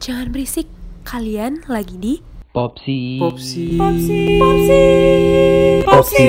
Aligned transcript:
Jangan 0.00 0.32
berisik, 0.32 0.64
kalian 1.04 1.60
lagi 1.68 1.92
di 2.00 2.14
Popsi. 2.56 3.20
Popsi. 3.20 3.76
Popsi. 3.76 4.22
Popsi. 5.84 6.28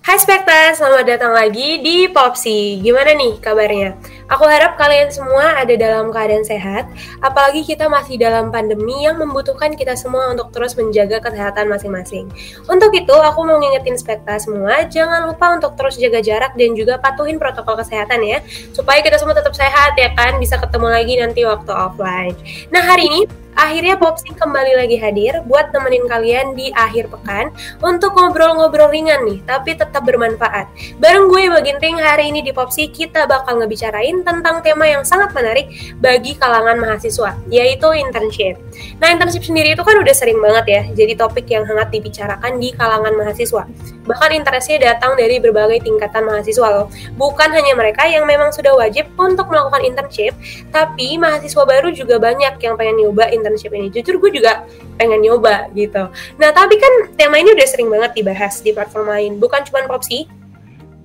Hai 0.00 0.16
Spekta, 0.16 0.72
selamat 0.72 1.04
datang 1.04 1.36
lagi 1.36 1.84
di 1.84 2.08
Popsi. 2.08 2.80
Gimana 2.80 3.12
nih 3.12 3.36
kabarnya? 3.44 4.00
Aku 4.30 4.44
harap 4.46 4.78
kalian 4.78 5.10
semua 5.10 5.58
ada 5.58 5.74
dalam 5.74 6.14
keadaan 6.14 6.46
sehat, 6.46 6.86
apalagi 7.18 7.66
kita 7.66 7.90
masih 7.90 8.20
dalam 8.20 8.54
pandemi 8.54 9.02
yang 9.02 9.18
membutuhkan 9.18 9.74
kita 9.74 9.98
semua 9.98 10.30
untuk 10.30 10.54
terus 10.54 10.78
menjaga 10.78 11.18
kesehatan 11.18 11.66
masing-masing. 11.66 12.30
Untuk 12.70 12.94
itu, 12.94 13.14
aku 13.14 13.40
mau 13.42 13.58
ngingetin 13.58 13.98
Spekta 13.98 14.38
semua, 14.38 14.86
jangan 14.86 15.26
lupa 15.26 15.58
untuk 15.58 15.74
terus 15.74 15.98
jaga 15.98 16.22
jarak 16.22 16.54
dan 16.54 16.74
juga 16.78 17.00
patuhin 17.02 17.40
protokol 17.40 17.80
kesehatan 17.80 18.22
ya, 18.22 18.38
supaya 18.70 19.02
kita 19.02 19.18
semua 19.18 19.34
tetap 19.34 19.56
sehat 19.56 19.98
ya 19.98 20.14
kan, 20.14 20.38
bisa 20.38 20.60
ketemu 20.60 20.88
lagi 20.90 21.14
nanti 21.18 21.40
waktu 21.42 21.72
offline. 21.74 22.36
Nah 22.70 22.82
hari 22.82 23.06
ini 23.08 23.42
Akhirnya 23.52 24.00
Popsi 24.00 24.32
kembali 24.32 24.80
lagi 24.80 24.96
hadir 24.96 25.44
buat 25.44 25.76
nemenin 25.76 26.08
kalian 26.08 26.56
di 26.56 26.72
akhir 26.72 27.12
pekan 27.12 27.52
untuk 27.84 28.16
ngobrol-ngobrol 28.16 28.88
ringan 28.88 29.28
nih, 29.28 29.44
tapi 29.44 29.76
tetap 29.76 30.08
bermanfaat. 30.08 30.72
Bareng 30.96 31.28
gue 31.28 31.52
Baginting 31.52 32.00
hari 32.00 32.32
ini 32.32 32.40
di 32.40 32.52
Popsi 32.56 32.88
kita 32.88 33.28
bakal 33.28 33.60
ngebicarain 33.60 34.11
tentang 34.20 34.60
tema 34.60 34.84
yang 34.84 35.00
sangat 35.00 35.32
menarik 35.32 35.72
bagi 36.04 36.36
kalangan 36.36 36.76
mahasiswa, 36.76 37.32
yaitu 37.48 37.88
internship. 37.96 38.60
Nah, 39.00 39.08
internship 39.08 39.48
sendiri 39.48 39.72
itu 39.72 39.80
kan 39.80 39.96
udah 39.96 40.12
sering 40.12 40.36
banget 40.36 40.64
ya, 40.68 40.82
jadi 40.92 41.16
topik 41.16 41.48
yang 41.48 41.64
hangat 41.64 41.88
dibicarakan 41.88 42.60
di 42.60 42.76
kalangan 42.76 43.16
mahasiswa. 43.16 43.64
Bahkan 44.04 44.30
interestnya 44.34 44.92
datang 44.92 45.16
dari 45.16 45.40
berbagai 45.40 45.86
tingkatan 45.86 46.28
mahasiswa 46.28 46.68
loh. 46.68 46.86
Bukan 47.16 47.48
hanya 47.54 47.72
mereka 47.72 48.04
yang 48.04 48.28
memang 48.28 48.52
sudah 48.52 48.76
wajib 48.76 49.08
untuk 49.16 49.48
melakukan 49.48 49.80
internship, 49.86 50.36
tapi 50.68 51.16
mahasiswa 51.16 51.62
baru 51.64 51.88
juga 51.94 52.20
banyak 52.20 52.60
yang 52.60 52.74
pengen 52.76 53.00
nyoba 53.00 53.32
internship 53.32 53.72
ini. 53.72 53.88
Jujur 53.88 54.20
gue 54.20 54.42
juga 54.42 54.66
pengen 55.00 55.22
nyoba 55.22 55.70
gitu. 55.72 56.10
Nah 56.36 56.50
tapi 56.50 56.76
kan 56.76 57.14
tema 57.14 57.38
ini 57.38 57.54
udah 57.54 57.66
sering 57.70 57.88
banget 57.88 58.18
dibahas 58.18 58.60
di 58.60 58.74
platform 58.74 59.06
lain, 59.08 59.32
bukan 59.38 59.62
cuma 59.62 59.86
Popsi, 59.86 60.26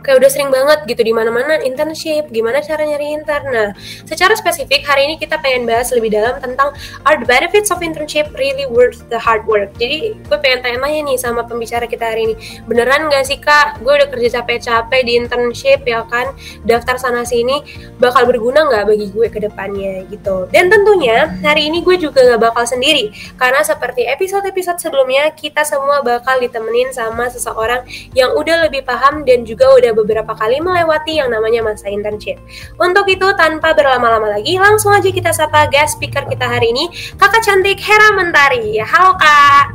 kayak 0.01 0.23
udah 0.23 0.29
sering 0.29 0.49
banget 0.53 0.85
gitu 0.87 1.01
di 1.03 1.13
mana-mana 1.13 1.59
internship, 1.61 2.29
gimana 2.29 2.61
cara 2.61 2.85
nyari 2.85 3.17
intern. 3.17 3.45
Nah, 3.49 3.69
secara 4.05 4.33
spesifik 4.37 4.85
hari 4.85 5.09
ini 5.09 5.15
kita 5.17 5.41
pengen 5.41 5.65
bahas 5.65 5.89
lebih 5.91 6.13
dalam 6.13 6.37
tentang 6.39 6.73
are 7.03 7.17
the 7.17 7.27
benefits 7.27 7.73
of 7.73 7.81
internship 7.81 8.29
really 8.37 8.69
worth 8.69 9.01
the 9.09 9.19
hard 9.19 9.43
work. 9.49 9.73
Jadi 9.81 10.15
gue 10.17 10.37
pengen 10.39 10.63
tanya-tanya 10.63 10.99
nih 11.11 11.17
sama 11.17 11.43
pembicara 11.43 11.89
kita 11.89 12.13
hari 12.13 12.31
ini, 12.31 12.35
beneran 12.69 13.09
gak 13.09 13.25
sih 13.27 13.39
kak, 13.41 13.81
gue 13.81 13.93
udah 13.93 14.07
kerja 14.09 14.41
capek-capek 14.41 15.01
di 15.03 15.13
internship 15.17 15.83
ya 15.83 16.05
kan, 16.07 16.31
daftar 16.63 16.95
sana 16.97 17.27
sini 17.27 17.63
bakal 17.97 18.29
berguna 18.29 18.69
nggak 18.69 18.83
bagi 18.87 19.07
gue 19.11 19.27
ke 19.27 19.39
depannya 19.43 20.05
gitu. 20.07 20.47
Dan 20.53 20.69
tentunya 20.71 21.35
hari 21.43 21.67
ini 21.67 21.81
gue 21.83 21.97
juga 21.99 22.23
gak 22.23 22.41
bakal 22.53 22.63
sendiri, 22.63 23.11
karena 23.35 23.59
seperti 23.65 24.05
episode-episode 24.07 24.79
sebelumnya 24.79 25.33
kita 25.35 25.67
semua 25.67 25.99
bakal 26.05 26.39
ditemenin 26.39 26.95
sama 26.95 27.27
seseorang 27.27 27.83
yang 28.15 28.31
udah 28.37 28.67
lebih 28.69 28.87
paham 28.87 29.27
dan 29.27 29.43
juga 29.43 29.67
udah 29.73 29.86
beberapa 29.93 30.33
kali 30.33 30.63
melewati 30.63 31.19
yang 31.19 31.29
namanya 31.31 31.63
masa 31.63 31.91
internship. 31.91 32.39
Untuk 32.79 33.05
itu, 33.11 33.27
tanpa 33.35 33.75
berlama-lama 33.75 34.33
lagi, 34.39 34.55
langsung 34.57 34.95
aja 34.95 35.07
kita 35.07 35.35
sapa 35.35 35.67
guest 35.67 35.99
speaker 35.99 36.23
kita 36.25 36.47
hari 36.47 36.71
ini, 36.71 36.89
kakak 37.19 37.43
cantik 37.43 37.79
Hera 37.79 38.15
Mentari. 38.15 38.79
Halo 38.83 39.15
kak. 39.19 39.65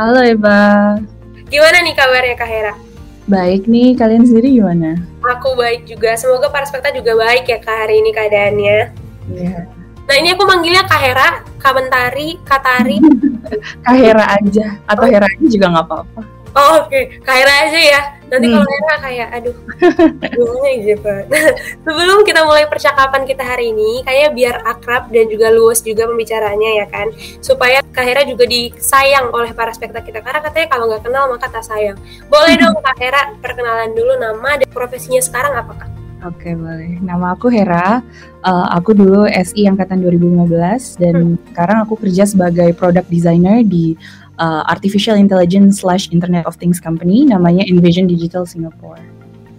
Halo 0.00 0.20
Eva. 0.24 0.96
Gimana 1.52 1.84
nih 1.84 1.94
kabarnya 1.96 2.36
kak 2.36 2.48
Hera? 2.48 2.74
Baik 3.28 3.70
nih, 3.70 3.94
kalian 3.94 4.26
sendiri 4.26 4.58
gimana? 4.58 4.98
Aku 5.22 5.54
baik 5.54 5.86
juga. 5.86 6.18
Semoga 6.18 6.50
para 6.50 6.66
spekta 6.66 6.90
juga 6.90 7.14
baik 7.14 7.46
ya 7.46 7.62
kak 7.62 7.86
hari 7.86 8.02
ini 8.02 8.10
keadaannya. 8.10 8.78
Iya. 9.30 9.82
Nah 10.02 10.14
ini 10.18 10.34
aku 10.34 10.42
manggilnya 10.44 10.82
Kak 10.84 11.00
Hera, 11.00 11.28
Kak 11.62 11.72
Mentari, 11.78 12.36
Kak 12.42 12.60
Tari. 12.60 12.98
Kak 13.86 13.96
Hera 13.96 14.24
aja, 14.34 14.66
atau 14.84 15.06
Hera 15.06 15.26
aja 15.30 15.46
juga 15.46 15.66
nggak 15.70 15.86
apa-apa. 15.86 16.20
Oh, 16.52 16.84
Oke, 16.84 17.22
Kak 17.22 17.36
Hera 17.38 17.54
aja 17.68 17.80
ya. 17.80 18.00
Nanti 18.32 18.48
Hmm. 18.48 18.54
kalau 18.56 18.68
Hera 18.72 18.96
kayak, 19.04 19.28
aduh, 19.36 19.56
gimana 20.32 20.68
gitu. 20.80 21.12
Nah, 21.28 21.48
sebelum 21.84 22.18
kita 22.24 22.40
mulai 22.48 22.64
percakapan 22.64 23.28
kita 23.28 23.44
hari 23.44 23.76
ini, 23.76 24.00
kayak 24.08 24.32
biar 24.32 24.56
akrab 24.64 25.12
dan 25.12 25.28
juga 25.28 25.52
luas 25.52 25.84
juga 25.84 26.08
pembicaranya 26.08 26.80
ya 26.80 26.86
kan, 26.88 27.12
supaya 27.44 27.84
Kak 27.92 28.04
Hera 28.08 28.24
juga 28.24 28.48
disayang 28.48 29.28
oleh 29.36 29.52
para 29.52 29.76
spekta 29.76 30.00
kita. 30.00 30.24
Karena 30.24 30.40
katanya 30.40 30.66
kalau 30.72 30.88
nggak 30.88 31.04
kenal 31.04 31.28
maka 31.28 31.52
tak 31.52 31.68
sayang. 31.68 32.00
Boleh 32.32 32.56
dong 32.56 32.80
Kak 32.80 32.96
Hera 32.96 33.36
perkenalan 33.44 33.92
dulu 33.92 34.16
nama 34.16 34.56
dan 34.56 34.68
profesinya 34.72 35.20
sekarang 35.20 35.52
apa 35.52 35.72
Kak? 35.76 35.90
Oke, 36.22 36.54
boleh. 36.54 37.02
Nama 37.02 37.34
aku 37.34 37.50
Hera. 37.50 37.98
Eh, 38.46 38.66
aku 38.78 38.94
dulu 38.94 39.26
SI 39.26 39.66
angkatan 39.66 39.98
2015 40.06 40.94
dan 40.94 41.34
sekarang 41.50 41.82
aku 41.82 41.98
kerja 41.98 42.22
sebagai 42.26 42.70
product 42.78 43.10
designer 43.10 43.66
di 43.66 43.98
eh, 44.42 44.62
Artificial 44.66 45.14
Intelligence 45.14 45.86
slash 45.86 46.10
Internet 46.10 46.42
of 46.50 46.58
Things 46.58 46.82
company 46.82 47.22
namanya 47.22 47.62
Envision 47.70 48.10
Digital 48.10 48.42
Singapore. 48.42 48.98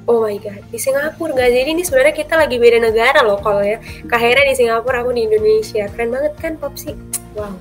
Oh 0.04 0.20
my 0.20 0.36
god, 0.36 0.60
di 0.68 0.76
Singapura 0.76 1.32
nggak 1.32 1.48
jadi 1.48 1.70
ini 1.72 1.84
sebenarnya 1.88 2.12
kita 2.12 2.36
lagi 2.36 2.60
beda 2.60 2.84
negara 2.84 3.24
loh 3.24 3.40
kalau 3.40 3.64
ya. 3.64 3.80
Kak 4.04 4.20
Hera 4.20 4.44
di 4.44 4.52
Singapura, 4.52 5.00
aku 5.00 5.16
di 5.16 5.24
Indonesia. 5.24 5.88
Keren 5.96 6.12
banget 6.12 6.34
kan 6.44 6.60
Popsi? 6.60 6.92
Wow. 7.40 7.56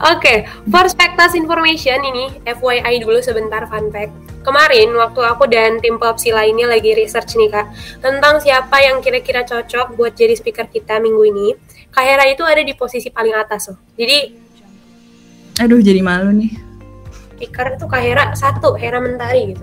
Oke, 0.00 0.48
Spectas 0.88 1.36
Information 1.36 2.00
ini 2.00 2.32
FYI 2.48 3.04
dulu 3.04 3.20
sebentar 3.20 3.68
fun 3.68 3.92
fact. 3.92 4.14
Kemarin 4.40 4.92
waktu 4.96 5.20
aku 5.20 5.44
dan 5.48 5.80
tim 5.84 6.00
Popsi 6.00 6.32
lainnya 6.32 6.68
lagi 6.68 6.92
research 6.92 7.32
nih 7.36 7.48
kak 7.48 7.72
tentang 8.04 8.40
siapa 8.40 8.76
yang 8.80 9.00
kira-kira 9.00 9.40
cocok 9.44 9.96
buat 9.96 10.12
jadi 10.12 10.36
speaker 10.36 10.68
kita 10.68 10.96
minggu 11.00 11.22
ini. 11.28 11.48
Kak 11.92 12.04
Hera 12.04 12.24
itu 12.28 12.44
ada 12.44 12.60
di 12.60 12.72
posisi 12.72 13.08
paling 13.08 13.32
atas 13.36 13.72
loh. 13.72 13.78
Jadi 13.96 14.43
Aduh, 15.62 15.78
jadi 15.78 16.02
malu 16.02 16.34
nih. 16.34 16.64
speaker 17.44 17.76
itu 17.76 17.84
Kak 17.84 18.00
Hera 18.00 18.24
satu, 18.32 18.72
Hera 18.72 18.96
Mentari 19.04 19.52
gitu. 19.52 19.62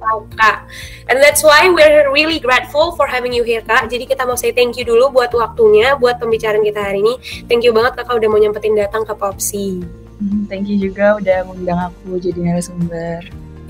Tahu 0.00 0.20
Kak. 0.40 0.64
And 1.12 1.20
that's 1.20 1.44
why 1.44 1.68
we're 1.68 2.08
really 2.08 2.40
grateful 2.40 2.96
for 2.96 3.04
having 3.04 3.36
you 3.36 3.44
here 3.44 3.60
Kak. 3.60 3.92
Jadi 3.92 4.08
kita 4.08 4.24
mau 4.24 4.40
say 4.40 4.56
thank 4.56 4.80
you 4.80 4.88
dulu 4.88 5.12
buat 5.12 5.28
waktunya, 5.36 5.98
buat 6.00 6.16
pembicaraan 6.16 6.64
kita 6.64 6.80
hari 6.80 7.04
ini. 7.04 7.20
Thank 7.44 7.68
you 7.68 7.76
banget 7.76 8.00
Kakak 8.00 8.24
udah 8.24 8.28
mau 8.32 8.40
nyempetin 8.40 8.72
datang 8.72 9.04
ke 9.04 9.12
Popsi. 9.12 9.84
Hmm, 10.20 10.44
Thank 10.48 10.68
you 10.72 10.80
juga 10.80 11.20
udah 11.20 11.44
mengundang 11.44 11.92
aku 11.92 12.16
jadi 12.16 12.40
narasumber. 12.40 13.20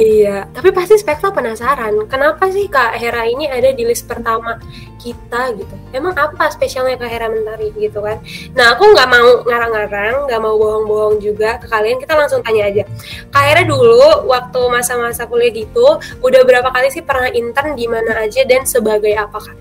Iya, 0.01 0.49
tapi 0.57 0.73
pasti 0.73 0.97
Spekta 0.97 1.29
penasaran, 1.29 1.93
kenapa 2.09 2.49
sih 2.49 2.73
Kak 2.73 2.97
Hera 2.97 3.29
ini 3.29 3.45
ada 3.45 3.69
di 3.69 3.85
list 3.85 4.09
pertama 4.09 4.57
kita 4.97 5.53
gitu? 5.53 5.77
Emang 5.93 6.17
apa 6.17 6.49
spesialnya 6.49 6.97
Kak 6.97 7.11
Hera 7.13 7.29
Mentari 7.29 7.69
gitu 7.77 8.01
kan? 8.01 8.17
Nah, 8.57 8.73
aku 8.73 8.97
nggak 8.97 9.09
mau 9.13 9.45
ngarang-ngarang, 9.45 10.25
nggak 10.25 10.41
mau 10.41 10.57
bohong-bohong 10.57 11.21
juga 11.21 11.61
ke 11.61 11.69
kalian, 11.69 12.01
kita 12.01 12.17
langsung 12.17 12.41
tanya 12.41 12.73
aja. 12.73 12.89
Kak 13.29 13.45
Hera 13.45 13.63
dulu, 13.69 14.25
waktu 14.25 14.61
masa-masa 14.73 15.29
kuliah 15.29 15.53
gitu, 15.53 16.01
udah 16.25 16.41
berapa 16.49 16.73
kali 16.73 16.89
sih 16.89 17.05
pernah 17.05 17.29
intern 17.29 17.77
di 17.77 17.85
mana 17.85 18.25
aja 18.25 18.41
dan 18.49 18.65
sebagai 18.65 19.13
apa 19.13 19.37
Kak? 19.37 19.57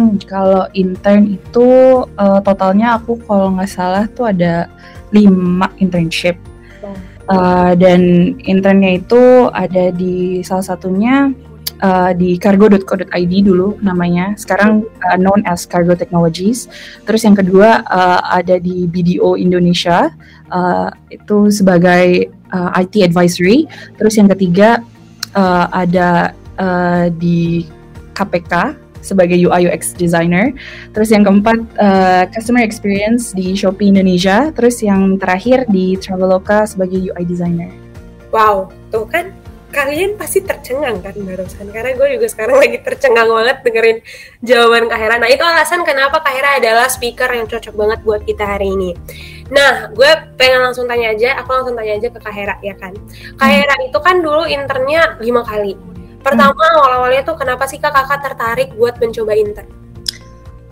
Hmm, 0.00 0.16
kalau 0.24 0.64
intern 0.72 1.36
itu 1.36 1.68
eh, 2.08 2.40
totalnya 2.40 2.96
aku 2.96 3.20
kalau 3.28 3.52
nggak 3.52 3.68
salah 3.68 4.08
tuh 4.16 4.32
ada 4.32 4.64
lima 5.12 5.68
internship. 5.76 6.40
Eh, 7.24 7.72
dan 7.80 8.00
internnya 8.44 9.00
itu 9.00 9.48
ada 9.48 9.88
di 9.96 10.44
salah 10.44 10.76
satunya 10.76 11.32
eh, 11.80 12.12
di 12.12 12.36
cargo.co.id 12.36 13.32
dulu 13.40 13.80
namanya. 13.80 14.36
Sekarang 14.36 14.84
eh, 14.84 15.16
known 15.16 15.40
as 15.48 15.64
Cargo 15.64 15.96
Technologies. 15.96 16.68
Terus 17.08 17.24
yang 17.24 17.32
kedua 17.32 17.80
eh, 17.80 18.20
ada 18.44 18.60
di 18.60 18.84
BDO 18.84 19.40
Indonesia 19.40 20.12
eh, 20.52 20.88
itu 21.08 21.48
sebagai 21.48 22.28
eh, 22.28 22.70
IT 22.84 23.00
advisory. 23.00 23.64
Terus 23.96 24.20
yang 24.20 24.28
ketiga 24.28 24.84
eh, 25.32 25.66
ada 25.72 26.36
eh, 26.60 27.06
di 27.08 27.64
KPK 28.12 28.83
sebagai 29.04 29.36
UI 29.36 29.68
UX 29.68 29.92
designer. 29.92 30.56
Terus 30.96 31.12
yang 31.12 31.28
keempat 31.28 31.58
uh, 31.76 32.24
customer 32.32 32.64
experience 32.64 33.36
di 33.36 33.52
Shopee 33.52 33.92
Indonesia. 33.92 34.48
Terus 34.56 34.80
yang 34.80 35.20
terakhir 35.20 35.68
di 35.68 36.00
Traveloka 36.00 36.64
sebagai 36.64 36.98
UI 37.12 37.24
designer. 37.28 37.68
Wow, 38.32 38.72
tuh 38.90 39.06
kan 39.06 39.30
kalian 39.74 40.14
pasti 40.14 40.38
tercengang 40.38 41.02
kan 41.02 41.12
barusan 41.18 41.66
karena 41.74 41.98
gue 41.98 42.08
juga 42.14 42.26
sekarang 42.30 42.62
lagi 42.62 42.78
tercengang 42.86 43.26
banget 43.26 43.56
dengerin 43.66 43.98
jawaban 44.46 44.86
Kak 44.86 44.98
Hera. 45.02 45.18
Nah 45.18 45.26
itu 45.26 45.42
alasan 45.42 45.82
kenapa 45.82 46.22
Kak 46.22 46.30
Hera 46.30 46.62
adalah 46.62 46.86
speaker 46.86 47.26
yang 47.34 47.50
cocok 47.50 47.74
banget 47.74 47.98
buat 48.06 48.22
kita 48.22 48.46
hari 48.46 48.70
ini. 48.70 48.94
Nah 49.50 49.90
gue 49.90 50.10
pengen 50.38 50.62
langsung 50.62 50.86
tanya 50.86 51.10
aja, 51.10 51.42
aku 51.42 51.50
langsung 51.50 51.74
tanya 51.74 51.98
aja 51.98 52.08
ke 52.08 52.18
Kak 52.22 52.32
Hera 52.32 52.54
ya 52.62 52.74
kan. 52.78 52.94
Kak 53.34 53.44
Hmm. 53.50 53.56
Hera 53.58 53.76
itu 53.82 53.98
kan 53.98 54.16
dulu 54.22 54.46
internnya 54.46 55.18
lima 55.18 55.42
kali. 55.42 55.74
Pertama 56.24 56.64
awal-awalnya 56.80 57.22
tuh 57.22 57.36
kenapa 57.36 57.68
sih 57.68 57.76
kak 57.76 57.92
kakak 57.92 58.32
tertarik 58.32 58.68
buat 58.74 58.96
mencoba 58.96 59.36
intern? 59.36 59.84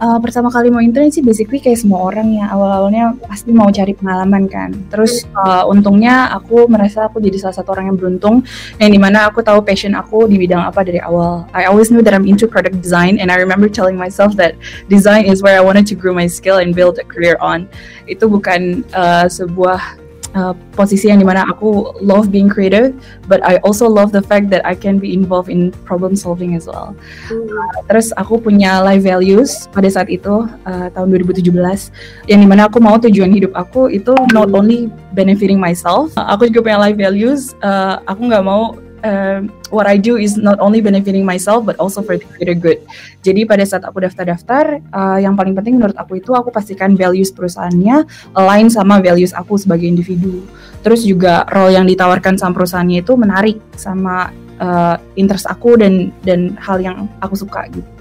uh, 0.02 0.19
pertama 0.19 0.50
kali 0.50 0.69
mau 0.69 0.82
intern 0.82 1.08
sih 1.14 1.22
basically 1.22 1.62
kayak 1.62 1.78
semua 1.78 2.10
orang 2.10 2.34
ya 2.34 2.50
awal-awalnya 2.50 3.14
pasti 3.22 3.54
mau 3.54 3.70
cari 3.70 3.94
pengalaman 3.94 4.50
kan. 4.50 4.75
Terus 4.90 5.22
uh, 5.38 5.62
untungnya 5.70 6.34
aku 6.34 6.66
merasa 6.66 7.06
aku 7.06 7.22
jadi 7.22 7.38
salah 7.38 7.56
satu 7.62 7.78
orang 7.78 7.94
yang 7.94 7.96
beruntung 7.96 8.43
yang 8.82 8.90
di 8.90 8.99
mana 8.99 9.31
aku 9.31 9.40
tahu 9.40 9.62
passion 9.62 9.94
aku 9.94 10.26
di 10.26 10.37
bidang 10.43 10.66
apa 10.66 10.82
dari 10.82 10.99
awal. 10.99 11.46
I 11.55 11.70
always 11.70 11.94
knew 11.94 12.02
that 12.02 12.12
I'm 12.12 12.26
into 12.26 12.50
product 12.50 12.82
design 12.82 13.22
and 13.22 13.31
I 13.31 13.38
remember 13.38 13.70
telling 13.70 13.94
myself 13.94 14.34
that 14.43 14.58
design 14.90 15.31
is 15.31 15.40
where 15.40 15.55
I 15.55 15.62
wanted 15.62 15.87
to 15.93 15.94
grow 15.94 16.12
my 16.12 16.26
skill 16.26 16.58
and 16.58 16.75
build 16.75 16.98
a 16.98 17.06
career 17.06 17.38
on. 17.38 17.70
Itu 18.10 18.26
bukan 18.26 18.82
uh, 18.93 19.31
sebuah 19.31 20.02
uh, 20.34 20.55
posisi 20.76 21.08
yang 21.08 21.20
di 21.20 21.26
mana 21.26 21.44
aku 21.49 21.93
love 22.00 22.29
being 22.32 22.49
creative, 22.49 22.93
but 23.29 23.40
I 23.44 23.58
also 23.64 23.88
love 23.88 24.12
the 24.12 24.25
fact 24.25 24.49
that 24.52 24.64
I 24.64 24.75
can 24.76 24.99
be 24.99 25.12
involved 25.12 25.49
in 25.49 25.73
problem 25.84 26.17
solving 26.17 26.55
as 26.56 26.69
well. 26.69 26.96
Hmm. 27.29 27.46
Uh, 27.49 27.79
terus 27.88 28.11
aku 28.17 28.40
punya 28.40 28.81
life 28.84 29.05
values 29.05 29.69
pada 29.73 29.88
saat 29.88 30.08
itu 30.08 30.46
uh, 30.49 30.87
tahun 30.93 31.08
2017, 31.12 31.49
yang 32.29 32.40
di 32.44 32.49
mana 32.49 32.69
aku 32.69 32.81
mau 32.81 32.96
tujuan 33.00 33.32
hidup 33.32 33.52
aku 33.56 33.93
itu 33.93 34.12
not 34.32 34.50
only 34.52 34.88
benefiting 35.12 35.61
myself, 35.61 36.12
uh, 36.17 36.29
aku 36.32 36.49
juga 36.49 36.70
punya 36.70 36.79
life 36.81 36.99
values. 36.99 37.52
Uh, 37.61 38.00
aku 38.08 38.29
nggak 38.32 38.44
mau 38.44 38.76
uh, 39.04 39.44
what 39.70 39.87
I 39.87 39.99
do 39.99 40.16
is 40.16 40.38
not 40.38 40.58
only 40.58 40.81
benefiting 40.81 41.26
myself 41.26 41.66
but 41.66 41.78
also 41.78 42.00
for 42.00 42.16
the 42.19 42.26
greater 42.38 42.56
good. 42.56 42.81
Jadi 43.22 43.46
pada 43.46 43.62
saat 43.62 43.87
aku 43.87 44.02
daftar-daftar, 44.02 44.81
uh, 44.90 45.19
yang 45.20 45.38
paling 45.38 45.54
penting 45.54 45.78
menurut 45.78 45.94
aku 45.99 46.19
itu 46.19 46.34
aku 46.34 46.50
pastikan 46.50 46.96
values 46.99 47.31
perusahaannya 47.31 48.06
align 48.34 48.66
sama 48.72 48.99
values 48.99 49.31
aku 49.37 49.58
sebagai 49.60 49.87
individu. 49.87 50.43
Terus 50.82 51.06
juga 51.06 51.46
role 51.52 51.78
yang 51.78 51.87
ditawarkan 51.87 52.40
sama 52.40 52.58
perusahaannya 52.58 53.04
itu 53.04 53.14
menarik 53.14 53.58
sama 53.78 54.34
uh, 54.58 54.96
interest 55.14 55.46
aku 55.46 55.78
dan 55.78 56.10
dan 56.26 56.58
hal 56.58 56.82
yang 56.82 57.06
aku 57.22 57.38
suka 57.38 57.69
gitu. 57.70 57.91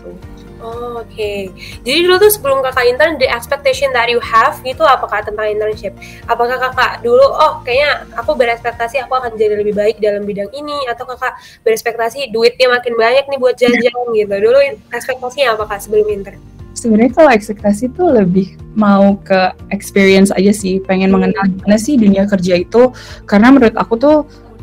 Oh, 0.62 1.02
Oke, 1.02 1.18
okay. 1.18 1.40
jadi 1.82 2.06
dulu 2.06 2.22
tuh 2.22 2.30
sebelum 2.30 2.62
kakak 2.62 2.86
intern, 2.86 3.18
the 3.18 3.26
expectation 3.26 3.90
that 3.98 4.06
you 4.06 4.22
have 4.22 4.62
gitu 4.62 4.86
apakah 4.86 5.26
tentang 5.26 5.50
internship? 5.50 5.98
Apakah 6.30 6.62
kakak 6.62 7.02
dulu, 7.02 7.26
oh 7.26 7.66
kayaknya 7.66 8.06
aku 8.14 8.38
berespektasi 8.38 9.02
aku 9.02 9.18
akan 9.18 9.34
jadi 9.34 9.58
lebih 9.58 9.74
baik 9.74 9.98
dalam 9.98 10.22
bidang 10.22 10.54
ini, 10.54 10.86
atau 10.86 11.10
kakak 11.10 11.34
berespektasi 11.66 12.30
duitnya 12.30 12.70
makin 12.70 12.94
banyak 12.94 13.26
nih 13.26 13.40
buat 13.42 13.58
jajan 13.58 14.06
gitu? 14.22 14.36
Dulu 14.38 14.58
ekspektasinya 14.94 15.58
apakah 15.58 15.82
sebelum 15.82 16.06
intern? 16.14 16.38
Sebenarnya 16.78 17.12
kalau 17.18 17.32
ekspektasi 17.34 17.90
itu 17.90 18.04
lebih 18.06 18.54
mau 18.78 19.18
ke 19.26 19.58
experience 19.74 20.30
aja 20.30 20.54
sih, 20.54 20.78
pengen 20.86 21.10
hmm. 21.10 21.16
mengenal 21.18 21.44
gimana 21.50 21.78
sih 21.82 21.98
dunia 21.98 22.30
kerja 22.30 22.62
itu, 22.62 22.94
karena 23.26 23.50
menurut 23.50 23.74
aku 23.74 23.98
tuh 23.98 24.18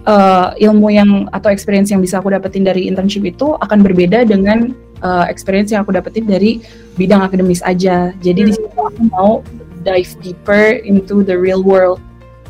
uh, 0.08 0.54
ilmu 0.56 0.88
yang 0.88 1.10
atau 1.34 1.52
experience 1.52 1.92
yang 1.92 2.00
bisa 2.00 2.22
aku 2.22 2.32
dapetin 2.32 2.64
dari 2.64 2.88
internship 2.88 3.22
itu 3.28 3.58
akan 3.60 3.84
berbeda 3.84 4.24
dengan 4.24 4.72
uh, 5.02 5.24
experience 5.26 5.70
yang 5.74 5.82
aku 5.82 5.94
dapetin 5.94 6.26
dari 6.26 6.62
bidang 6.98 7.24
akademis 7.24 7.62
aja. 7.64 8.12
Jadi 8.22 8.40
hmm. 8.42 8.48
di 8.48 8.52
situ 8.54 8.78
aku 8.78 9.02
mau 9.10 9.40
dive 9.82 10.12
deeper 10.22 10.78
into 10.82 11.22
the 11.22 11.34
real 11.34 11.62
world. 11.62 12.02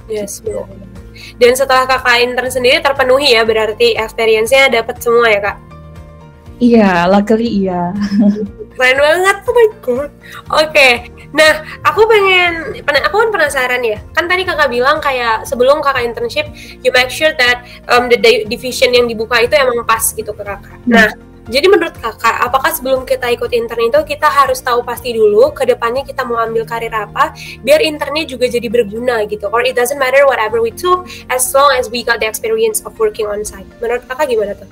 Yes, 0.09 0.41
gitu. 0.41 0.65
Dan 1.37 1.53
setelah 1.55 1.85
kakak 1.85 2.25
intern 2.25 2.49
sendiri 2.49 2.81
terpenuhi 2.81 3.35
ya 3.37 3.43
berarti 3.45 3.99
experience-nya 3.99 4.73
dapat 4.73 5.03
semua 5.03 5.29
ya 5.29 5.41
kak? 5.43 5.57
Iya, 6.59 7.07
luckily 7.07 7.47
iya. 7.67 7.95
Keren 8.75 8.99
banget, 8.99 9.37
oh 9.47 9.55
my 9.55 9.69
god. 9.83 10.11
Oke, 10.55 10.71
okay. 10.71 10.93
nah 11.35 11.63
aku 11.87 12.07
pengen, 12.07 12.79
aku 12.83 13.15
kan 13.15 13.31
penasaran 13.31 13.83
ya. 13.83 13.99
Kan 14.15 14.31
tadi 14.31 14.43
kakak 14.47 14.71
bilang 14.71 14.99
kayak 14.99 15.47
sebelum 15.47 15.83
kakak 15.83 16.07
internship, 16.07 16.47
you 16.83 16.91
make 16.95 17.11
sure 17.11 17.31
that 17.39 17.63
um, 17.91 18.07
the 18.11 18.19
division 18.47 18.95
yang 18.95 19.07
dibuka 19.07 19.39
itu 19.43 19.55
emang 19.55 19.83
pas 19.87 20.03
gitu 20.15 20.31
ke 20.31 20.43
kakak. 20.43 20.79
Hmm. 20.87 21.15
Jadi 21.49 21.65
menurut 21.65 21.97
kakak, 21.97 22.45
apakah 22.45 22.69
sebelum 22.69 23.09
kita 23.09 23.25
ikut 23.33 23.49
intern 23.57 23.89
itu 23.89 24.01
kita 24.05 24.29
harus 24.29 24.61
tahu 24.61 24.85
pasti 24.85 25.17
dulu 25.17 25.49
ke 25.57 25.65
depannya 25.65 26.05
kita 26.05 26.21
mau 26.29 26.37
ambil 26.45 26.69
karir 26.69 26.93
apa, 26.93 27.33
biar 27.65 27.81
internnya 27.81 28.29
juga 28.29 28.53
jadi 28.53 28.69
berguna 28.69 29.25
gitu. 29.25 29.49
Or 29.49 29.65
it 29.65 29.73
doesn't 29.73 29.97
matter 29.97 30.29
whatever 30.29 30.61
we 30.61 30.77
do, 30.77 31.09
as 31.33 31.49
long 31.57 31.73
as 31.73 31.89
we 31.89 32.05
got 32.05 32.21
the 32.21 32.29
experience 32.29 32.85
of 32.85 32.93
working 33.01 33.25
on 33.25 33.49
site. 33.49 33.65
Menurut 33.81 34.05
kakak 34.05 34.29
gimana 34.29 34.53
tuh? 34.61 34.69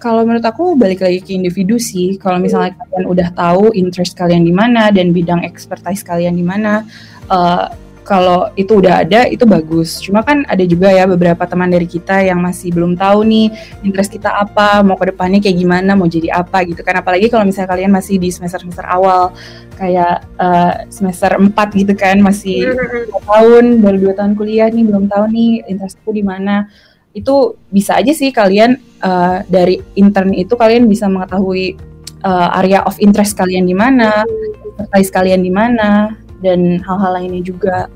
Kalau 0.00 0.24
menurut 0.24 0.44
aku 0.48 0.80
balik 0.80 1.04
lagi 1.04 1.20
ke 1.20 1.36
individu 1.36 1.76
sih. 1.76 2.16
Kalau 2.16 2.40
misalnya 2.40 2.72
hmm. 2.72 2.80
kalian 2.88 3.04
udah 3.04 3.28
tahu 3.36 3.76
interest 3.76 4.16
kalian 4.16 4.48
di 4.48 4.52
mana 4.56 4.88
dan 4.88 5.12
bidang 5.12 5.44
expertise 5.44 6.00
kalian 6.00 6.40
di 6.40 6.44
mana, 6.44 6.88
uh, 7.28 7.68
kalau 8.04 8.52
itu 8.54 8.78
udah 8.78 9.02
ada 9.02 9.24
itu 9.26 9.48
bagus. 9.48 9.98
Cuma 9.98 10.20
kan 10.20 10.44
ada 10.44 10.60
juga 10.68 10.92
ya 10.92 11.08
beberapa 11.08 11.48
teman 11.48 11.72
dari 11.72 11.88
kita 11.88 12.20
yang 12.20 12.38
masih 12.38 12.70
belum 12.70 13.00
tahu 13.00 13.24
nih 13.24 13.48
interest 13.80 14.12
kita 14.12 14.28
apa, 14.28 14.84
mau 14.84 14.94
ke 15.00 15.10
depannya 15.10 15.40
kayak 15.40 15.56
gimana, 15.56 15.96
mau 15.96 16.04
jadi 16.04 16.36
apa 16.36 16.62
gitu 16.68 16.84
kan. 16.84 17.00
Apalagi 17.00 17.32
kalau 17.32 17.48
misalnya 17.48 17.72
kalian 17.72 17.90
masih 17.90 18.20
di 18.20 18.28
semester-semester 18.28 18.84
awal 18.84 19.32
kayak 19.80 20.22
uh, 20.36 20.84
semester 20.92 21.32
4 21.34 21.50
gitu 21.80 21.96
kan, 21.96 22.20
masih 22.20 22.68
mm-hmm. 22.68 23.10
dua 23.10 23.22
tahun, 23.24 23.64
baru 23.80 23.96
dua 23.98 24.14
tahun 24.14 24.32
kuliah 24.36 24.68
nih, 24.68 24.84
belum 24.84 25.08
tahu 25.08 25.24
nih 25.32 25.50
interestku 25.66 26.12
di 26.12 26.22
mana. 26.22 26.68
Itu 27.16 27.56
bisa 27.72 27.96
aja 27.96 28.12
sih 28.12 28.30
kalian 28.30 28.76
uh, 29.00 29.40
dari 29.48 29.80
intern 29.96 30.36
itu 30.36 30.52
kalian 30.54 30.84
bisa 30.90 31.08
mengetahui 31.08 31.78
uh, 32.20 32.58
area 32.60 32.84
of 32.84 33.00
interest 33.00 33.32
kalian 33.38 33.64
di 33.64 33.72
mana, 33.72 34.26
expertise 34.74 35.10
kalian 35.14 35.40
di 35.40 35.52
mana, 35.54 36.18
dan 36.40 36.80
hal-hal 36.82 37.12
lainnya 37.20 37.42
juga. 37.42 37.86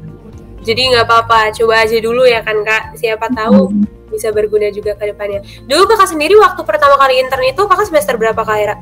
Jadi 0.62 0.92
nggak 0.94 1.06
apa-apa, 1.06 1.54
coba 1.54 1.86
aja 1.86 1.96
dulu 2.02 2.26
ya 2.26 2.42
kan 2.42 2.60
kak. 2.66 2.98
Siapa 2.98 3.30
tahu 3.32 3.72
hmm. 3.72 4.12
bisa 4.12 4.28
berguna 4.34 4.68
juga 4.74 4.98
ke 4.98 5.10
depannya. 5.10 5.40
Dulu 5.64 5.88
kakak 5.88 6.12
sendiri 6.12 6.34
waktu 6.36 6.60
pertama 6.66 6.98
kali 6.98 7.22
intern 7.22 7.46
itu 7.46 7.62
kakak 7.64 7.86
semester 7.88 8.14
berapa 8.18 8.42
kak 8.42 8.58
Ira? 8.58 8.76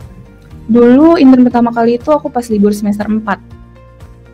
Dulu 0.66 1.14
intern 1.20 1.46
pertama 1.46 1.70
kali 1.70 2.00
itu 2.00 2.10
aku 2.10 2.26
pas 2.26 2.42
libur 2.50 2.74
semester 2.74 3.06
4 3.06 3.22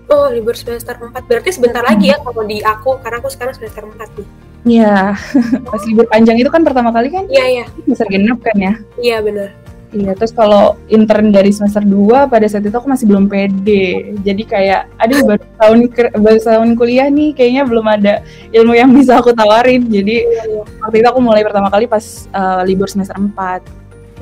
Oh 0.08 0.32
libur 0.32 0.56
semester 0.56 0.96
4 0.96 1.12
Berarti 1.28 1.52
sebentar 1.52 1.84
lagi 1.84 2.08
ya 2.08 2.16
kalau 2.24 2.48
di 2.48 2.64
aku 2.64 2.96
Karena 3.04 3.20
aku 3.20 3.28
sekarang 3.28 3.52
semester 3.52 3.84
4 3.84 4.16
nih 4.16 4.28
Iya, 4.62 5.18
pas 5.74 5.82
libur 5.90 6.06
panjang 6.06 6.38
itu 6.38 6.46
kan 6.46 6.62
pertama 6.62 6.94
kali 6.94 7.10
kan? 7.10 7.26
Iya, 7.26 7.44
iya. 7.50 7.64
Semester 7.82 8.06
genap 8.06 8.38
kan 8.46 8.54
ya? 8.54 8.72
Iya, 8.94 9.18
benar. 9.18 9.50
Iya, 9.92 10.16
terus 10.16 10.32
kalau 10.32 10.80
intern 10.88 11.28
dari 11.28 11.52
semester 11.52 11.84
2 11.84 12.32
pada 12.32 12.48
saat 12.48 12.64
itu 12.64 12.72
aku 12.72 12.88
masih 12.88 13.04
belum 13.04 13.28
pede. 13.28 14.16
Jadi 14.24 14.42
kayak, 14.48 14.88
aduh 14.96 15.20
baru 15.28 15.44
tahun 15.60 15.78
baru 16.16 16.40
tahun 16.40 16.68
kuliah 16.80 17.12
nih, 17.12 17.36
kayaknya 17.36 17.62
belum 17.68 17.84
ada 17.84 18.24
ilmu 18.56 18.72
yang 18.72 18.88
bisa 18.96 19.20
aku 19.20 19.36
tawarin. 19.36 19.84
Jadi 19.92 20.24
iya, 20.24 20.42
iya. 20.48 20.62
waktu 20.80 21.04
itu 21.04 21.08
aku 21.12 21.20
mulai 21.20 21.44
pertama 21.44 21.68
kali 21.68 21.84
pas 21.84 22.24
uh, 22.32 22.64
libur 22.64 22.88
semester 22.88 23.14
4. 23.20 23.28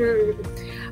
Hmm. 0.02 0.34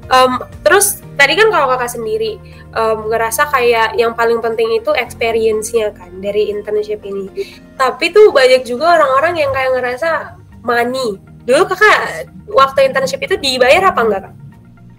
Um, 0.08 0.40
terus 0.64 1.04
tadi 1.20 1.36
kan 1.36 1.52
kalau 1.52 1.68
kakak 1.68 1.92
sendiri 1.92 2.40
um, 2.72 3.12
ngerasa 3.12 3.44
kayak 3.52 3.92
yang 4.00 4.16
paling 4.16 4.40
penting 4.40 4.72
itu 4.78 4.88
experience-nya 4.96 5.90
kan 5.90 6.22
dari 6.22 6.54
internship 6.54 7.02
ini. 7.02 7.28
Tapi 7.74 8.14
tuh 8.14 8.30
banyak 8.30 8.62
juga 8.62 8.94
orang-orang 8.94 9.42
yang 9.42 9.50
kayak 9.50 9.74
ngerasa 9.74 10.38
money. 10.62 11.18
Dulu 11.44 11.66
kakak 11.66 12.30
waktu 12.46 12.88
internship 12.88 13.20
itu 13.20 13.36
dibayar 13.36 13.90
apa 13.90 14.00
enggak 14.06 14.22
kak? 14.30 14.47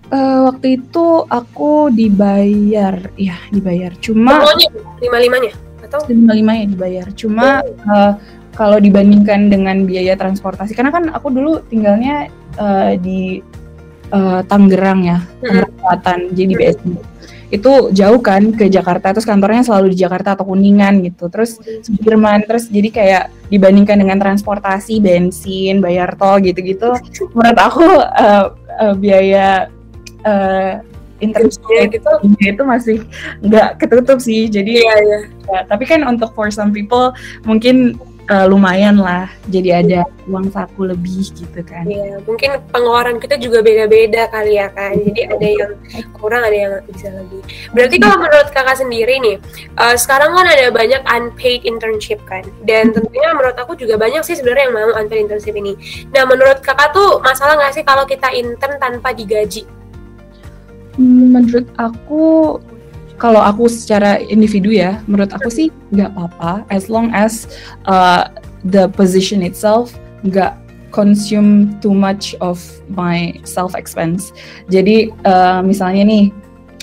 Uh, 0.10 0.50
waktu 0.50 0.82
itu 0.82 1.30
aku 1.30 1.94
dibayar, 1.94 2.98
ya 3.14 3.38
dibayar. 3.54 3.94
Cuma 4.02 4.42
lima 4.98 5.18
limanya 5.22 5.54
atau 5.86 6.02
lima 6.10 6.34
limanya 6.34 6.66
dibayar. 6.66 7.06
Cuma 7.14 7.62
uh, 7.62 8.18
kalau 8.58 8.82
dibandingkan 8.82 9.54
dengan 9.54 9.86
biaya 9.86 10.18
transportasi, 10.18 10.74
karena 10.74 10.90
kan 10.90 11.14
aku 11.14 11.30
dulu 11.30 11.62
tinggalnya 11.70 12.26
uh, 12.58 12.98
di 12.98 13.46
uh, 14.10 14.42
Tangerang 14.50 15.06
ya, 15.06 15.18
Tangerang 15.46 15.74
Selatan, 15.78 16.20
jadi 16.34 16.54
BSD. 16.58 16.88
Itu 17.50 17.90
jauh 17.94 18.22
kan 18.22 18.54
ke 18.54 18.70
Jakarta, 18.70 19.14
terus 19.14 19.26
kantornya 19.26 19.66
selalu 19.66 19.94
di 19.94 19.98
Jakarta 20.06 20.38
atau 20.38 20.46
Kuningan 20.46 21.06
gitu. 21.06 21.30
Terus 21.34 21.58
Sudirman, 21.86 22.46
terus 22.46 22.70
jadi 22.70 22.90
kayak 22.90 23.24
dibandingkan 23.50 23.98
dengan 23.98 24.18
transportasi, 24.22 25.02
bensin, 25.02 25.82
bayar 25.82 26.14
tol 26.18 26.42
gitu-gitu, 26.42 26.94
menurut 27.38 27.60
aku 27.62 27.86
uh, 28.02 28.54
uh, 28.58 28.94
biaya 28.98 29.70
uh, 30.26 30.82
internet 31.20 31.92
gitu. 31.92 32.12
itu 32.40 32.64
masih 32.64 32.98
nggak 33.44 33.80
ketutup 33.84 34.20
sih. 34.24 34.48
Jadi 34.48 34.84
iya, 34.84 34.96
iya. 35.04 35.20
Ya, 35.50 35.60
tapi 35.68 35.84
kan 35.84 36.04
untuk 36.08 36.32
for 36.34 36.48
some 36.50 36.72
people 36.72 37.12
mungkin 37.44 38.00
uh, 38.30 38.46
lumayan 38.46 39.02
lah 39.02 39.28
jadi 39.50 39.84
ada 39.84 40.02
uang 40.30 40.54
saku 40.54 40.88
lebih 40.88 41.34
gitu 41.34 41.60
kan. 41.66 41.84
Iya 41.90 42.22
mungkin 42.24 42.62
pengeluaran 42.70 43.18
kita 43.18 43.42
juga 43.42 43.66
beda-beda 43.66 44.30
kali 44.30 44.62
ya 44.62 44.70
kan 44.72 44.94
jadi 44.96 45.22
ada 45.34 45.48
yang 45.50 45.72
kurang 46.16 46.46
ada 46.46 46.56
yang 46.56 46.74
bisa 46.88 47.10
lebih. 47.10 47.42
Berarti 47.74 47.96
kalau 47.98 48.18
menurut 48.22 48.48
kakak 48.54 48.78
sendiri 48.80 49.18
nih 49.20 49.38
uh, 49.82 49.98
sekarang 49.98 50.32
kan 50.38 50.46
ada 50.46 50.70
banyak 50.70 51.02
unpaid 51.10 51.66
internship 51.66 52.22
kan? 52.30 52.46
Dan 52.64 52.94
tentunya 52.94 53.34
menurut 53.34 53.58
aku 53.58 53.76
juga 53.76 53.98
banyak 53.98 54.22
sih 54.24 54.38
sebenarnya 54.38 54.70
yang 54.70 54.76
mau 54.78 54.90
unpaid 54.96 55.28
internship 55.28 55.58
ini. 55.58 55.74
Nah 56.14 56.24
menurut 56.30 56.62
kakak 56.62 56.94
tuh 56.94 57.20
masalah 57.26 57.58
nggak 57.58 57.74
sih 57.76 57.84
kalau 57.84 58.06
kita 58.06 58.30
intern 58.32 58.78
tanpa 58.78 59.12
digaji 59.12 59.66
menurut 61.00 61.66
aku 61.80 62.60
kalau 63.20 63.44
aku 63.44 63.68
secara 63.68 64.20
individu 64.20 64.72
ya, 64.72 65.04
menurut 65.08 65.32
aku 65.36 65.52
sih 65.52 65.68
nggak 65.92 66.12
apa-apa 66.16 66.64
as 66.72 66.88
long 66.88 67.12
as 67.12 67.48
uh, 67.88 68.32
the 68.64 68.88
position 68.96 69.44
itself 69.44 69.96
nggak 70.24 70.56
consume 70.96 71.76
too 71.84 71.94
much 71.94 72.34
of 72.40 72.60
my 72.92 73.36
self 73.44 73.76
expense. 73.76 74.32
Jadi 74.72 75.12
uh, 75.28 75.60
misalnya 75.64 76.08
nih 76.08 76.26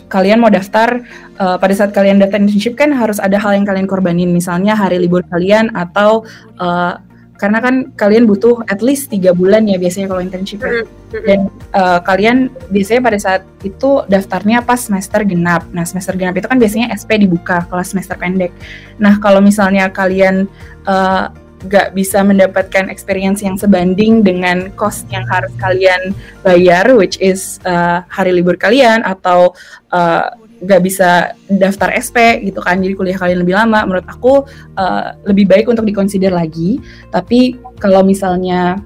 kalian 0.06 0.38
mau 0.38 0.52
daftar 0.52 1.02
uh, 1.42 1.58
pada 1.58 1.74
saat 1.74 1.90
kalian 1.90 2.22
daftar 2.22 2.38
internship 2.38 2.78
kan 2.78 2.94
harus 2.94 3.18
ada 3.18 3.40
hal 3.40 3.58
yang 3.58 3.66
kalian 3.66 3.90
korbanin 3.90 4.30
misalnya 4.30 4.78
hari 4.78 5.02
libur 5.02 5.26
kalian 5.34 5.74
atau 5.74 6.22
uh, 6.62 7.02
karena 7.36 7.60
kan 7.60 7.92
kalian 7.94 8.24
butuh 8.24 8.64
at 8.66 8.80
least 8.80 9.12
tiga 9.12 9.36
bulan 9.36 9.68
ya 9.68 9.76
biasanya 9.76 10.08
kalau 10.08 10.24
internship 10.24 10.64
ya. 10.64 10.82
dan 11.24 11.40
uh, 11.76 12.00
kalian 12.02 12.48
biasanya 12.72 13.00
pada 13.04 13.18
saat 13.20 13.42
itu 13.62 14.02
daftarnya 14.08 14.64
pas 14.64 14.80
semester 14.80 15.22
genap. 15.22 15.64
Nah 15.70 15.84
semester 15.84 16.16
genap 16.16 16.36
itu 16.36 16.48
kan 16.48 16.56
biasanya 16.56 16.92
SP 16.96 17.20
dibuka 17.20 17.64
kelas 17.68 17.92
semester 17.92 18.16
pendek. 18.16 18.52
Nah 18.96 19.20
kalau 19.20 19.44
misalnya 19.44 19.92
kalian 19.92 20.48
uh, 20.88 21.28
gak 21.66 21.96
bisa 21.96 22.20
mendapatkan 22.20 22.92
experience 22.92 23.40
yang 23.40 23.56
sebanding 23.56 24.20
dengan 24.20 24.68
cost 24.76 25.08
yang 25.08 25.24
harus 25.26 25.50
kalian 25.56 26.12
bayar 26.44 26.84
which 26.94 27.16
is 27.18 27.58
uh, 27.64 28.04
hari 28.12 28.36
libur 28.36 28.60
kalian 28.60 29.00
atau 29.02 29.56
uh, 29.90 30.30
nggak 30.66 30.82
bisa 30.82 31.38
daftar 31.46 31.94
SP 31.94 32.42
gitu 32.42 32.58
kan 32.58 32.82
jadi 32.82 32.92
kuliah 32.98 33.18
kalian 33.18 33.46
lebih 33.46 33.54
lama. 33.54 33.86
Menurut 33.86 34.06
aku 34.10 34.42
uh, 34.76 35.14
lebih 35.24 35.46
baik 35.46 35.70
untuk 35.70 35.86
dikonsider 35.86 36.34
lagi. 36.34 36.82
Tapi 37.14 37.54
kalau 37.78 38.02
misalnya 38.02 38.76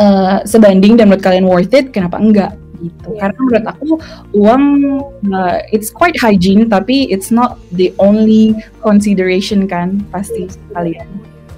uh, 0.00 0.40
sebanding 0.48 0.96
dan 0.96 1.12
menurut 1.12 1.22
kalian 1.22 1.46
worth 1.46 1.76
it 1.76 1.92
kenapa 1.92 2.16
enggak? 2.16 2.52
Gitu. 2.78 3.10
Yeah. 3.10 3.26
karena 3.26 3.38
menurut 3.42 3.66
aku 3.66 3.88
uang 4.38 4.64
uh, 5.34 5.58
it's 5.74 5.90
quite 5.90 6.14
hygiene 6.14 6.70
tapi 6.70 7.10
it's 7.10 7.34
not 7.34 7.58
the 7.74 7.90
only 7.98 8.54
consideration 8.86 9.66
kan 9.66 9.98
pasti 10.14 10.46
kalian. 10.70 11.06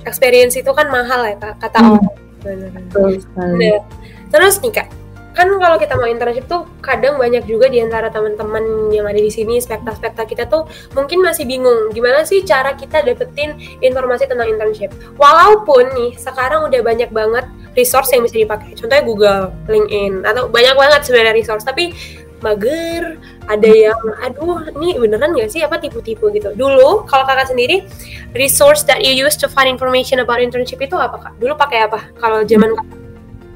Experience 0.08 0.56
itu 0.56 0.72
kan 0.72 0.88
mahal 0.88 1.28
ya 1.28 1.36
kak 1.36 1.60
kata 1.60 1.78
hmm. 1.84 2.00
Betul 2.40 3.20
Nah, 3.36 3.84
terus 4.32 4.56
nih 4.64 4.72
kak 4.80 4.88
kan 5.30 5.46
kalau 5.46 5.76
kita 5.78 5.94
mau 5.94 6.10
internship 6.10 6.46
tuh 6.50 6.66
kadang 6.82 7.16
banyak 7.16 7.46
juga 7.46 7.70
di 7.70 7.78
antara 7.78 8.10
teman-teman 8.10 8.90
yang 8.90 9.06
ada 9.06 9.18
di 9.18 9.30
sini 9.30 9.62
spekta-spekta 9.62 10.26
kita 10.26 10.44
tuh 10.50 10.66
mungkin 10.98 11.22
masih 11.22 11.46
bingung 11.46 11.94
gimana 11.94 12.26
sih 12.26 12.42
cara 12.42 12.74
kita 12.74 13.06
dapetin 13.06 13.54
informasi 13.80 14.26
tentang 14.26 14.50
internship. 14.50 14.90
Walaupun 15.14 15.94
nih 15.94 16.10
sekarang 16.18 16.66
udah 16.66 16.80
banyak 16.82 17.10
banget 17.14 17.46
resource 17.78 18.10
yang 18.10 18.26
bisa 18.26 18.36
dipakai. 18.42 18.74
Contohnya 18.74 19.04
Google, 19.06 19.42
LinkedIn 19.70 20.26
atau 20.26 20.50
banyak 20.50 20.74
banget 20.74 21.00
sebenarnya 21.06 21.34
resource 21.34 21.62
tapi 21.62 21.94
mager, 22.40 23.20
ada 23.52 23.68
yang 23.68 24.00
aduh 24.24 24.64
ini 24.80 24.96
beneran 24.96 25.36
gak 25.36 25.52
sih 25.52 25.60
apa 25.60 25.76
tipu-tipu 25.76 26.32
gitu. 26.32 26.56
Dulu 26.56 27.04
kalau 27.04 27.24
kakak 27.28 27.52
sendiri 27.52 27.84
resource 28.32 28.82
that 28.88 29.04
you 29.04 29.12
use 29.12 29.36
to 29.36 29.46
find 29.46 29.68
information 29.68 30.24
about 30.24 30.40
internship 30.40 30.80
itu 30.80 30.96
apa 30.96 31.20
kak? 31.20 31.32
Dulu 31.38 31.54
pakai 31.54 31.86
apa 31.86 32.10
kalau 32.18 32.42
zaman 32.42 32.74
kakak? 32.74 32.99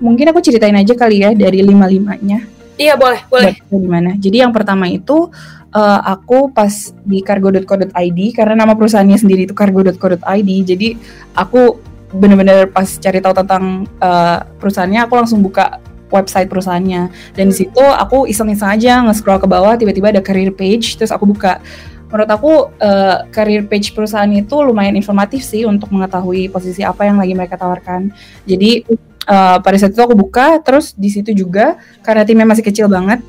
Mungkin 0.04 0.28
aku 0.28 0.44
ceritain 0.44 0.76
aja 0.76 0.92
kali 0.92 1.24
ya 1.24 1.32
dari 1.32 1.64
lima 1.64 1.88
limanya. 1.88 2.44
Iya 2.76 3.00
boleh, 3.00 3.24
boleh. 3.30 3.54
Gimana? 3.70 4.18
Jadi 4.20 4.44
yang 4.44 4.52
pertama 4.52 4.90
itu 4.90 5.32
uh, 5.72 6.00
aku 6.04 6.52
pas 6.52 6.92
di 7.06 7.24
cargo.co.id 7.24 8.20
karena 8.36 8.54
nama 8.66 8.76
perusahaannya 8.76 9.16
sendiri 9.16 9.48
itu 9.48 9.54
cargo.co.id. 9.56 10.50
Jadi 10.68 10.88
aku 11.32 11.80
bener-bener 12.14 12.70
pas 12.70 12.86
cari 12.86 13.18
tahu 13.18 13.34
tentang 13.34 13.88
uh, 13.98 14.44
perusahaannya 14.60 15.00
aku 15.06 15.14
langsung 15.18 15.40
buka 15.42 15.82
website 16.14 16.46
perusahaannya 16.46 17.10
dan 17.34 17.44
di 17.50 17.54
situ 17.54 17.82
aku 17.82 18.30
iseng-iseng 18.30 18.70
aja 18.70 19.02
nge-scroll 19.02 19.42
ke 19.42 19.50
bawah 19.50 19.74
tiba-tiba 19.74 20.14
ada 20.14 20.22
career 20.22 20.54
page 20.54 20.94
terus 20.94 21.10
aku 21.10 21.26
buka 21.26 21.58
menurut 22.06 22.30
aku 22.30 22.52
uh, 22.78 23.26
career 23.34 23.66
page 23.66 23.90
perusahaan 23.90 24.30
itu 24.30 24.54
lumayan 24.62 24.94
informatif 24.94 25.42
sih 25.42 25.66
untuk 25.66 25.90
mengetahui 25.90 26.46
posisi 26.54 26.86
apa 26.86 27.02
yang 27.02 27.18
lagi 27.18 27.34
mereka 27.34 27.58
tawarkan 27.58 28.14
jadi 28.46 28.86
uh, 29.28 29.58
pada 29.60 29.76
saat 29.76 29.92
itu 29.92 30.02
aku 30.02 30.16
buka 30.16 30.60
terus 30.60 30.96
di 30.96 31.08
situ 31.12 31.30
juga 31.34 31.76
karena 32.04 32.24
timnya 32.24 32.46
masih 32.48 32.64
kecil 32.64 32.88
banget 32.88 33.20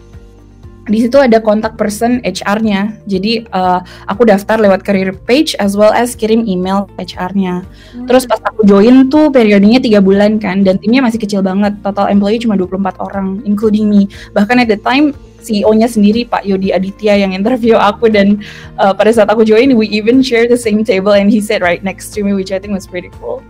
di 0.85 1.01
situ 1.01 1.17
ada 1.17 1.41
kontak 1.41 1.77
person 1.81 2.21
HR-nya. 2.21 2.93
Jadi 3.09 3.49
uh, 3.49 3.81
aku 4.05 4.29
daftar 4.29 4.61
lewat 4.61 4.85
career 4.85 5.17
page 5.25 5.57
as 5.57 5.73
well 5.73 5.89
as 5.89 6.13
kirim 6.13 6.45
email 6.45 6.85
HR-nya. 7.01 7.65
Hmm. 7.65 8.05
Terus 8.05 8.29
pas 8.29 8.37
aku 8.45 8.65
join 8.69 9.09
tuh 9.09 9.33
periodenya 9.33 9.81
tiga 9.81 9.97
bulan 9.97 10.37
kan 10.37 10.61
dan 10.61 10.77
timnya 10.77 11.01
masih 11.01 11.17
kecil 11.17 11.41
banget. 11.41 11.73
Total 11.81 12.13
employee 12.13 12.37
cuma 12.37 12.53
24 12.53 13.01
orang 13.01 13.41
including 13.49 13.89
me. 13.89 14.05
Bahkan 14.37 14.61
at 14.61 14.69
the 14.69 14.77
time 14.77 15.17
CEO-nya 15.45 15.85
sendiri 15.85 16.25
Pak 16.25 16.45
Yodi 16.45 16.73
Aditya 16.73 17.21
yang 17.21 17.33
interview 17.33 17.77
aku 17.77 18.09
dan 18.09 18.41
uh, 18.81 18.93
pada 18.93 19.13
saat 19.13 19.29
aku 19.29 19.45
join 19.45 19.77
we 19.77 19.85
even 19.89 20.21
share 20.25 20.49
the 20.49 20.57
same 20.57 20.81
table 20.81 21.13
and 21.13 21.29
he 21.29 21.37
sat 21.37 21.61
right 21.61 21.85
next 21.85 22.13
to 22.17 22.25
me 22.25 22.33
which 22.33 22.49
I 22.49 22.57
think 22.57 22.73
was 22.73 22.89
pretty 22.89 23.13
cool. 23.21 23.45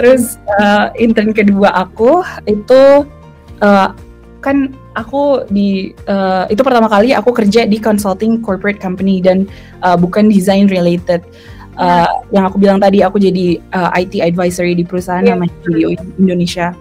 Terus 0.00 0.40
uh, 0.56 0.88
intern 0.96 1.36
kedua 1.36 1.68
aku 1.76 2.24
itu 2.48 3.04
uh, 3.60 3.92
kan 4.40 4.72
aku 4.96 5.44
di 5.52 5.92
uh, 6.08 6.48
itu 6.48 6.64
pertama 6.64 6.88
kali 6.88 7.12
aku 7.12 7.36
kerja 7.36 7.68
di 7.68 7.76
consulting 7.76 8.40
corporate 8.40 8.80
company 8.80 9.20
dan 9.20 9.44
uh, 9.84 10.00
bukan 10.00 10.32
design 10.32 10.72
related. 10.72 11.20
Uh, 11.80 12.04
yang 12.28 12.44
aku 12.44 12.60
bilang 12.60 12.76
tadi 12.76 13.00
aku 13.00 13.16
jadi 13.16 13.56
uh, 13.72 13.88
IT 13.96 14.20
advisory 14.20 14.76
di 14.76 14.84
perusahaan 14.84 15.24
yeah. 15.24 15.32
namanya 15.32 15.54
Video 15.64 15.88
Indonesia 16.20 16.76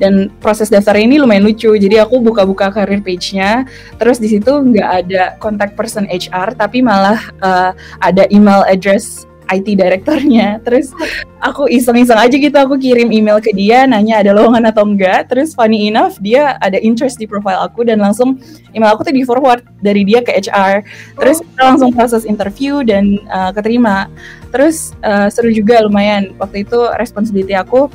dan 0.00 0.32
proses 0.40 0.72
daftar 0.72 0.96
ini 0.96 1.20
lumayan 1.20 1.44
lucu 1.44 1.76
jadi 1.76 2.08
aku 2.08 2.24
buka-buka 2.24 2.72
career 2.72 3.04
page-nya 3.04 3.68
terus 4.00 4.16
di 4.16 4.32
situ 4.32 4.48
nggak 4.48 4.90
ada 5.04 5.36
contact 5.44 5.76
person 5.76 6.08
HR 6.08 6.56
tapi 6.56 6.80
malah 6.80 7.20
uh, 7.44 7.76
ada 8.00 8.24
email 8.32 8.64
address 8.64 9.28
IT 9.50 9.76
direkturnya. 9.76 10.60
Terus 10.64 10.92
aku 11.40 11.68
iseng-iseng 11.68 12.16
aja 12.16 12.36
gitu 12.36 12.56
aku 12.56 12.80
kirim 12.80 13.12
email 13.12 13.40
ke 13.40 13.52
dia 13.52 13.84
nanya 13.84 14.20
ada 14.24 14.32
lowongan 14.32 14.70
atau 14.70 14.84
enggak. 14.86 15.28
Terus 15.28 15.52
funny 15.52 15.88
enough 15.88 16.16
dia 16.20 16.56
ada 16.60 16.80
interest 16.80 17.20
di 17.20 17.26
profile 17.28 17.60
aku 17.64 17.84
dan 17.84 18.00
langsung 18.00 18.40
email 18.72 18.94
aku 18.94 19.04
tuh 19.08 19.14
di 19.14 19.24
forward 19.24 19.64
dari 19.84 20.04
dia 20.04 20.20
ke 20.24 20.32
HR. 20.36 20.84
Terus 21.20 21.42
kita 21.42 21.62
langsung 21.62 21.90
proses 21.92 22.22
interview 22.24 22.84
dan 22.84 23.20
uh, 23.28 23.50
keterima. 23.52 24.08
Terus 24.54 24.94
uh, 25.02 25.26
seru 25.32 25.50
juga 25.50 25.82
lumayan 25.82 26.32
waktu 26.38 26.62
itu 26.62 26.78
responsibility 27.00 27.58
aku 27.58 27.90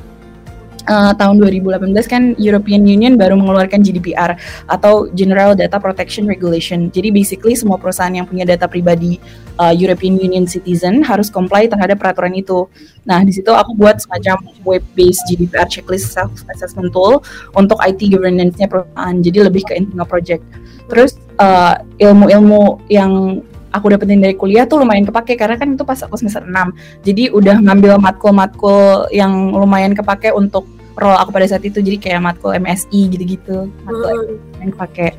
uh, 0.90 1.14
tahun 1.14 1.38
2018 1.38 1.94
kan 2.10 2.34
European 2.42 2.84
Union 2.84 3.14
baru 3.16 3.38
mengeluarkan 3.38 3.86
GDPR 3.86 4.36
atau 4.66 5.08
General 5.14 5.54
Data 5.54 5.78
Protection 5.78 6.26
Regulation. 6.26 6.90
Jadi 6.90 7.14
basically 7.14 7.54
semua 7.54 7.78
perusahaan 7.78 8.12
yang 8.12 8.26
punya 8.26 8.44
data 8.44 8.66
pribadi 8.66 9.22
uh, 9.62 9.72
European 9.72 10.18
Union 10.18 10.50
citizen 10.50 11.06
harus 11.06 11.30
comply 11.30 11.70
terhadap 11.70 12.02
peraturan 12.02 12.34
itu. 12.34 12.66
Nah, 13.06 13.22
di 13.22 13.32
situ 13.32 13.54
aku 13.54 13.78
buat 13.78 14.02
semacam 14.02 14.42
web-based 14.66 15.30
GDPR 15.30 15.70
checklist 15.70 16.10
self 16.10 16.34
assessment 16.50 16.90
tool 16.92 17.22
untuk 17.54 17.78
IT 17.86 18.02
governance-nya 18.10 18.66
perusahaan. 18.66 19.16
Jadi 19.22 19.38
lebih 19.46 19.62
ke 19.70 19.78
internal 19.78 20.10
project. 20.10 20.42
Terus 20.90 21.22
uh, 21.38 21.78
ilmu-ilmu 22.02 22.82
yang 22.90 23.46
aku 23.70 23.94
dapetin 23.94 24.18
dari 24.18 24.34
kuliah 24.34 24.66
tuh 24.66 24.82
lumayan 24.82 25.06
kepake 25.06 25.38
karena 25.38 25.54
kan 25.54 25.78
itu 25.78 25.86
pas 25.86 26.02
aku 26.02 26.18
semester 26.18 26.42
6. 26.42 27.06
Jadi 27.06 27.30
udah 27.30 27.62
ngambil 27.62 28.02
matkul-matkul 28.02 29.14
yang 29.14 29.54
lumayan 29.54 29.94
kepake 29.94 30.34
untuk 30.34 30.66
role 31.00 31.18
aku 31.18 31.32
pada 31.32 31.48
saat 31.48 31.64
itu 31.64 31.80
jadi 31.80 31.98
kayak 31.98 32.22
matkul 32.22 32.52
MSI 32.54 33.10
gitu-gitu 33.16 33.72
matkul 33.88 34.38
hmm. 34.38 34.62
yang 34.62 34.72
pakai 34.76 35.10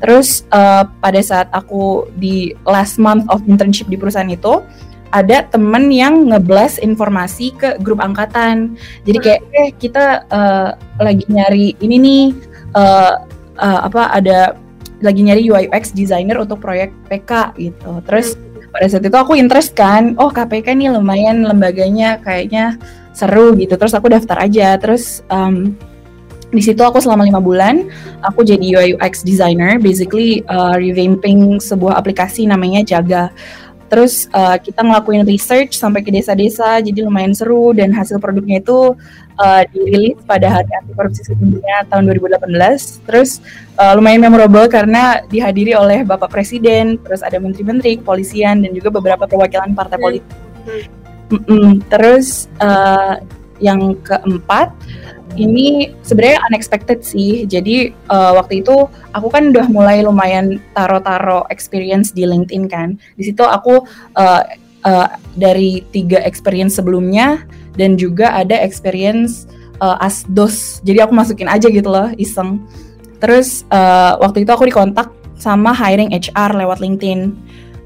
terus 0.00 0.44
uh, 0.52 0.84
pada 1.00 1.20
saat 1.24 1.48
aku 1.50 2.06
di 2.20 2.52
last 2.68 3.00
month 3.00 3.26
of 3.32 3.42
internship 3.48 3.88
di 3.90 3.96
perusahaan 3.98 4.28
itu 4.28 4.62
ada 5.14 5.46
temen 5.48 5.88
yang 5.94 6.28
ngeblast 6.28 6.82
informasi 6.82 7.54
ke 7.54 7.78
grup 7.80 8.02
angkatan 8.02 8.74
jadi 9.06 9.18
kayak 9.22 9.40
eh 9.54 9.68
kita 9.78 10.26
uh, 10.28 10.74
lagi 10.98 11.24
nyari 11.30 11.78
ini 11.78 11.96
nih 11.96 12.24
uh, 12.74 13.24
uh, 13.58 13.80
apa 13.86 14.12
ada 14.12 14.58
lagi 15.00 15.20
nyari 15.20 15.44
UI 15.48 15.68
UX 15.68 15.92
designer 15.92 16.40
untuk 16.40 16.60
proyek 16.60 16.92
PK 17.08 17.56
gitu 17.60 18.00
terus 18.04 18.34
hmm. 18.34 18.72
pada 18.72 18.86
saat 18.88 19.04
itu 19.04 19.16
aku 19.16 19.32
interest 19.38 19.76
kan 19.76 20.16
oh 20.20 20.32
KPK 20.32 20.76
nih 20.76 20.92
lumayan 20.92 21.44
lembaganya 21.44 22.20
kayaknya 22.20 22.76
seru 23.16 23.56
gitu. 23.56 23.72
Terus 23.80 23.96
aku 23.96 24.12
daftar 24.12 24.44
aja. 24.44 24.76
Terus 24.76 25.24
um, 25.32 25.72
di 26.52 26.62
situ 26.62 26.78
aku 26.84 27.00
selama 27.00 27.26
lima 27.26 27.40
bulan 27.40 27.88
aku 28.20 28.44
jadi 28.44 28.62
UI 28.76 28.88
UX 29.00 29.24
designer. 29.24 29.80
Basically 29.80 30.44
uh, 30.52 30.76
revamping 30.76 31.56
sebuah 31.56 31.96
aplikasi 31.96 32.44
namanya 32.44 32.84
Jaga. 32.84 33.32
Terus 33.88 34.28
uh, 34.34 34.58
kita 34.60 34.82
ngelakuin 34.82 35.24
research 35.24 35.78
sampai 35.78 36.02
ke 36.04 36.12
desa-desa 36.12 36.84
jadi 36.84 37.08
lumayan 37.08 37.32
seru. 37.32 37.72
Dan 37.72 37.96
hasil 37.96 38.20
produknya 38.20 38.60
itu 38.60 38.92
uh, 39.40 39.62
dirilis 39.70 40.18
pada 40.24 40.60
hari 40.60 40.70
anti 40.76 40.92
korupsi 40.92 41.22
sedunia 41.24 41.84
tahun 41.88 42.08
2018 42.10 43.06
terus 43.06 43.40
uh, 43.78 43.92
lumayan 43.94 44.24
memorable 44.24 44.66
karena 44.66 45.22
dihadiri 45.28 45.76
oleh 45.76 46.02
Bapak 46.02 46.32
Presiden 46.32 46.98
terus 47.00 47.20
ada 47.20 47.36
menteri-menteri 47.40 48.00
kepolisian 48.00 48.64
dan 48.64 48.70
juga 48.72 48.90
beberapa 48.90 49.28
perwakilan 49.28 49.76
partai 49.76 49.98
politik. 50.00 50.34
Hmm. 50.66 50.95
Mm 51.30 51.40
-mm. 51.42 51.66
Terus 51.90 52.46
uh, 52.62 53.18
yang 53.58 53.96
keempat 54.04 54.72
ini 55.36 55.92
sebenarnya 56.00 56.40
unexpected 56.48 57.04
sih. 57.04 57.44
Jadi 57.44 57.92
uh, 58.08 58.40
waktu 58.40 58.64
itu 58.64 58.88
aku 59.12 59.28
kan 59.28 59.52
udah 59.52 59.66
mulai 59.68 60.00
lumayan 60.00 60.58
taro-taro 60.72 61.44
experience 61.52 62.10
di 62.10 62.24
LinkedIn 62.24 62.66
kan. 62.66 62.96
Di 63.14 63.30
situ 63.30 63.44
aku 63.44 63.84
uh, 64.16 64.42
uh, 64.86 65.08
dari 65.36 65.84
tiga 65.92 66.24
experience 66.24 66.80
sebelumnya 66.80 67.44
dan 67.76 68.00
juga 68.00 68.32
ada 68.32 68.56
experience 68.56 69.44
uh, 69.84 70.00
asdos. 70.00 70.80
Jadi 70.82 71.04
aku 71.04 71.12
masukin 71.12 71.50
aja 71.50 71.68
gitu 71.68 71.88
loh, 71.92 72.08
iseng. 72.16 72.64
Terus 73.20 73.64
uh, 73.72 74.16
waktu 74.20 74.44
itu 74.44 74.50
aku 74.52 74.68
dikontak 74.68 75.12
sama 75.36 75.76
hiring 75.76 76.12
HR 76.16 76.56
lewat 76.56 76.80
LinkedIn. 76.80 77.36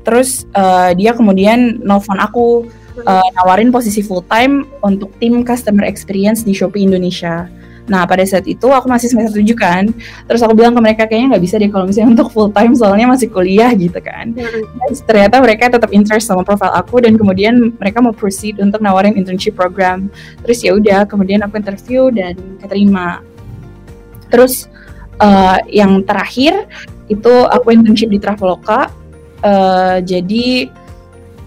Terus 0.06 0.48
uh, 0.56 0.94
dia 0.96 1.12
kemudian 1.12 1.82
nelfon 1.82 2.18
aku 2.18 2.64
uh, 3.06 3.28
nawarin 3.40 3.70
posisi 3.72 4.00
full 4.00 4.24
time 4.26 4.66
untuk 4.84 5.12
tim 5.20 5.44
customer 5.46 5.84
experience 5.84 6.44
di 6.44 6.52
Shopee 6.56 6.84
Indonesia. 6.84 7.48
Nah 7.90 8.06
pada 8.06 8.22
saat 8.22 8.46
itu 8.46 8.70
aku 8.70 8.86
masih 8.86 9.10
semester 9.10 9.42
7 9.42 9.50
kan, 9.58 9.84
terus 10.30 10.38
aku 10.46 10.54
bilang 10.54 10.78
ke 10.78 10.80
mereka 10.80 11.02
kayaknya 11.10 11.34
nggak 11.34 11.42
bisa 11.42 11.58
deh 11.58 11.66
kalau 11.66 11.90
misalnya 11.90 12.14
untuk 12.14 12.30
full 12.30 12.46
time 12.54 12.70
soalnya 12.78 13.10
masih 13.10 13.26
kuliah 13.26 13.74
gitu 13.74 13.98
kan. 13.98 14.30
Terus 14.30 15.02
ternyata 15.02 15.42
mereka 15.42 15.66
tetap 15.66 15.90
interest 15.90 16.30
sama 16.30 16.46
profile 16.46 16.70
aku 16.70 17.02
dan 17.02 17.18
kemudian 17.18 17.74
mereka 17.82 17.98
mau 17.98 18.14
proceed 18.14 18.62
untuk 18.62 18.78
nawarin 18.78 19.18
internship 19.18 19.58
program. 19.58 20.06
Terus 20.46 20.62
ya 20.62 20.78
udah, 20.78 21.02
kemudian 21.10 21.42
aku 21.42 21.58
interview 21.58 22.14
dan 22.14 22.38
keterima. 22.62 23.26
Terus 24.30 24.70
uh, 25.18 25.58
yang 25.66 26.06
terakhir 26.06 26.70
itu 27.10 27.32
aku 27.50 27.74
internship 27.74 28.06
di 28.14 28.22
Traveloka. 28.22 28.86
Uh, 29.40 29.98
jadi 30.04 30.68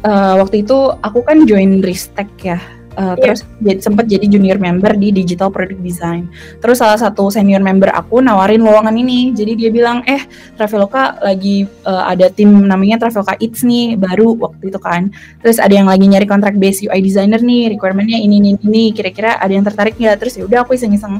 uh, 0.05 0.39
waktu 0.39 0.63
itu 0.63 0.77
aku 1.01 1.19
kan 1.25 1.47
join 1.47 1.81
Ristek 1.83 2.29
ya 2.43 2.59
Uh, 2.93 3.17
yeah. 3.17 3.33
Terus 3.33 3.41
jadi, 3.57 3.79
sempat 3.81 4.05
jadi 4.05 4.25
junior 4.29 4.61
member 4.61 4.93
di 4.93 5.09
digital 5.09 5.49
product 5.49 5.81
design. 5.81 6.29
Terus 6.61 6.77
salah 6.77 7.01
satu 7.01 7.33
senior 7.33 7.57
member 7.57 7.89
aku 7.89 8.21
nawarin 8.21 8.61
lowongan 8.61 8.93
ini. 8.93 9.33
Jadi 9.33 9.57
dia 9.57 9.69
bilang, 9.73 10.05
eh 10.05 10.21
Traveloka 10.53 11.17
lagi 11.25 11.65
uh, 11.89 12.05
ada 12.05 12.29
tim 12.29 12.53
namanya 12.53 13.01
Traveloka 13.01 13.33
Eats 13.41 13.65
nih 13.65 13.97
baru 13.97 14.37
waktu 14.37 14.69
itu 14.69 14.77
kan. 14.77 15.09
Terus 15.41 15.57
ada 15.57 15.73
yang 15.73 15.89
lagi 15.89 16.05
nyari 16.05 16.29
kontrak 16.29 16.53
base 16.53 16.85
UI 16.85 17.01
designer 17.01 17.41
nih, 17.41 17.73
requirementnya 17.73 18.21
ini 18.21 18.37
ini 18.37 18.49
ini. 18.61 18.83
Kira-kira 18.93 19.41
ada 19.41 19.49
yang 19.49 19.65
tertarik 19.65 19.97
nggak? 19.97 20.21
Terus 20.21 20.33
ya 20.37 20.43
udah 20.45 20.59
aku 20.61 20.77
iseng-iseng 20.77 21.17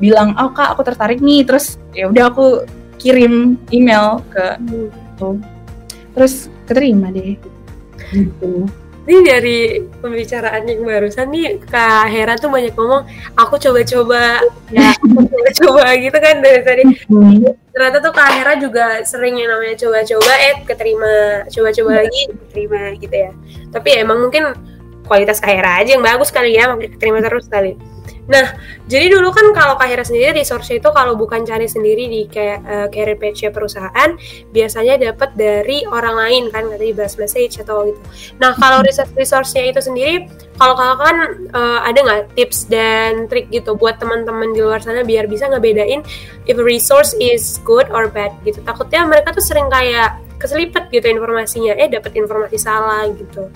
bilang, 0.00 0.32
oh 0.40 0.56
kak 0.56 0.72
aku 0.72 0.88
tertarik 0.88 1.20
nih. 1.20 1.44
Terus 1.44 1.76
ya 1.92 2.08
udah 2.08 2.32
aku 2.32 2.64
kirim 2.96 3.60
email 3.68 4.24
ke 4.32 4.56
itu. 4.56 5.30
Terus 6.16 6.48
keterima 6.64 7.12
deh. 7.12 7.36
Gitu. 8.10 8.66
Ini 9.00 9.20
dari 9.26 9.58
pembicaraan 10.04 10.68
yang 10.68 10.84
barusan 10.84 11.32
nih 11.32 11.56
Kak 11.66 12.06
Hera 12.12 12.36
tuh 12.36 12.52
banyak 12.52 12.76
ngomong 12.76 13.08
aku 13.34 13.56
coba-coba. 13.56 14.44
Ya 14.70 14.92
coba-coba 15.32 15.84
gitu 15.98 16.18
kan 16.20 16.44
dari 16.44 16.60
tadi. 16.62 16.82
Ternyata 17.72 17.96
tuh 18.04 18.12
Kak 18.12 18.30
Hera 18.38 18.54
juga 18.60 19.00
sering 19.08 19.40
yang 19.40 19.50
namanya 19.50 19.74
coba-coba 19.80 20.32
eh 20.36 20.56
keterima 20.68 21.12
coba-coba 21.48 21.90
iya. 21.90 22.00
lagi 22.04 22.22
keterima 22.28 22.80
gitu 23.00 23.16
ya. 23.16 23.30
Tapi 23.72 23.88
ya, 23.88 23.98
emang 24.04 24.18
mungkin 24.20 24.42
kualitas 25.10 25.42
Kak 25.42 25.58
Hera 25.58 25.82
aja 25.82 25.90
yang 25.98 26.06
bagus 26.06 26.30
kali 26.30 26.54
ya 26.54 26.70
makanya 26.70 26.94
keterima 26.94 27.18
terus 27.18 27.50
kali 27.50 27.74
Nah, 28.30 28.54
jadi 28.86 29.10
dulu 29.10 29.34
kan 29.34 29.50
kalau 29.50 29.74
Kahira 29.74 30.06
sendiri 30.06 30.30
resource 30.30 30.70
itu 30.70 30.86
kalau 30.94 31.18
bukan 31.18 31.42
cari 31.42 31.66
sendiri 31.66 32.06
di 32.06 32.30
kayak 32.30 32.62
uh, 32.62 32.86
career 32.86 33.18
page 33.18 33.42
perusahaan, 33.50 34.14
biasanya 34.54 35.02
dapat 35.02 35.34
dari 35.34 35.82
orang 35.90 36.14
lain 36.14 36.44
kan, 36.54 36.70
dari 36.70 36.94
blast 36.94 37.18
message 37.18 37.58
atau 37.58 37.90
gitu. 37.90 37.98
Nah, 38.38 38.54
kalau 38.54 38.86
research 38.86 39.10
resource-nya 39.18 39.74
itu 39.74 39.82
sendiri, 39.82 40.30
kalau 40.62 40.78
kakak 40.78 40.98
kan 41.02 41.16
uh, 41.58 41.80
ada 41.82 41.98
nggak 41.98 42.22
tips 42.38 42.70
dan 42.70 43.26
trik 43.26 43.50
gitu 43.50 43.74
buat 43.74 43.98
teman-teman 43.98 44.54
di 44.54 44.62
luar 44.62 44.78
sana 44.78 45.02
biar 45.02 45.26
bisa 45.26 45.50
ngebedain 45.50 46.06
if 46.46 46.54
a 46.54 46.62
resource 46.62 47.18
is 47.18 47.58
good 47.66 47.90
or 47.90 48.06
bad 48.06 48.30
gitu. 48.46 48.62
Takutnya 48.62 49.10
mereka 49.10 49.34
tuh 49.34 49.42
sering 49.42 49.66
kayak 49.66 50.22
keselipet 50.38 50.86
gitu 50.94 51.10
informasinya, 51.10 51.74
eh 51.74 51.90
dapat 51.90 52.14
informasi 52.14 52.62
salah 52.62 53.10
gitu. 53.10 53.50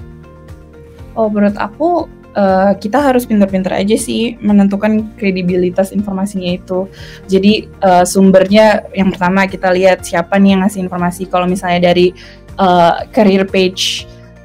Oh, 1.14 1.31
menurut 1.31 1.54
aku 1.62 2.11
uh, 2.36 2.72
kita 2.76 3.00
harus 3.00 3.24
pinter-pinter 3.24 3.72
aja 3.72 3.96
sih 3.96 4.36
menentukan 4.42 5.14
kredibilitas 5.16 5.94
informasinya 5.94 6.54
itu. 6.54 6.90
Jadi 7.30 7.70
uh, 7.80 8.04
sumbernya 8.04 8.84
yang 8.92 9.14
pertama 9.14 9.46
kita 9.48 9.70
lihat 9.72 10.04
siapa 10.04 10.36
nih 10.36 10.58
yang 10.58 10.62
ngasih 10.66 10.80
informasi. 10.84 11.30
Kalau 11.30 11.46
misalnya 11.48 11.90
dari 11.94 12.12
uh, 12.58 13.06
career 13.14 13.46
page 13.48 14.04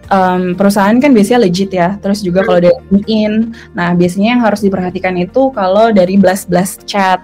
um, 0.10 0.54
perusahaan 0.58 0.98
kan 0.98 1.12
biasanya 1.14 1.46
legit 1.46 1.72
ya. 1.74 1.98
Terus 2.02 2.22
juga 2.22 2.46
kalau 2.46 2.60
dari 2.62 2.78
LinkedIn, 2.90 3.34
nah 3.74 3.94
biasanya 3.94 4.38
yang 4.38 4.42
harus 4.44 4.62
diperhatikan 4.66 5.16
itu 5.18 5.54
kalau 5.54 5.94
dari 5.94 6.18
blast-blast 6.18 6.86
chat 6.86 7.22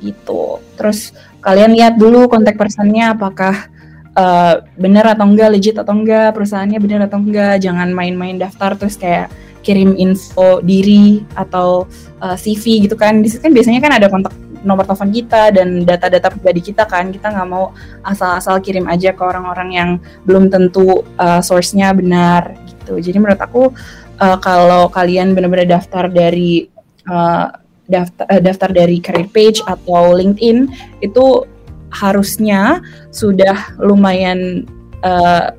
gitu. 0.00 0.60
Terus 0.76 1.12
kalian 1.40 1.72
lihat 1.76 1.96
dulu 1.96 2.28
kontak 2.28 2.60
personnya 2.60 3.16
apakah 3.16 3.68
uh, 4.16 4.60
benar 4.76 5.16
atau 5.16 5.26
enggak, 5.28 5.48
legit 5.52 5.76
atau 5.76 5.96
enggak, 5.96 6.36
perusahaannya 6.36 6.78
benar 6.80 7.00
atau 7.08 7.18
enggak. 7.20 7.64
Jangan 7.64 7.90
main-main 7.92 8.36
daftar 8.36 8.76
terus 8.76 8.96
kayak 9.00 9.32
kirim 9.66 9.98
info 9.98 10.62
diri 10.62 11.26
atau 11.34 11.90
uh, 12.22 12.34
eh, 12.34 12.36
CV 12.38 12.86
gitu 12.86 12.94
kan. 12.94 13.18
Di 13.18 13.26
situ 13.26 13.42
kan 13.42 13.50
biasanya 13.50 13.82
kan 13.82 13.92
ada 13.98 14.06
kontak 14.06 14.30
nomor 14.62 14.86
telepon 14.86 15.10
kita 15.10 15.50
dan 15.50 15.82
data-data 15.82 16.30
pribadi 16.30 16.70
kita 16.70 16.86
kan. 16.86 17.10
Kita 17.10 17.34
nggak 17.34 17.48
mau 17.50 17.74
asal-asal 18.06 18.62
kirim 18.62 18.86
aja 18.86 19.10
ke 19.10 19.22
orang-orang 19.26 19.68
yang 19.74 19.90
belum 20.22 20.46
tentu 20.54 21.02
uh, 21.18 21.42
source-nya 21.42 21.90
benar 21.90 22.54
gitu. 22.70 23.02
Jadi 23.02 23.18
menurut 23.18 23.42
aku 23.42 23.74
uh, 24.22 24.38
kalau 24.38 24.86
kalian 24.86 25.34
benar-benar 25.34 25.66
daftar 25.66 26.06
dari 26.06 26.70
uh, 27.10 27.50
daftar 27.90 28.24
uh, 28.30 28.42
daftar 28.42 28.70
dari 28.70 29.02
career 29.02 29.26
page 29.34 29.58
atau 29.66 30.14
LinkedIn 30.14 30.70
itu 31.02 31.42
harusnya 31.90 32.82
sudah 33.14 33.78
lumayan 33.78 34.66
uh, 35.06 35.54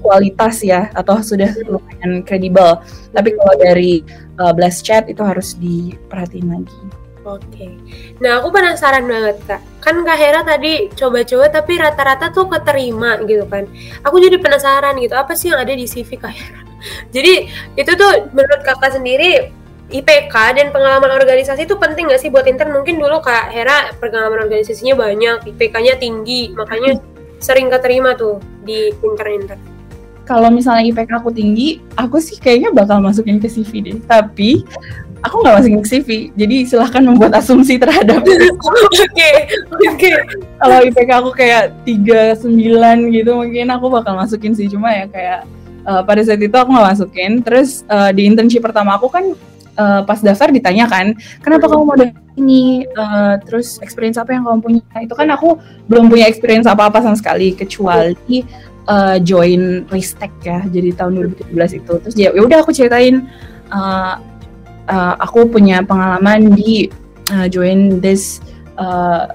kualitas 0.00 0.64
ya 0.64 0.88
atau 0.96 1.20
sudah 1.20 1.52
lumayan 1.68 2.24
kredibel. 2.24 2.80
Tapi 3.12 3.36
kalau 3.36 3.54
dari 3.60 4.02
uh, 4.40 4.52
blast 4.56 4.82
chat 4.82 5.06
itu 5.06 5.20
harus 5.20 5.54
diperhatiin 5.60 6.48
lagi. 6.48 6.80
Oke. 7.28 7.44
Okay. 7.52 7.72
Nah, 8.24 8.40
aku 8.40 8.48
penasaran 8.48 9.04
banget, 9.04 9.36
Kak. 9.44 9.60
Kan 9.84 10.00
Kak 10.08 10.16
Hera 10.16 10.40
tadi 10.40 10.88
coba-coba 10.96 11.52
tapi 11.52 11.76
rata-rata 11.76 12.32
tuh 12.32 12.48
keterima 12.48 13.20
gitu 13.28 13.44
kan. 13.44 13.68
Aku 14.08 14.16
jadi 14.16 14.40
penasaran 14.40 14.96
gitu, 14.96 15.12
apa 15.12 15.36
sih 15.36 15.52
yang 15.52 15.60
ada 15.60 15.76
di 15.76 15.84
CV 15.84 16.16
Kak 16.16 16.32
Hera? 16.32 16.60
Jadi, 17.14 17.44
itu 17.76 17.92
tuh 17.92 18.32
menurut 18.32 18.64
Kakak 18.64 18.96
sendiri 18.96 19.52
IPK 19.92 20.32
dan 20.56 20.72
pengalaman 20.72 21.12
organisasi 21.12 21.68
itu 21.68 21.76
penting 21.76 22.08
gak 22.08 22.24
sih 22.24 22.32
buat 22.32 22.48
intern? 22.48 22.72
Mungkin 22.72 22.96
dulu 22.96 23.20
Kak 23.20 23.52
Hera 23.52 23.92
pengalaman 24.00 24.48
organisasinya 24.48 24.96
banyak, 24.96 25.44
IPK-nya 25.44 26.00
tinggi, 26.00 26.56
makanya 26.56 26.96
sering 27.36 27.68
keterima 27.68 28.16
tuh 28.16 28.40
di 28.64 28.96
intern-intern 28.96 29.79
kalau 30.30 30.46
misalnya 30.46 30.86
IPK 30.86 31.10
aku 31.18 31.34
tinggi, 31.34 31.82
aku 31.98 32.22
sih 32.22 32.38
kayaknya 32.38 32.70
bakal 32.70 33.02
masukin 33.02 33.42
ke 33.42 33.50
CV 33.50 33.82
deh. 33.82 33.98
Tapi 34.06 34.62
aku 35.26 35.42
nggak 35.42 35.54
masukin 35.58 35.80
ke 35.82 35.88
CV, 35.90 36.08
jadi 36.38 36.56
silahkan 36.70 37.02
membuat 37.02 37.34
asumsi 37.34 37.82
terhadap. 37.82 38.22
Oke, 39.10 39.30
oke. 39.90 40.10
Kalau 40.62 40.76
IPK 40.86 41.10
aku 41.18 41.30
kayak 41.34 41.74
39 41.82 42.46
gitu, 43.10 43.30
mungkin 43.34 43.66
aku 43.74 43.90
bakal 43.90 44.14
masukin 44.14 44.54
sih. 44.54 44.70
Cuma 44.70 44.94
ya 44.94 45.10
kayak 45.10 45.40
uh, 45.82 46.06
pada 46.06 46.22
saat 46.22 46.38
itu 46.38 46.54
aku 46.54 46.70
nggak 46.70 46.88
masukin. 46.94 47.42
Terus 47.42 47.82
uh, 47.90 48.14
di 48.14 48.30
internship 48.30 48.62
pertama 48.62 48.94
aku 48.96 49.10
kan 49.10 49.34
uh, 49.76 50.00
pas 50.06 50.22
daftar 50.22 50.54
ditanya 50.54 50.86
kan, 50.86 51.12
kenapa 51.42 51.66
kamu 51.66 51.82
mau 51.82 51.98
ini? 52.38 52.86
Uh, 52.94 53.34
terus 53.44 53.82
experience 53.82 54.16
apa 54.16 54.30
yang 54.30 54.46
kamu 54.46 54.62
punya? 54.62 54.82
Itu 55.02 55.18
kan 55.18 55.26
aku 55.34 55.58
belum 55.90 56.06
punya 56.06 56.30
experience 56.30 56.70
apa-apa 56.70 57.02
sama 57.02 57.18
sekali, 57.18 57.52
kecuali 57.52 58.46
uh, 58.90 59.16
join 59.22 59.86
Ristek 59.88 60.34
ya 60.42 60.66
jadi 60.66 60.90
tahun 60.98 61.30
2017 61.38 61.78
itu. 61.80 61.92
Terus 62.02 62.14
ya, 62.18 62.34
ya 62.34 62.42
udah 62.42 62.58
aku 62.60 62.74
ceritain 62.74 63.30
uh, 63.70 64.18
uh, 64.90 65.14
aku 65.22 65.46
punya 65.46 65.86
pengalaman 65.86 66.50
di 66.58 66.90
uh, 67.30 67.46
join 67.46 68.02
this 68.02 68.42
uh, 68.76 69.30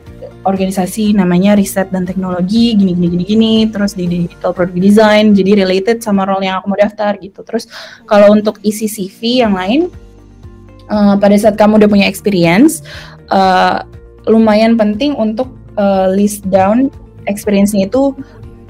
organisasi 0.46 1.18
namanya 1.18 1.58
riset 1.58 1.90
dan 1.90 2.06
teknologi 2.06 2.78
gini 2.78 2.94
gini 2.94 3.10
gini 3.10 3.26
gini 3.26 3.54
terus 3.74 3.98
di 3.98 4.06
digital 4.06 4.54
product 4.54 4.78
design 4.78 5.34
jadi 5.34 5.66
related 5.66 6.06
sama 6.06 6.22
role 6.22 6.46
yang 6.46 6.62
aku 6.62 6.70
mau 6.70 6.78
daftar 6.78 7.18
gitu. 7.18 7.42
Terus 7.42 7.66
kalau 8.06 8.36
untuk 8.36 8.62
isi 8.62 8.86
CV 8.86 9.42
yang 9.42 9.58
lain 9.58 9.90
uh, 10.92 11.18
pada 11.18 11.34
saat 11.40 11.58
kamu 11.58 11.82
udah 11.82 11.90
punya 11.90 12.06
experience 12.06 12.86
uh, 13.34 13.82
lumayan 14.30 14.78
penting 14.78 15.18
untuk 15.18 15.50
uh, 15.82 16.10
list 16.14 16.46
down 16.50 16.94
experience-nya 17.26 17.90
itu 17.90 18.14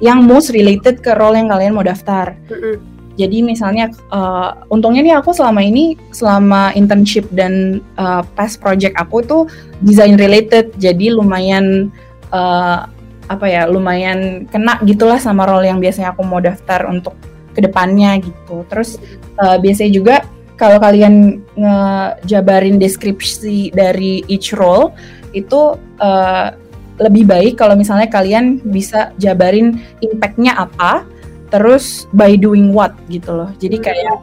yang 0.03 0.27
most 0.27 0.51
related 0.51 0.99
ke 0.99 1.11
role 1.15 1.39
yang 1.39 1.47
kalian 1.47 1.75
mau 1.75 1.85
daftar. 1.85 2.35
Mm-hmm. 2.51 2.75
Jadi 3.15 3.37
misalnya, 3.47 3.87
uh, 4.11 4.67
untungnya 4.67 4.99
nih 4.99 5.15
aku 5.15 5.31
selama 5.31 5.63
ini 5.63 5.95
selama 6.11 6.75
internship 6.75 7.23
dan 7.31 7.79
uh, 7.95 8.19
past 8.35 8.59
project 8.59 8.91
aku 8.99 9.23
tuh 9.23 9.47
design 9.79 10.19
related, 10.19 10.75
jadi 10.75 11.15
lumayan 11.15 11.95
uh, 12.35 12.83
apa 13.31 13.45
ya, 13.47 13.71
lumayan 13.71 14.43
kena 14.51 14.83
gitulah 14.83 15.15
sama 15.15 15.47
role 15.47 15.63
yang 15.63 15.79
biasanya 15.79 16.11
aku 16.11 16.27
mau 16.27 16.43
daftar 16.43 16.91
untuk 16.91 17.15
ke 17.55 17.63
depannya 17.63 18.19
gitu. 18.19 18.67
Terus 18.67 18.99
uh, 19.39 19.55
biasanya 19.63 19.91
juga 19.95 20.15
kalau 20.59 20.79
kalian 20.79 21.39
ngejabarin 21.55 22.75
deskripsi 22.79 23.71
dari 23.71 24.27
each 24.27 24.51
role 24.51 24.91
itu 25.31 25.79
uh, 26.03 26.51
lebih 26.95 27.27
baik 27.27 27.59
kalau 27.59 27.75
misalnya 27.75 28.07
kalian 28.07 28.63
bisa 28.63 29.11
jabarin 29.19 29.79
impactnya 29.99 30.55
apa, 30.55 31.03
terus 31.51 32.07
by 32.15 32.39
doing 32.39 32.71
what 32.71 32.95
gitu 33.11 33.35
loh. 33.35 33.51
Jadi 33.59 33.77
hmm. 33.79 33.85
kayak 33.85 34.17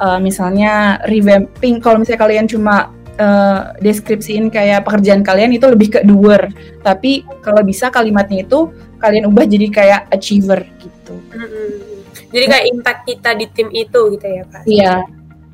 uh, 0.00 0.20
misalnya 0.20 1.00
revamping, 1.08 1.80
kalau 1.80 2.00
misalnya 2.04 2.20
kalian 2.20 2.46
cuma 2.46 2.92
uh, 3.16 3.72
deskripsiin 3.80 4.52
kayak 4.52 4.84
pekerjaan 4.84 5.24
kalian 5.24 5.56
itu 5.56 5.66
lebih 5.68 5.88
ke 5.98 6.00
doer, 6.04 6.52
tapi 6.84 7.24
kalau 7.40 7.64
bisa 7.64 7.88
kalimatnya 7.88 8.44
itu 8.44 8.68
kalian 8.98 9.30
ubah 9.30 9.46
jadi 9.46 9.66
kayak 9.70 10.00
achiever 10.12 10.66
gitu. 10.80 11.16
Mm-mm. 11.32 12.02
Jadi 12.28 12.44
kayak 12.44 12.66
impact 12.68 13.00
kita 13.08 13.30
di 13.40 13.46
tim 13.56 13.68
itu 13.72 14.00
gitu 14.12 14.26
ya 14.26 14.44
kak? 14.44 14.62
Iya, 14.68 14.94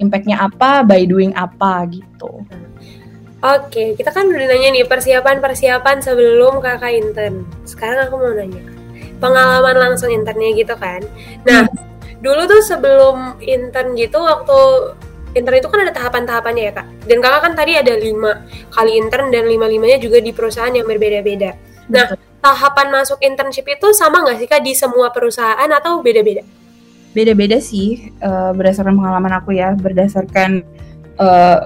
impactnya 0.02 0.42
apa 0.42 0.82
by 0.82 1.06
doing 1.06 1.30
apa 1.38 1.86
gitu. 1.86 2.42
Oke, 3.44 3.92
kita 3.92 4.08
kan 4.08 4.24
udah 4.24 4.48
nanya 4.48 4.72
nih 4.72 4.88
persiapan-persiapan 4.88 6.00
sebelum 6.00 6.64
kakak 6.64 6.96
intern. 6.96 7.44
Sekarang 7.68 8.08
aku 8.08 8.16
mau 8.16 8.32
nanya 8.32 8.64
pengalaman 9.20 9.76
langsung 9.76 10.08
internnya 10.08 10.56
gitu 10.56 10.72
kan. 10.80 11.04
Nah, 11.44 11.68
dulu 12.24 12.48
tuh 12.48 12.64
sebelum 12.64 13.36
intern 13.44 13.92
gitu 14.00 14.16
waktu 14.16 14.58
intern 15.36 15.60
itu 15.60 15.68
kan 15.68 15.84
ada 15.84 15.92
tahapan-tahapannya 15.92 16.62
ya 16.62 16.72
kak. 16.72 16.86
Dan 17.04 17.20
kakak 17.20 17.40
kan 17.44 17.52
tadi 17.52 17.76
ada 17.76 17.92
lima 18.00 18.48
kali 18.72 18.96
intern 18.96 19.28
dan 19.28 19.44
lima-limanya 19.44 20.00
juga 20.00 20.24
di 20.24 20.32
perusahaan 20.32 20.72
yang 20.72 20.88
berbeda-beda. 20.88 21.52
Nah, 21.92 22.16
tahapan 22.40 22.96
masuk 22.96 23.20
internship 23.20 23.68
itu 23.68 23.92
sama 23.92 24.24
nggak 24.24 24.40
sih 24.40 24.48
kak 24.48 24.64
di 24.64 24.72
semua 24.72 25.12
perusahaan 25.12 25.68
atau 25.68 26.00
beda-beda? 26.00 26.40
Beda-beda 27.12 27.60
sih 27.60 28.08
eh, 28.08 28.50
berdasarkan 28.56 28.96
pengalaman 28.96 29.36
aku 29.36 29.52
ya, 29.52 29.76
berdasarkan 29.76 30.64
eh, 31.20 31.58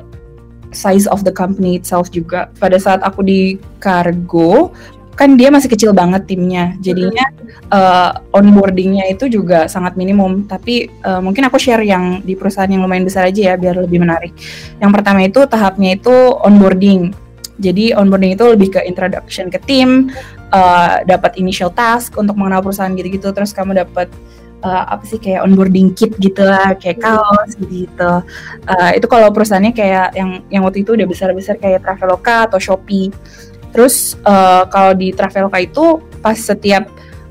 size 0.72 1.08
of 1.08 1.24
the 1.24 1.32
company 1.32 1.76
itself 1.80 2.12
juga. 2.12 2.52
Pada 2.60 2.76
saat 2.76 3.00
aku 3.04 3.24
di 3.24 3.56
Cargo, 3.80 4.72
kan 5.18 5.34
dia 5.34 5.50
masih 5.50 5.66
kecil 5.66 5.90
banget 5.90 6.30
timnya, 6.30 6.78
jadinya 6.78 7.26
eh, 7.74 8.10
onboardingnya 8.30 9.10
itu 9.10 9.26
juga 9.26 9.66
sangat 9.66 9.98
minimum. 9.98 10.46
Tapi 10.46 10.86
eh, 10.86 11.20
mungkin 11.20 11.42
aku 11.50 11.58
share 11.58 11.82
yang 11.82 12.22
di 12.22 12.38
perusahaan 12.38 12.70
yang 12.70 12.86
lumayan 12.86 13.02
besar 13.02 13.26
aja 13.26 13.52
ya, 13.52 13.54
biar 13.58 13.82
lebih 13.82 13.98
menarik. 13.98 14.30
Yang 14.78 14.90
pertama 14.94 15.26
itu 15.26 15.42
tahapnya 15.50 15.98
itu 15.98 16.14
onboarding. 16.46 17.10
Jadi 17.58 17.90
onboarding 17.90 18.38
itu 18.38 18.44
lebih 18.46 18.78
ke 18.78 18.80
introduction 18.86 19.50
ke 19.50 19.58
tim, 19.66 20.14
eh, 20.54 20.94
dapat 21.02 21.34
initial 21.42 21.74
task 21.74 22.14
untuk 22.14 22.38
mengenal 22.38 22.62
perusahaan 22.62 22.94
gitu-gitu. 22.94 23.34
Terus 23.34 23.50
kamu 23.50 23.82
dapat 23.82 24.06
eh, 24.64 24.84
apa 24.90 25.04
sih 25.06 25.18
kayak 25.22 25.46
onboarding 25.46 25.94
kit 25.94 26.14
gitu 26.18 26.42
lah, 26.42 26.74
kayak 26.78 27.02
kaos 27.02 27.54
gitu. 27.58 28.12
Eh, 28.66 28.90
itu 28.98 29.06
kalau 29.06 29.30
perusahaannya 29.30 29.72
kayak 29.74 30.14
yang 30.18 30.42
yang 30.50 30.62
waktu 30.66 30.82
itu 30.82 30.94
udah 30.98 31.06
besar-besar 31.06 31.56
kayak 31.58 31.82
Traveloka 31.86 32.50
atau 32.50 32.58
Shopee. 32.58 33.14
Terus 33.70 34.18
eh, 34.24 34.62
kalau 34.70 34.92
di 34.96 35.14
Traveloka 35.14 35.58
itu 35.60 36.02
pas 36.20 36.38
setiap 36.38 36.88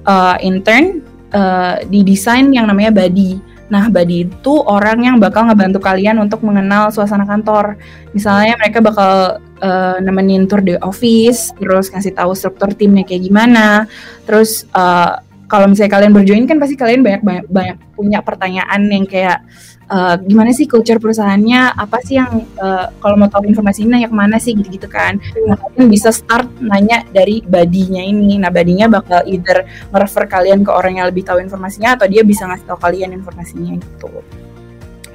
eh, 0.08 0.36
intern 0.46 1.04
eh, 1.34 1.76
didesain 1.90 2.48
yang 2.54 2.70
namanya 2.70 2.94
buddy. 2.94 3.44
Nah, 3.68 3.92
buddy 3.92 4.24
itu 4.24 4.63
orang 4.63 5.04
yang 5.04 5.16
bakal 5.20 5.44
ngebantu 5.44 5.84
kalian 5.84 6.24
untuk 6.24 6.40
mengenal 6.40 6.88
suasana 6.88 7.28
kantor. 7.28 7.76
Misalnya 8.16 8.56
mereka 8.56 8.80
bakal 8.80 9.44
eh, 9.60 9.98
nemenin 10.00 10.48
tour 10.48 10.63
di 10.63 10.80
office, 10.80 11.52
terus 11.60 11.92
ngasih 11.92 12.16
tahu 12.16 12.32
struktur 12.32 12.72
timnya 12.72 13.04
kayak 13.04 13.28
gimana. 13.28 13.84
Terus 14.24 14.63
eh, 14.72 15.27
kalau 15.47 15.65
misalnya 15.71 15.91
kalian 15.95 16.12
berjoin 16.12 16.43
kan 16.43 16.60
pasti 16.60 16.75
kalian 16.75 17.01
banyak 17.01 17.23
banyak, 17.23 17.45
banyak 17.47 17.77
punya 17.95 18.19
pertanyaan 18.19 18.83
yang 18.91 19.07
kayak 19.07 19.47
eh, 19.88 20.15
gimana 20.27 20.51
sih 20.51 20.67
culture 20.67 20.99
perusahaannya? 20.99 21.79
Apa 21.79 22.03
sih 22.03 22.19
yang 22.19 22.43
eh, 22.43 22.86
kalau 22.99 23.15
mau 23.15 23.31
tahu 23.31 23.47
informasi 23.47 23.88
ini 23.88 23.95
nanya 23.95 24.10
ke 24.12 24.17
mana 24.19 24.38
sih 24.38 24.51
gitu-gitu 24.53 24.91
kan? 24.91 25.17
Nah, 25.47 25.55
kalian 25.55 25.88
bisa 25.88 26.12
start 26.12 26.51
nanya 26.60 27.07
dari 27.15 27.39
badinya 27.47 28.03
ini. 28.03 28.36
Nah, 28.38 28.51
badinya 28.51 28.91
bakal 28.91 29.23
either 29.23 29.63
nge-refer 29.95 30.23
kalian 30.27 30.67
ke 30.67 30.71
orang 30.71 30.99
yang 30.99 31.07
lebih 31.07 31.23
tahu 31.23 31.39
informasinya 31.39 31.95
atau 31.95 32.12
dia 32.12 32.27
bisa 32.27 32.43
ngasih 32.43 32.67
tahu 32.67 32.79
kalian 32.83 33.15
informasinya 33.15 33.79
gitu. 33.79 34.12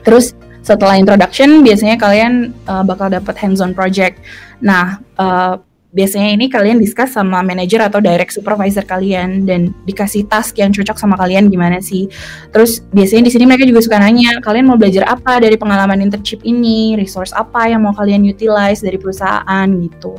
Terus 0.02 0.32
setelah 0.62 0.94
introduction 0.96 1.66
biasanya 1.66 1.98
kalian 1.98 2.54
uh, 2.70 2.86
bakal 2.86 3.10
dapat 3.10 3.34
hands-on 3.36 3.74
project. 3.74 4.16
Nah, 4.62 5.02
uh, 5.18 5.58
biasanya 5.92 6.32
ini 6.32 6.48
kalian 6.48 6.80
discuss 6.80 7.12
sama 7.12 7.44
manager 7.44 7.84
atau 7.84 8.00
direct 8.00 8.32
supervisor 8.32 8.82
kalian 8.82 9.44
dan 9.44 9.76
dikasih 9.84 10.24
task 10.24 10.56
yang 10.56 10.72
cocok 10.72 10.96
sama 10.96 11.20
kalian 11.20 11.52
gimana 11.52 11.78
sih. 11.84 12.08
Terus 12.48 12.80
biasanya 12.90 13.28
di 13.28 13.32
sini 13.36 13.44
mereka 13.44 13.68
juga 13.68 13.84
suka 13.84 14.00
nanya, 14.00 14.40
kalian 14.40 14.72
mau 14.72 14.80
belajar 14.80 15.04
apa 15.04 15.38
dari 15.38 15.60
pengalaman 15.60 16.00
internship 16.00 16.40
ini, 16.42 16.96
resource 16.96 17.36
apa 17.36 17.68
yang 17.68 17.84
mau 17.84 17.92
kalian 17.92 18.24
utilize 18.24 18.80
dari 18.80 18.96
perusahaan 18.96 19.68
gitu. 19.68 20.16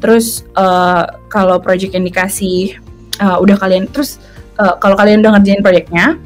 Terus 0.00 0.48
uh, 0.56 1.06
kalau 1.28 1.60
project 1.60 1.92
yang 1.92 2.08
dikasih 2.08 2.80
uh, 3.20 3.36
udah 3.38 3.54
kalian 3.60 3.86
terus 3.92 4.16
uh, 4.56 4.80
kalau 4.80 4.96
kalian 4.96 5.20
udah 5.20 5.38
ngerjain 5.38 5.62
projectnya 5.62 6.16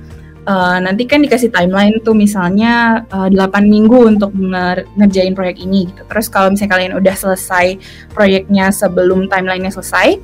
uh, 0.46 0.78
nanti 0.80 1.04
kan 1.04 1.20
dikasih 1.20 1.50
timeline 1.50 1.98
tuh 2.00 2.14
misalnya 2.14 3.04
uh, 3.11 3.28
8 3.28 3.66
minggu 3.66 4.16
untuk 4.16 4.30
nger- 4.32 4.87
ngerjain 4.96 5.35
proyek 5.35 5.61
ini 5.61 5.90
gitu. 5.90 6.02
Terus 6.06 6.26
kalau 6.30 6.54
misalnya 6.54 6.72
kalian 6.78 6.92
udah 6.96 7.14
selesai 7.14 7.66
proyeknya 8.14 8.70
sebelum 8.70 9.26
timelinenya 9.26 9.74
selesai, 9.74 10.16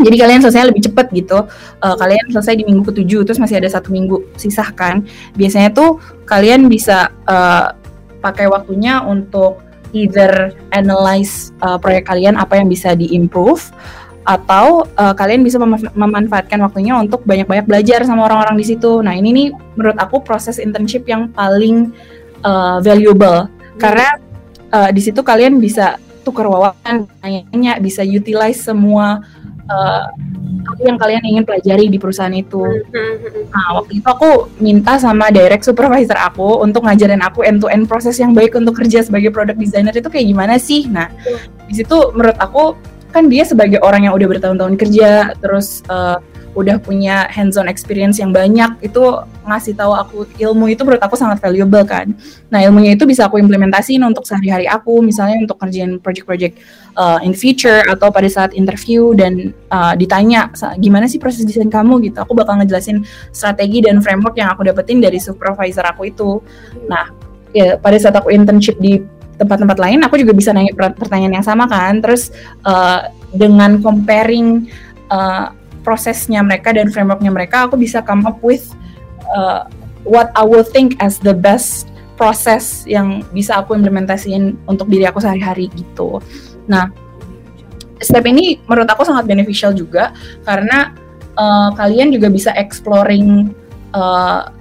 jadi 0.00 0.16
kalian 0.16 0.40
selesai 0.40 0.72
lebih 0.72 0.82
cepet 0.88 1.06
gitu. 1.12 1.44
Uh, 1.84 1.96
kalian 2.00 2.24
selesai 2.32 2.56
di 2.56 2.64
minggu 2.64 2.88
ketujuh, 2.88 3.28
terus 3.28 3.36
masih 3.36 3.60
ada 3.60 3.68
satu 3.68 3.92
minggu 3.92 4.24
sisa 4.40 4.64
kan. 4.72 5.04
Biasanya 5.36 5.76
tuh 5.76 6.00
kalian 6.24 6.72
bisa 6.72 7.12
uh, 7.28 7.76
pakai 8.24 8.48
waktunya 8.48 9.04
untuk 9.04 9.60
either 9.92 10.54
analyze 10.70 11.50
uh, 11.60 11.76
proyek 11.76 12.06
kalian 12.06 12.38
apa 12.38 12.62
yang 12.62 12.70
bisa 12.70 12.94
diimprove 12.94 13.74
atau 14.30 14.86
uh, 14.94 15.10
kalian 15.10 15.42
bisa 15.42 15.58
mem- 15.58 15.90
memanfaatkan 15.90 16.62
waktunya 16.62 16.94
untuk 16.94 17.26
banyak-banyak 17.26 17.66
belajar 17.66 18.06
sama 18.06 18.30
orang-orang 18.30 18.54
di 18.62 18.66
situ. 18.70 19.02
Nah 19.02 19.18
ini 19.18 19.34
nih 19.34 19.48
menurut 19.74 19.98
aku 19.98 20.22
proses 20.22 20.62
internship 20.62 21.02
yang 21.10 21.34
paling 21.34 21.90
uh, 22.46 22.78
valuable 22.78 23.50
karena 23.82 24.06
uh, 24.70 24.90
di 24.94 25.02
situ 25.02 25.18
kalian 25.26 25.58
bisa 25.58 25.98
tukar 26.22 26.46
wawasan, 26.46 27.10
tanya 27.18 27.74
bisa 27.82 28.06
utilize 28.06 28.62
semua 28.62 29.18
uh, 29.66 30.06
yang 30.84 31.00
kalian 31.00 31.24
ingin 31.24 31.44
pelajari 31.48 31.88
di 31.88 31.98
perusahaan 31.98 32.32
itu. 32.32 32.60
Nah, 33.50 33.80
waktu 33.80 33.98
itu 33.98 34.06
aku 34.06 34.52
minta 34.60 35.00
sama 35.00 35.32
direct 35.32 35.64
supervisor 35.64 36.14
aku 36.16 36.60
untuk 36.62 36.86
ngajarin 36.86 37.24
aku 37.24 37.42
end-to-end 37.42 37.88
proses 37.88 38.20
yang 38.20 38.36
baik 38.36 38.54
untuk 38.54 38.78
kerja 38.78 39.02
sebagai 39.02 39.32
product 39.32 39.58
designer 39.58 39.96
itu 39.96 40.06
kayak 40.06 40.26
gimana 40.28 40.54
sih. 40.60 40.86
Nah, 40.86 41.08
di 41.66 41.74
situ 41.74 41.96
menurut 42.12 42.36
aku 42.36 42.76
kan 43.10 43.26
dia 43.26 43.44
sebagai 43.44 43.82
orang 43.82 44.06
yang 44.06 44.14
udah 44.14 44.28
bertahun-tahun 44.30 44.74
kerja, 44.78 45.34
terus 45.42 45.82
uh, 45.90 46.22
udah 46.50 46.82
punya 46.82 47.30
hands-on 47.30 47.70
experience 47.70 48.18
yang 48.18 48.34
banyak, 48.34 48.74
itu 48.82 48.98
ngasih 49.46 49.74
tahu 49.78 49.94
aku 49.94 50.18
ilmu 50.34 50.66
itu 50.74 50.82
menurut 50.82 50.98
aku 50.98 51.14
sangat 51.14 51.38
valuable 51.38 51.86
kan. 51.86 52.10
Nah, 52.50 52.58
ilmunya 52.66 52.98
itu 52.98 53.06
bisa 53.06 53.30
aku 53.30 53.38
implementasiin 53.38 54.02
untuk 54.02 54.26
sehari-hari 54.26 54.66
aku, 54.66 54.98
misalnya 54.98 55.38
untuk 55.38 55.62
kerjaan 55.62 56.02
project-project 56.02 56.58
uh, 56.98 57.22
in 57.22 57.38
future 57.38 57.86
atau 57.86 58.10
pada 58.10 58.26
saat 58.26 58.50
interview 58.50 59.14
dan 59.14 59.54
uh, 59.70 59.94
ditanya 59.94 60.50
"Sa- 60.58 60.74
gimana 60.74 61.06
sih 61.06 61.22
proses 61.22 61.46
desain 61.46 61.70
kamu 61.70 62.10
gitu. 62.10 62.18
Aku 62.18 62.34
bakal 62.34 62.58
ngejelasin 62.58 63.06
strategi 63.30 63.86
dan 63.86 64.02
framework 64.02 64.34
yang 64.34 64.50
aku 64.50 64.66
dapetin 64.66 64.98
dari 64.98 65.22
supervisor 65.22 65.86
aku 65.86 66.10
itu. 66.10 66.42
Nah, 66.90 67.14
ya 67.54 67.78
pada 67.78 67.94
saat 67.94 68.18
aku 68.18 68.34
internship 68.34 68.74
di 68.82 68.98
tempat-tempat 69.40 69.80
lain, 69.80 70.04
aku 70.04 70.20
juga 70.20 70.36
bisa 70.36 70.52
nanya 70.52 70.76
per- 70.76 70.92
pertanyaan 70.92 71.40
yang 71.40 71.46
sama 71.46 71.64
kan. 71.64 72.04
Terus 72.04 72.28
uh, 72.68 73.08
dengan 73.32 73.80
comparing 73.80 74.68
uh, 75.08 75.56
prosesnya 75.80 76.44
mereka 76.44 76.76
dan 76.76 76.92
frameworknya 76.92 77.32
mereka, 77.32 77.64
aku 77.64 77.80
bisa 77.80 78.04
come 78.04 78.28
up 78.28 78.36
with 78.44 78.76
uh, 79.32 79.64
what 80.04 80.28
I 80.36 80.44
will 80.44 80.66
think 80.66 81.00
as 81.00 81.16
the 81.16 81.32
best 81.32 81.88
proses 82.20 82.84
yang 82.84 83.24
bisa 83.32 83.64
aku 83.64 83.72
implementasiin 83.72 84.60
untuk 84.68 84.92
diri 84.92 85.08
aku 85.08 85.24
sehari-hari 85.24 85.72
gitu. 85.72 86.20
Nah, 86.68 86.92
step 87.96 88.28
ini 88.28 88.60
menurut 88.68 88.92
aku 88.92 89.08
sangat 89.08 89.24
beneficial 89.24 89.72
juga 89.72 90.12
karena 90.44 90.92
uh, 91.40 91.72
kalian 91.72 92.12
juga 92.12 92.28
bisa 92.28 92.52
exploring 92.60 93.56
uh, 93.96 94.52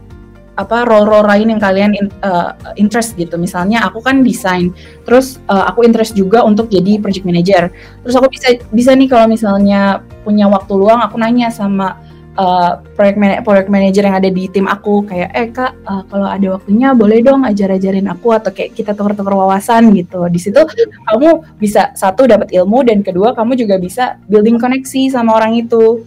apa 0.60 0.84
role-role 0.84 1.24
lain 1.24 1.56
yang 1.56 1.62
kalian 1.64 1.92
in- 1.96 2.12
uh, 2.20 2.52
interest 2.76 3.16
gitu. 3.16 3.40
Misalnya 3.40 3.88
aku 3.88 4.04
kan 4.04 4.20
desain, 4.28 4.76
terus 5.08 5.40
uh, 5.48 5.64
aku 5.72 5.88
interest 5.88 6.20
juga 6.20 6.44
untuk 6.44 6.68
jadi 6.68 7.00
project 7.00 7.24
manager. 7.24 7.72
Terus 8.04 8.16
aku 8.20 8.28
bisa 8.28 8.60
bisa 8.76 8.92
nih 8.92 9.08
kalau 9.08 9.32
misalnya 9.32 10.04
punya 10.28 10.52
waktu 10.52 10.76
luang, 10.76 11.00
aku 11.00 11.16
nanya 11.16 11.48
sama 11.48 11.96
uh, 12.36 12.84
project, 13.00 13.18
mana- 13.18 13.40
project 13.40 13.72
manager 13.72 14.04
yang 14.04 14.20
ada 14.20 14.28
di 14.28 14.52
tim 14.52 14.68
aku 14.68 15.08
kayak, 15.08 15.30
eh 15.32 15.48
kak, 15.48 15.72
uh, 15.88 16.04
kalau 16.12 16.28
ada 16.28 16.60
waktunya 16.60 16.92
boleh 16.92 17.24
dong 17.24 17.48
ajar-ajarin 17.48 18.12
aku 18.12 18.36
atau 18.36 18.52
kayak 18.52 18.76
kita 18.76 18.92
tukar-tukar 18.92 19.32
wawasan 19.32 19.96
gitu. 19.96 20.28
Di 20.28 20.40
situ 20.44 20.60
kamu 21.08 21.56
bisa 21.56 21.96
satu 21.96 22.28
dapat 22.28 22.52
ilmu 22.52 22.84
dan 22.84 23.00
kedua 23.00 23.32
kamu 23.32 23.56
juga 23.56 23.80
bisa 23.80 24.20
building 24.28 24.60
koneksi 24.60 25.16
sama 25.16 25.40
orang 25.40 25.56
itu. 25.56 26.04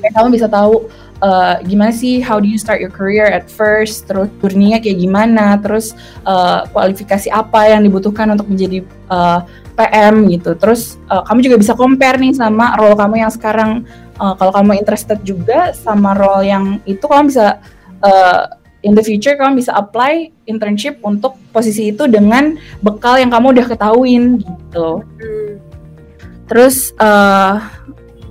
Kayak 0.00 0.12
kamu 0.16 0.28
bisa 0.32 0.48
tahu 0.48 0.88
uh, 1.20 1.60
gimana 1.64 1.92
sih 1.92 2.24
how 2.24 2.40
do 2.40 2.48
you 2.48 2.56
start 2.56 2.80
your 2.80 2.92
career 2.92 3.28
at 3.28 3.46
first, 3.48 4.08
terus 4.08 4.32
journey-nya 4.40 4.80
kayak 4.80 4.98
gimana, 5.00 5.60
terus 5.60 5.92
uh, 6.24 6.64
kualifikasi 6.72 7.28
apa 7.28 7.76
yang 7.76 7.84
dibutuhkan 7.84 8.28
untuk 8.32 8.48
menjadi 8.48 8.80
uh, 9.12 9.44
PM 9.74 10.30
gitu. 10.32 10.56
Terus 10.56 10.96
uh, 11.12 11.22
kamu 11.26 11.44
juga 11.44 11.56
bisa 11.60 11.72
compare 11.76 12.16
nih 12.16 12.32
sama 12.32 12.78
role 12.80 12.96
kamu 12.96 13.14
yang 13.20 13.32
sekarang. 13.32 13.84
Uh, 14.14 14.30
kalau 14.38 14.54
kamu 14.54 14.78
interested 14.78 15.18
juga 15.26 15.74
sama 15.74 16.14
role 16.14 16.46
yang 16.46 16.78
itu, 16.86 17.02
kamu 17.02 17.34
bisa 17.34 17.58
uh, 18.06 18.46
in 18.84 18.92
the 18.92 19.02
future 19.02 19.34
kamu 19.34 19.58
bisa 19.58 19.72
apply 19.74 20.30
internship 20.46 21.00
untuk 21.02 21.34
posisi 21.50 21.90
itu 21.90 22.04
dengan 22.06 22.54
bekal 22.84 23.18
yang 23.18 23.32
kamu 23.32 23.56
udah 23.58 23.66
ketahuin 23.66 24.44
gitu. 24.44 25.02
Hmm. 25.02 25.52
Terus 26.44 26.92
uh, 27.00 27.64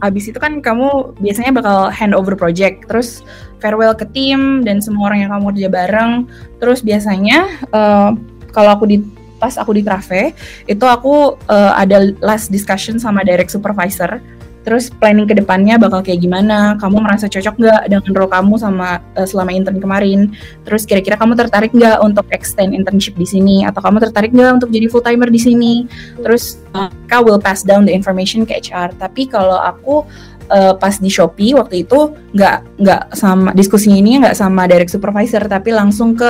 abis 0.03 0.35
itu 0.35 0.37
kan 0.37 0.59
kamu 0.59 1.15
biasanya 1.23 1.55
bakal 1.55 1.87
handover 1.87 2.35
project, 2.35 2.83
terus 2.91 3.23
farewell 3.63 3.95
ke 3.95 4.03
tim 4.11 4.59
dan 4.67 4.83
semua 4.83 5.07
orang 5.07 5.23
yang 5.23 5.31
kamu 5.31 5.55
kerja 5.55 5.69
bareng. 5.71 6.11
Terus 6.59 6.83
biasanya 6.83 7.47
uh, 7.71 8.11
kalau 8.51 8.75
aku 8.75 8.85
di 8.91 8.97
pas 9.39 9.59
aku 9.59 9.75
di 9.75 9.83
cafe 9.83 10.31
itu 10.71 10.87
aku 10.87 11.35
uh, 11.51 11.73
ada 11.75 12.15
last 12.23 12.47
discussion 12.47 12.95
sama 12.95 13.27
direct 13.27 13.51
supervisor 13.51 14.23
terus 14.63 14.89
planning 14.89 15.27
ke 15.27 15.35
depannya 15.35 15.75
bakal 15.75 16.01
kayak 16.01 16.23
gimana? 16.23 16.79
Kamu 16.79 17.03
merasa 17.03 17.27
cocok 17.27 17.55
nggak 17.59 17.81
dengan 17.91 18.11
role 18.15 18.31
kamu 18.31 18.55
sama 18.59 19.03
uh, 19.19 19.27
selama 19.27 19.51
intern 19.51 19.77
kemarin? 19.83 20.31
Terus 20.63 20.87
kira-kira 20.87 21.19
kamu 21.19 21.35
tertarik 21.35 21.71
nggak 21.75 21.99
untuk 22.01 22.25
extend 22.31 22.73
internship 22.73 23.15
di 23.19 23.27
sini? 23.27 23.67
Atau 23.67 23.83
kamu 23.83 23.99
tertarik 24.09 24.31
nggak 24.31 24.63
untuk 24.63 24.69
jadi 24.71 24.87
full 24.87 25.03
timer 25.03 25.29
di 25.29 25.39
sini? 25.39 25.73
Terus 26.19 26.63
uh, 26.73 26.89
kau 27.07 27.21
will 27.23 27.39
pass 27.39 27.61
down 27.61 27.85
the 27.85 27.93
information 27.93 28.43
ke 28.43 28.57
HR 28.57 28.95
tapi 28.97 29.29
kalau 29.29 29.59
aku 29.61 30.03
uh, 30.49 30.73
pas 30.75 30.97
di 30.97 31.09
Shopee 31.09 31.55
waktu 31.55 31.85
itu 31.85 32.11
nggak 32.35 32.81
nggak 32.81 33.03
sama 33.15 33.53
diskusi 33.55 33.93
ini 33.93 34.19
nggak 34.19 34.35
sama 34.35 34.65
direct 34.65 34.91
supervisor 34.91 35.45
tapi 35.45 35.71
langsung 35.71 36.17
ke 36.17 36.29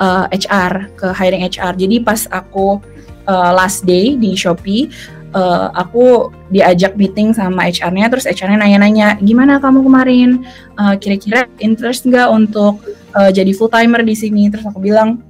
uh, 0.00 0.24
HR 0.30 0.94
ke 0.96 1.06
hiring 1.12 1.44
HR 1.46 1.74
jadi 1.76 1.96
pas 2.00 2.24
aku 2.30 2.80
uh, 3.26 3.50
last 3.52 3.84
day 3.84 4.16
di 4.16 4.32
Shopee 4.38 4.88
uh, 5.34 5.70
aku 5.74 6.30
diajak 6.50 6.94
meeting 6.98 7.34
sama 7.34 7.70
HR-nya, 7.70 8.10
terus 8.10 8.26
HR-nya 8.26 8.66
nanya-nanya, 8.66 9.18
gimana 9.22 9.62
kamu 9.62 9.86
kemarin, 9.86 10.30
uh, 10.78 10.94
kira-kira 10.98 11.46
interest 11.62 12.06
nggak 12.06 12.28
untuk 12.30 12.82
uh, 13.14 13.30
jadi 13.30 13.50
full 13.54 13.70
timer 13.70 14.02
di 14.02 14.14
sini? 14.14 14.50
Terus 14.50 14.66
aku 14.66 14.82
bilang, 14.82 15.22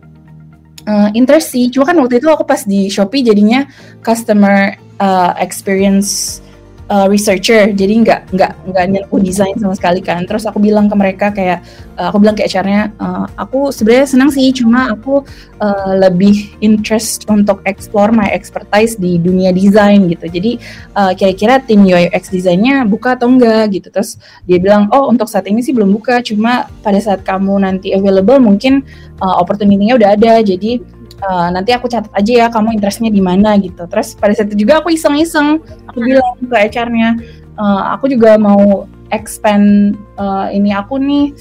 uh, 0.88 1.08
interest 1.12 1.52
sih, 1.52 1.68
cuma 1.68 1.88
kan 1.88 1.96
waktu 2.00 2.20
itu 2.20 2.28
aku 2.28 2.44
pas 2.44 2.64
di 2.64 2.88
Shopee 2.88 3.24
jadinya 3.24 3.68
customer 4.00 4.76
uh, 5.00 5.32
experience 5.40 6.40
uh, 6.90 7.06
researcher 7.06 7.70
jadi 7.70 7.94
nggak 8.02 8.20
nggak 8.34 8.52
nggak 8.66 8.84
nyentuh 8.90 9.20
desain 9.22 9.54
sama 9.56 9.72
sekali 9.78 10.02
kan. 10.02 10.26
Terus 10.26 10.44
aku 10.44 10.58
bilang 10.58 10.90
ke 10.90 10.94
mereka 10.98 11.26
kayak 11.30 11.62
uh, 11.96 12.10
aku 12.10 12.18
bilang 12.18 12.34
ke 12.34 12.44
HR-nya 12.44 12.90
uh, 12.98 13.30
aku 13.38 13.70
sebenarnya 13.70 14.06
senang 14.10 14.30
sih 14.34 14.50
cuma 14.50 14.90
aku 14.90 15.22
uh, 15.62 15.92
lebih 15.96 16.50
interest 16.60 17.30
untuk 17.30 17.62
explore 17.64 18.10
my 18.10 18.26
expertise 18.34 18.98
di 18.98 19.16
dunia 19.16 19.54
desain 19.54 20.10
gitu. 20.10 20.26
Jadi 20.26 20.58
uh, 20.98 21.14
kira-kira 21.14 21.62
tim 21.62 21.86
UX 21.86 22.28
desainnya 22.34 22.82
buka 22.84 23.14
atau 23.14 23.30
enggak 23.30 23.70
gitu. 23.78 23.88
Terus 23.88 24.18
dia 24.44 24.58
bilang 24.58 24.90
oh 24.90 25.06
untuk 25.08 25.30
saat 25.30 25.46
ini 25.46 25.62
sih 25.62 25.70
belum 25.72 25.94
buka 25.94 26.20
cuma 26.26 26.66
pada 26.82 26.98
saat 26.98 27.22
kamu 27.22 27.62
nanti 27.62 27.94
available 27.94 28.42
mungkin 28.42 28.82
uh, 29.22 29.38
opportunity-nya 29.38 29.94
udah 29.96 30.10
ada. 30.18 30.42
Jadi 30.42 30.99
uh, 31.24 31.48
nanti 31.52 31.70
aku 31.72 31.86
catat 31.86 32.12
aja 32.12 32.32
ya 32.32 32.46
kamu 32.48 32.76
interestnya 32.76 33.10
di 33.12 33.22
mana 33.22 33.56
gitu. 33.60 33.84
Terus 33.86 34.16
pada 34.16 34.32
saat 34.32 34.52
itu 34.52 34.66
juga 34.66 34.80
aku 34.80 34.92
iseng-iseng. 34.92 35.60
Aku 35.92 35.98
hmm. 36.00 36.06
bilang 36.06 36.32
ke 36.40 36.56
HR-nya 36.56 37.08
uh, 37.60 37.82
aku 37.96 38.08
juga 38.08 38.36
mau 38.40 38.88
expand 39.10 39.94
uh, 40.16 40.48
ini 40.48 40.70
aku 40.70 40.96
nih 40.96 41.34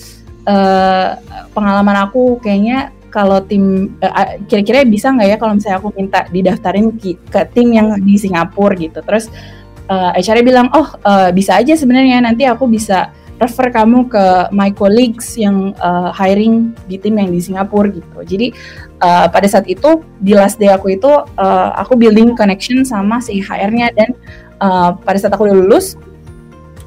uh, 0.50 1.16
pengalaman 1.54 2.10
aku 2.10 2.42
kayaknya 2.42 2.92
kalau 3.10 3.42
tim 3.42 3.96
uh, 4.02 4.38
kira-kira 4.46 4.86
bisa 4.86 5.10
nggak 5.10 5.28
ya 5.34 5.38
kalau 5.42 5.58
misalnya 5.58 5.78
aku 5.82 5.90
minta 5.98 6.30
didaftarin 6.30 6.94
ke, 6.94 7.18
ke 7.30 7.42
tim 7.54 7.74
yang 7.74 7.98
di 8.02 8.16
Singapura 8.20 8.78
gitu. 8.78 9.02
Terus 9.02 9.32
uh, 9.90 10.14
HR-nya 10.14 10.46
bilang 10.46 10.68
oh 10.76 10.88
uh, 11.06 11.30
bisa 11.34 11.58
aja 11.58 11.74
sebenarnya 11.74 12.22
nanti 12.22 12.46
aku 12.46 12.70
bisa 12.70 13.10
refer 13.40 13.72
kamu 13.72 14.12
ke 14.12 14.26
my 14.52 14.70
colleagues 14.76 15.40
yang 15.40 15.72
uh, 15.80 16.12
hiring 16.12 16.76
di 16.92 17.00
tim 17.00 17.16
yang 17.16 17.32
di 17.32 17.40
Singapura 17.40 17.88
gitu. 17.90 18.20
Jadi 18.22 18.52
uh, 19.00 19.32
pada 19.32 19.48
saat 19.48 19.66
itu 19.66 20.04
di 20.20 20.36
last 20.36 20.60
day 20.60 20.70
aku 20.70 20.94
itu 20.94 21.10
uh, 21.40 21.70
aku 21.80 21.96
building 21.96 22.36
connection 22.36 22.84
sama 22.84 23.24
si 23.24 23.40
HR-nya 23.40 23.96
dan 23.96 24.12
uh, 24.60 24.92
pada 24.94 25.18
saat 25.18 25.32
aku 25.34 25.48
udah 25.48 25.56
lulus 25.56 25.96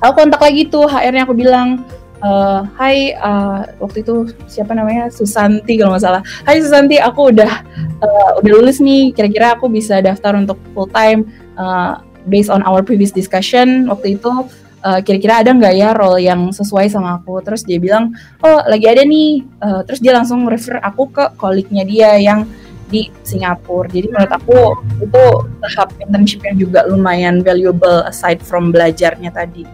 aku 0.02 0.26
kontak 0.26 0.42
lagi 0.42 0.66
tuh 0.68 0.84
HR-nya 0.84 1.24
aku 1.24 1.34
bilang 1.38 1.86
uh, 2.20 2.66
uh, 2.66 3.58
waktu 3.78 3.98
itu 4.02 4.28
siapa 4.50 4.74
namanya? 4.74 5.08
Susanti 5.08 5.78
kalau 5.78 5.94
nggak 5.94 6.04
salah. 6.04 6.22
Hai 6.44 6.58
Susanti 6.60 6.98
aku 6.98 7.30
udah 7.32 7.52
uh, 8.02 8.30
udah 8.42 8.50
lulus 8.50 8.82
nih. 8.82 9.14
Kira-kira 9.14 9.56
aku 9.56 9.70
bisa 9.70 10.02
daftar 10.02 10.36
untuk 10.36 10.58
full 10.74 10.90
time 10.90 11.24
uh, 11.56 12.02
based 12.26 12.50
on 12.50 12.62
our 12.66 12.82
previous 12.82 13.14
discussion 13.14 13.90
waktu 13.90 14.18
itu 14.18 14.30
uh, 14.82 15.00
kira-kira 15.00 15.40
ada 15.40 15.50
nggak 15.54 15.74
ya 15.78 15.90
role 15.94 16.20
yang 16.20 16.50
sesuai 16.50 16.90
sama 16.90 17.22
aku? 17.22 17.40
Terus 17.40 17.62
dia 17.62 17.78
bilang 17.78 18.12
oh 18.42 18.58
lagi 18.66 18.86
ada 18.90 19.02
nih. 19.06 19.46
Uh, 19.62 19.80
terus 19.86 20.02
dia 20.02 20.12
langsung 20.12 20.44
refer 20.50 20.82
aku 20.82 21.08
ke 21.08 21.24
koliknya 21.38 21.86
dia 21.86 22.18
yang 22.18 22.44
di 22.92 23.08
Singapura. 23.24 23.88
Jadi 23.88 24.06
menurut 24.12 24.32
aku 24.36 24.76
itu 25.00 25.24
tahap 25.64 25.96
internship 25.96 26.44
yang 26.44 26.56
juga 26.60 26.84
lumayan 26.84 27.40
valuable 27.40 28.04
aside 28.04 28.44
from 28.44 28.68
belajarnya 28.68 29.32
tadi. 29.32 29.64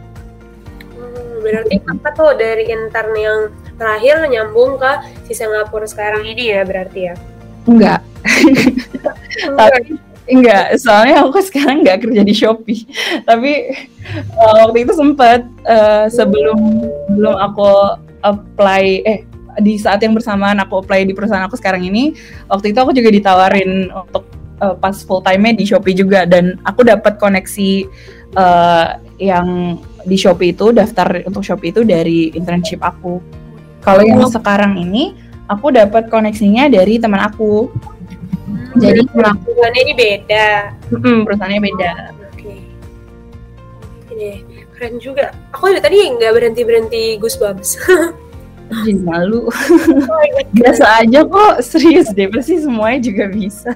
Hmm, 0.95 1.43
berarti 1.43 1.83
apa 1.83 2.09
tuh 2.15 2.31
dari 2.39 2.71
intern 2.71 3.13
yang 3.19 3.39
terakhir 3.75 4.23
nyambung 4.31 4.79
ke 4.79 4.93
si 5.27 5.35
Singapura 5.35 5.91
sekarang 5.91 6.23
ini 6.23 6.55
ya 6.55 6.63
berarti 6.63 7.01
ya? 7.11 7.15
Enggak. 7.67 8.01
Tapi 9.59 9.99
Enggak, 10.29 10.77
soalnya 10.77 11.25
aku 11.25 11.41
sekarang 11.41 11.81
nggak 11.81 12.05
kerja 12.05 12.23
di 12.23 12.35
Shopee. 12.37 12.85
Tapi 13.25 13.53
uh, 14.37 14.69
waktu 14.69 14.85
itu 14.85 14.93
sempat 14.93 15.49
uh, 15.65 16.05
sebelum 16.13 16.85
belum 17.17 17.37
aku 17.37 17.97
apply 18.21 18.85
eh 19.09 19.21
di 19.59 19.75
saat 19.81 19.99
yang 20.05 20.15
bersamaan 20.15 20.61
aku 20.63 20.85
apply 20.85 21.03
di 21.03 21.17
perusahaan 21.17 21.49
aku 21.49 21.57
sekarang 21.59 21.83
ini, 21.83 22.15
waktu 22.47 22.71
itu 22.71 22.79
aku 22.79 22.93
juga 22.95 23.11
ditawarin 23.11 23.91
untuk 23.91 24.29
uh, 24.61 24.77
pas 24.77 24.95
full 25.03 25.25
time 25.25 25.57
di 25.57 25.65
Shopee 25.67 25.97
juga 25.97 26.29
dan 26.29 26.61
aku 26.63 26.87
dapat 26.87 27.17
koneksi 27.19 27.89
uh, 28.39 29.01
yang 29.19 29.81
di 30.07 30.15
Shopee 30.15 30.55
itu 30.55 30.71
daftar 30.71 31.25
untuk 31.27 31.43
Shopee 31.43 31.75
itu 31.75 31.83
dari 31.83 32.31
internship 32.37 32.85
aku. 32.85 33.19
Kalau 33.83 34.05
yang 34.05 34.23
oh. 34.23 34.31
sekarang 34.31 34.79
ini 34.79 35.17
aku 35.49 35.73
dapat 35.73 36.13
koneksinya 36.13 36.69
dari 36.69 37.01
teman 37.01 37.25
aku 37.25 37.73
jadi 38.77 39.01
perusahaannya 39.09 39.81
ini 39.89 39.95
beda. 39.97 40.49
Hmm, 40.93 41.19
perusahaannya 41.25 41.61
beda. 41.65 41.93
Oke. 42.13 42.37
Okay. 42.37 42.59
Ini 44.13 44.31
keren 44.77 44.95
juga. 45.01 45.33
Aku 45.57 45.73
dari 45.73 45.81
tadi 45.81 45.97
nggak 46.05 46.33
berhenti 46.37 46.63
berhenti 46.67 47.03
goosebumps. 47.17 47.71
Jadi 48.69 49.01
malu. 49.01 49.49
Oh, 50.13 50.21
Biasa 50.53 51.01
aja 51.05 51.25
kok, 51.25 51.65
serius 51.65 52.13
deh. 52.13 52.29
Pasti 52.29 52.61
semuanya 52.61 53.01
juga 53.01 53.25
bisa. 53.33 53.73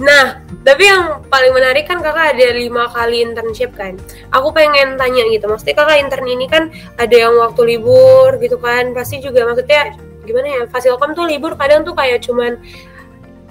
Nah, 0.00 0.42
tapi 0.66 0.90
yang 0.90 1.22
paling 1.30 1.54
menarik 1.54 1.86
kan 1.86 2.02
kakak 2.02 2.34
ada 2.34 2.48
lima 2.58 2.90
kali 2.90 3.22
internship 3.22 3.70
kan. 3.78 3.94
Aku 4.34 4.50
pengen 4.50 4.98
tanya 4.98 5.22
gitu, 5.30 5.46
maksudnya 5.46 5.78
kakak 5.78 6.02
intern 6.02 6.26
ini 6.26 6.50
kan 6.50 6.66
ada 6.98 7.14
yang 7.14 7.38
waktu 7.38 7.76
libur 7.76 8.34
gitu 8.42 8.58
kan, 8.58 8.90
pasti 8.90 9.22
juga 9.22 9.46
maksudnya 9.46 9.94
gimana 10.26 10.48
ya, 10.50 10.62
Fasilkom 10.66 11.14
tuh 11.14 11.30
libur 11.30 11.54
kadang 11.54 11.86
tuh 11.86 11.94
kayak 11.94 12.26
cuman 12.26 12.58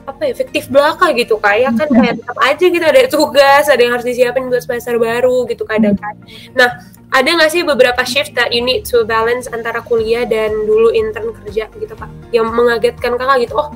apa 0.03 0.21
ya 0.29 0.33
fiktif 0.35 0.67
belaka 0.67 1.11
gitu 1.15 1.39
kayak 1.39 1.75
kan 1.79 1.89
kayak 1.89 2.13
tetap 2.19 2.37
aja 2.43 2.65
gitu 2.67 2.85
ada 2.85 3.01
tugas 3.07 3.63
ada 3.71 3.81
yang 3.81 3.93
harus 3.95 4.07
disiapin 4.07 4.51
buat 4.51 4.63
semester 4.63 4.99
baru 4.99 5.47
gitu 5.47 5.63
kadang 5.63 5.95
kan. 5.95 6.15
Nah 6.55 6.69
ada 7.13 7.29
nggak 7.29 7.51
sih 7.53 7.61
beberapa 7.61 8.01
shift 8.03 8.33
that 8.33 8.49
you 8.51 8.65
need 8.65 8.83
to 8.83 9.05
balance 9.05 9.45
antara 9.51 9.79
kuliah 9.85 10.25
dan 10.25 10.51
dulu 10.65 10.89
intern 10.91 11.31
kerja 11.43 11.69
gitu 11.77 11.93
pak? 11.93 12.09
Yang 12.33 12.47
mengagetkan 12.51 13.15
kakak 13.15 13.47
gitu 13.49 13.53
oh 13.57 13.69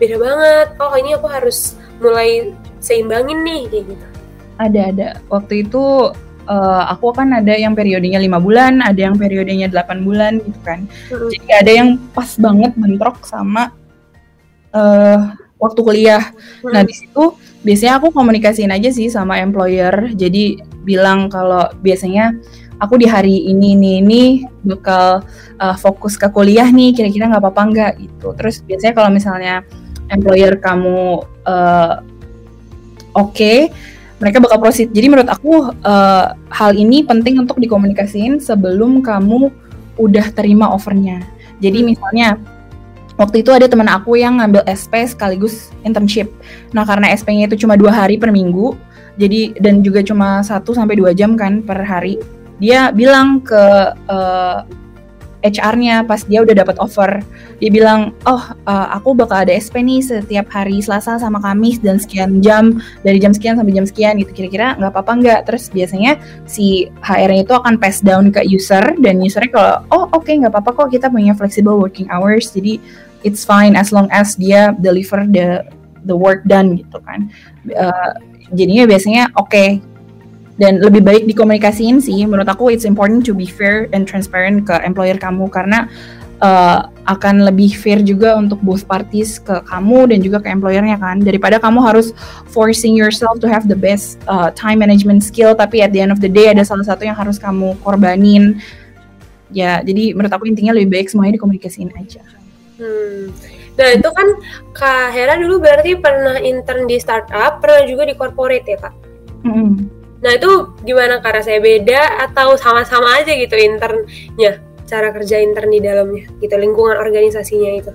beda 0.00 0.16
banget. 0.16 0.68
Oh 0.80 0.92
ini 0.96 1.14
aku 1.14 1.28
harus 1.28 1.76
mulai 2.00 2.50
seimbangin 2.80 3.44
nih 3.44 3.62
kayak 3.68 3.84
gitu. 3.94 4.06
Ada 4.60 4.80
ada. 4.92 5.08
Waktu 5.28 5.68
itu 5.68 6.12
uh, 6.50 6.82
aku 6.90 7.12
kan 7.14 7.30
ada 7.36 7.54
yang 7.54 7.76
periodenya 7.76 8.18
lima 8.18 8.40
bulan, 8.40 8.80
ada 8.82 8.98
yang 8.98 9.14
periodenya 9.14 9.68
8 9.68 10.02
bulan 10.02 10.40
gitu 10.42 10.60
kan. 10.66 10.88
Hmm. 11.12 11.28
Jadi 11.30 11.48
ada 11.52 11.70
yang 11.70 11.88
pas 12.16 12.34
banget 12.40 12.72
bentrok 12.74 13.22
sama 13.22 13.70
uh, 14.74 15.36
waktu 15.60 15.80
kuliah. 15.84 16.24
Hmm. 16.64 16.72
Nah 16.74 16.82
di 16.82 16.94
situ 16.96 17.36
biasanya 17.60 18.00
aku 18.00 18.10
komunikasiin 18.10 18.72
aja 18.72 18.88
sih 18.90 19.12
sama 19.12 19.38
employer. 19.38 20.10
Jadi 20.16 20.58
bilang 20.82 21.28
kalau 21.28 21.68
biasanya 21.84 22.32
aku 22.80 22.96
di 22.96 23.06
hari 23.06 23.52
ini 23.52 23.76
ini 23.76 23.90
ini 24.00 24.22
bakal 24.64 25.20
uh, 25.60 25.76
fokus 25.76 26.16
ke 26.16 26.26
kuliah 26.32 26.66
nih. 26.66 26.96
Kira-kira 26.96 27.28
nggak 27.28 27.44
apa-apa 27.44 27.62
nggak 27.70 27.92
gitu. 28.00 28.32
Terus 28.34 28.64
biasanya 28.64 28.94
kalau 28.96 29.10
misalnya 29.12 29.54
employer 30.08 30.56
kamu 30.58 31.22
uh, 31.44 32.00
oke. 33.14 33.36
Okay, 33.36 33.68
mereka 34.20 34.36
bakal 34.40 34.60
proceed. 34.60 34.92
Jadi 34.92 35.06
menurut 35.08 35.30
aku 35.32 35.72
uh, 35.84 36.26
hal 36.52 36.72
ini 36.76 37.04
penting 37.04 37.40
untuk 37.40 37.56
dikomunikasiin 37.56 38.36
sebelum 38.40 39.00
kamu 39.00 39.48
udah 39.96 40.26
terima 40.32 40.72
offernya. 40.72 41.24
Jadi 41.60 41.84
misalnya 41.84 42.36
waktu 43.20 43.44
itu 43.44 43.52
ada 43.52 43.68
teman 43.68 43.84
aku 43.84 44.16
yang 44.16 44.40
ngambil 44.40 44.64
SP 44.64 45.04
sekaligus 45.04 45.68
internship. 45.84 46.32
Nah 46.72 46.88
karena 46.88 47.12
SP-nya 47.12 47.52
itu 47.52 47.68
cuma 47.68 47.76
dua 47.76 47.92
hari 47.92 48.16
per 48.16 48.32
minggu, 48.32 48.72
jadi 49.20 49.52
dan 49.60 49.84
juga 49.84 50.00
cuma 50.00 50.40
satu 50.40 50.72
sampai 50.72 50.96
dua 50.96 51.12
jam 51.12 51.36
kan 51.36 51.60
per 51.60 51.84
hari. 51.84 52.16
Dia 52.56 52.88
bilang 52.96 53.44
ke 53.44 53.92
uh, 54.08 54.64
HR-nya 55.40 56.04
pas 56.04 56.20
dia 56.28 56.44
udah 56.44 56.52
dapat 56.52 56.76
offer. 56.76 57.24
Dia 57.60 57.72
bilang, 57.72 58.12
"Oh, 58.28 58.40
uh, 58.68 58.86
aku 58.92 59.16
bakal 59.16 59.48
ada 59.48 59.52
SP 59.56 59.80
nih 59.80 60.04
setiap 60.04 60.52
hari 60.52 60.84
Selasa 60.84 61.16
sama 61.16 61.40
Kamis 61.40 61.80
dan 61.80 61.96
sekian 61.96 62.44
jam 62.44 62.80
dari 63.00 63.16
jam 63.16 63.32
sekian 63.32 63.56
sampai 63.56 63.72
jam 63.72 63.88
sekian 63.88 64.20
gitu. 64.20 64.32
Kira-kira 64.36 64.76
nggak 64.76 64.92
apa-apa 64.92 65.12
nggak?" 65.20 65.40
Terus 65.48 65.72
biasanya 65.72 66.20
si 66.44 66.92
HR-nya 67.00 67.48
itu 67.48 67.54
akan 67.56 67.80
pass 67.80 68.04
down 68.04 68.28
ke 68.28 68.44
user 68.44 68.84
dan 69.00 69.20
usernya 69.24 69.50
kalau, 69.52 69.74
"Oh, 69.88 70.04
oke 70.12 70.28
okay, 70.28 70.36
nggak 70.40 70.52
apa-apa 70.52 70.70
kok 70.76 70.88
kita 70.92 71.08
punya 71.08 71.32
flexible 71.32 71.80
working 71.80 72.08
hours." 72.12 72.52
Jadi 72.52 72.76
it's 73.22 73.44
fine 73.44 73.76
as 73.76 73.92
long 73.92 74.08
as 74.10 74.36
dia 74.36 74.72
deliver 74.80 75.24
the 75.28 75.64
the 76.04 76.16
work 76.16 76.44
done 76.48 76.80
gitu 76.80 76.98
kan. 77.04 77.28
Uh, 77.72 78.16
jadinya 78.56 78.88
biasanya 78.88 79.28
oke. 79.36 79.50
Okay, 79.50 79.80
dan 80.60 80.76
lebih 80.84 81.00
baik 81.00 81.24
dikomunikasiin 81.24 82.04
sih. 82.04 82.28
Menurut 82.28 82.46
aku 82.46 82.68
it's 82.68 82.84
important 82.84 83.24
to 83.24 83.32
be 83.32 83.48
fair 83.48 83.88
and 83.96 84.04
transparent 84.04 84.68
ke 84.68 84.76
employer 84.84 85.16
kamu 85.16 85.48
karena 85.48 85.88
uh, 86.44 86.84
akan 87.08 87.48
lebih 87.48 87.72
fair 87.72 88.04
juga 88.04 88.36
untuk 88.36 88.60
both 88.60 88.84
parties 88.84 89.40
ke 89.40 89.64
kamu 89.64 90.12
dan 90.12 90.20
juga 90.20 90.44
ke 90.44 90.52
employernya 90.52 91.00
kan. 91.00 91.24
Daripada 91.24 91.56
kamu 91.56 91.80
harus 91.80 92.12
forcing 92.52 92.92
yourself 92.92 93.40
to 93.40 93.48
have 93.48 93.64
the 93.72 93.76
best 93.76 94.20
uh, 94.28 94.52
time 94.52 94.84
management 94.84 95.24
skill 95.24 95.56
tapi 95.56 95.80
at 95.80 95.96
the 95.96 96.04
end 96.04 96.12
of 96.12 96.20
the 96.20 96.28
day 96.28 96.52
ada 96.52 96.60
salah 96.60 96.84
satu 96.84 97.08
yang 97.08 97.16
harus 97.16 97.40
kamu 97.40 97.72
korbanin. 97.80 98.60
Ya 99.50 99.80
jadi 99.80 100.12
menurut 100.12 100.30
aku 100.30 100.44
intinya 100.44 100.76
lebih 100.76 100.92
baik 100.92 101.08
semuanya 101.08 101.40
dikomunikasiin 101.40 101.90
aja 101.96 102.22
hmm. 102.80 103.20
Nah 103.76 103.88
itu 103.96 104.08
kan 104.12 104.28
Kak 104.76 105.14
Hera 105.14 105.40
dulu 105.40 105.62
berarti 105.62 105.96
pernah 105.96 106.36
intern 106.40 106.84
di 106.84 107.00
startup, 107.00 107.64
pernah 107.64 107.86
juga 107.88 108.04
di 108.04 108.12
corporate 108.18 108.66
ya 108.66 108.78
Kak? 108.80 108.94
Mm 109.44 109.52
-hmm 109.52 110.00
Nah 110.20 110.36
itu 110.36 110.50
gimana 110.84 111.18
karena 111.24 111.40
saya 111.40 111.58
beda 111.60 112.28
atau 112.28 112.54
sama-sama 112.60 113.20
aja 113.20 113.32
gitu 113.32 113.56
internnya 113.56 114.60
cara 114.84 115.08
kerja 115.16 115.40
intern 115.40 115.72
di 115.72 115.80
dalamnya 115.80 116.28
gitu 116.44 116.54
lingkungan 116.60 117.00
organisasinya 117.00 117.70
itu? 117.72 117.92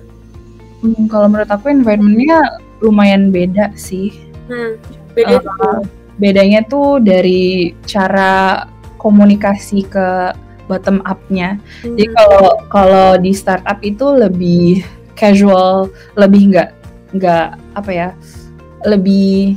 Hmm, 0.82 1.06
kalau 1.06 1.30
menurut 1.30 1.50
aku 1.50 1.70
environmentnya 1.70 2.42
lumayan 2.82 3.30
beda 3.30 3.70
sih. 3.78 4.10
Hmm, 4.50 4.78
beda 5.14 5.38
uh, 5.38 5.80
bedanya 6.18 6.66
tuh 6.66 6.98
dari 6.98 7.74
cara 7.86 8.66
komunikasi 8.98 9.86
ke 9.86 10.34
bottom 10.66 11.02
up-nya. 11.06 11.58
Hmm. 11.82 11.94
Jadi 11.94 12.06
kalau 12.14 12.46
kalau 12.70 13.08
di 13.18 13.32
startup 13.34 13.78
itu 13.82 14.06
lebih 14.06 14.86
casual, 15.18 15.90
lebih 16.14 16.54
nggak 16.54 16.70
nggak 17.16 17.46
apa 17.78 17.90
ya, 17.90 18.08
lebih 18.84 19.56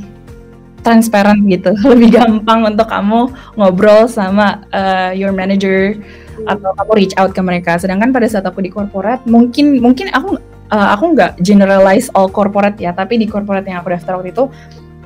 transparent 0.80 1.44
gitu 1.48 1.76
lebih 1.92 2.16
gampang 2.16 2.64
untuk 2.64 2.88
kamu 2.88 3.28
ngobrol 3.56 4.08
sama 4.08 4.64
uh, 4.72 5.12
your 5.12 5.32
manager 5.32 5.96
hmm. 5.96 6.48
atau 6.48 6.72
kamu 6.76 6.92
reach 6.96 7.14
out 7.20 7.36
ke 7.36 7.40
mereka 7.44 7.76
sedangkan 7.76 8.10
pada 8.10 8.26
saat 8.26 8.48
aku 8.48 8.64
di 8.64 8.72
corporate 8.72 9.22
mungkin 9.28 9.78
mungkin 9.78 10.08
aku 10.12 10.40
uh, 10.72 10.88
aku 10.96 11.14
nggak 11.16 11.38
generalize 11.44 12.08
all 12.16 12.32
corporate 12.32 12.80
ya 12.80 12.96
tapi 12.96 13.20
di 13.20 13.28
corporate 13.28 13.68
yang 13.68 13.84
aku 13.84 13.92
daftar 13.92 14.18
waktu 14.18 14.32
itu 14.32 14.48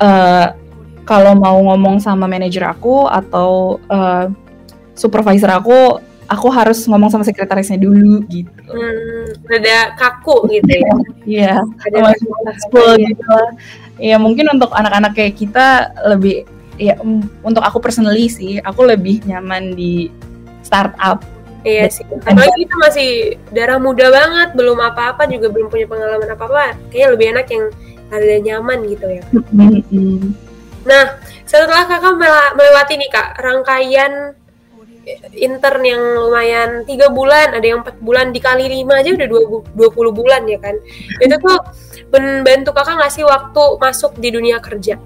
uh, 0.01 0.55
kalau 1.05 1.37
mau 1.37 1.61
ngomong 1.61 2.01
sama 2.01 2.25
manager 2.25 2.65
aku 2.65 3.05
atau 3.11 3.77
uh, 3.93 4.33
supervisor 4.95 5.51
aku 5.51 6.01
aku 6.25 6.49
harus 6.49 6.89
ngomong 6.89 7.13
sama 7.13 7.23
sekretarisnya 7.27 7.77
dulu 7.77 8.25
gitu. 8.33 8.49
Hmm, 8.65 9.29
ada 9.51 9.93
kaku 9.95 10.49
gitu 10.49 10.73
ya. 10.73 10.95
Iya. 11.25 11.55
ada 11.85 12.17
school 12.65 12.97
gitu 12.97 13.37
ya 14.01 14.17
mungkin 14.19 14.51
untuk 14.51 14.75
anak-anak 14.75 15.15
kayak 15.15 15.39
kita 15.39 15.95
lebih 16.11 16.49
ya 16.75 16.99
untuk 17.47 17.63
aku 17.63 17.79
personally 17.79 18.27
sih 18.27 18.59
aku 18.59 18.83
lebih 18.83 19.23
nyaman 19.29 19.79
di 19.79 20.11
startup 20.67 21.23
Iya 21.65 21.89
sih. 21.89 22.05
Apalagi 22.05 22.69
kita 22.69 22.77
masih 22.77 23.11
darah 23.49 23.81
muda 23.81 24.13
banget, 24.13 24.53
belum 24.53 24.77
apa-apa 24.85 25.25
juga 25.25 25.49
belum 25.49 25.73
punya 25.73 25.89
pengalaman 25.89 26.37
apa-apa. 26.37 26.77
Kayaknya 26.93 27.09
lebih 27.17 27.27
enak 27.33 27.47
yang 27.49 27.65
ada 28.13 28.35
nyaman 28.45 28.79
gitu 28.85 29.07
ya. 29.09 29.25
Nah, 30.85 31.05
setelah 31.49 31.89
kakak 31.89 32.21
melewati 32.53 33.01
nih 33.01 33.09
kak 33.09 33.41
rangkaian 33.41 34.37
intern 35.37 35.83
yang 35.85 36.03
lumayan 36.21 36.83
tiga 36.89 37.13
bulan, 37.13 37.53
ada 37.53 37.65
yang 37.65 37.81
empat 37.85 38.01
bulan 38.01 38.33
dikali 38.33 38.69
lima 38.69 39.01
aja 39.05 39.13
udah 39.13 39.29
dua 39.75 39.89
puluh 39.93 40.13
bulan 40.13 40.49
ya 40.49 40.57
kan. 40.59 40.75
Itu 41.21 41.37
tuh 41.41 41.59
membantu 42.11 42.73
kakak 42.73 42.97
nggak 43.01 43.13
sih 43.13 43.25
waktu 43.25 43.63
masuk 43.81 44.17
di 44.19 44.29
dunia 44.33 44.59
kerja? 44.59 44.97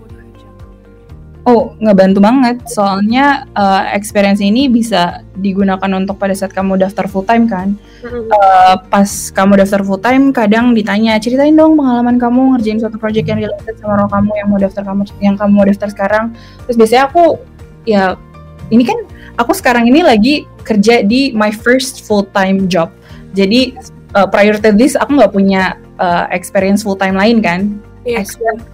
Oh, 1.49 1.73
ngebantu 1.81 2.21
banget. 2.21 2.61
Soalnya 2.69 3.49
uh, 3.57 3.89
experience 3.97 4.45
ini 4.45 4.69
bisa 4.69 5.25
digunakan 5.33 5.89
untuk 5.97 6.21
pada 6.21 6.37
saat 6.37 6.53
kamu 6.53 6.77
daftar 6.77 7.09
full 7.09 7.25
time 7.25 7.49
kan. 7.49 7.73
Uh, 8.05 8.77
pas 8.93 9.09
kamu 9.33 9.65
daftar 9.65 9.81
full 9.81 9.97
time, 9.97 10.29
kadang 10.29 10.77
ditanya 10.77 11.17
ceritain 11.17 11.57
dong 11.57 11.81
pengalaman 11.81 12.21
kamu 12.21 12.53
ngerjain 12.53 12.85
suatu 12.85 13.01
project 13.01 13.33
yang 13.33 13.41
related 13.41 13.81
sama 13.81 13.97
role 13.97 14.13
kamu 14.13 14.31
yang 14.37 14.49
mau 14.53 14.61
daftar 14.61 14.85
kamu 14.85 15.03
yang 15.25 15.41
kamu 15.41 15.53
mau 15.57 15.65
daftar 15.65 15.89
sekarang. 15.89 16.37
Terus 16.69 16.77
biasanya 16.77 17.09
aku 17.09 17.41
ya 17.89 18.21
ini 18.69 18.85
kan 18.85 18.99
aku 19.38 19.55
sekarang 19.55 19.87
ini 19.87 20.03
lagi 20.03 20.44
kerja 20.66 21.01
di 21.07 21.33
my 21.33 21.48
first 21.55 22.05
full 22.05 22.27
time 22.35 22.66
job. 22.68 22.90
Jadi 23.33 23.79
uh, 24.18 24.27
prior 24.29 24.59
to 24.59 24.74
this 24.74 24.98
aku 24.98 25.16
nggak 25.16 25.33
punya 25.33 25.79
uh, 26.03 26.27
experience 26.35 26.83
full 26.85 26.98
time 26.98 27.14
lain 27.16 27.40
kan? 27.40 27.79
Yeah. 28.07 28.24
except, 28.24 28.64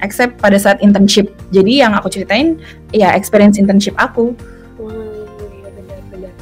except 0.00 0.32
pada 0.40 0.56
saat 0.56 0.80
internship. 0.80 1.28
Jadi 1.52 1.84
yang 1.84 1.92
aku 1.92 2.08
ceritain 2.08 2.56
ya 2.90 3.12
experience 3.12 3.60
internship 3.60 3.92
aku. 4.00 4.32
Hmm, 4.80 5.28
iya 5.60 5.68
benar-benar 5.72 6.32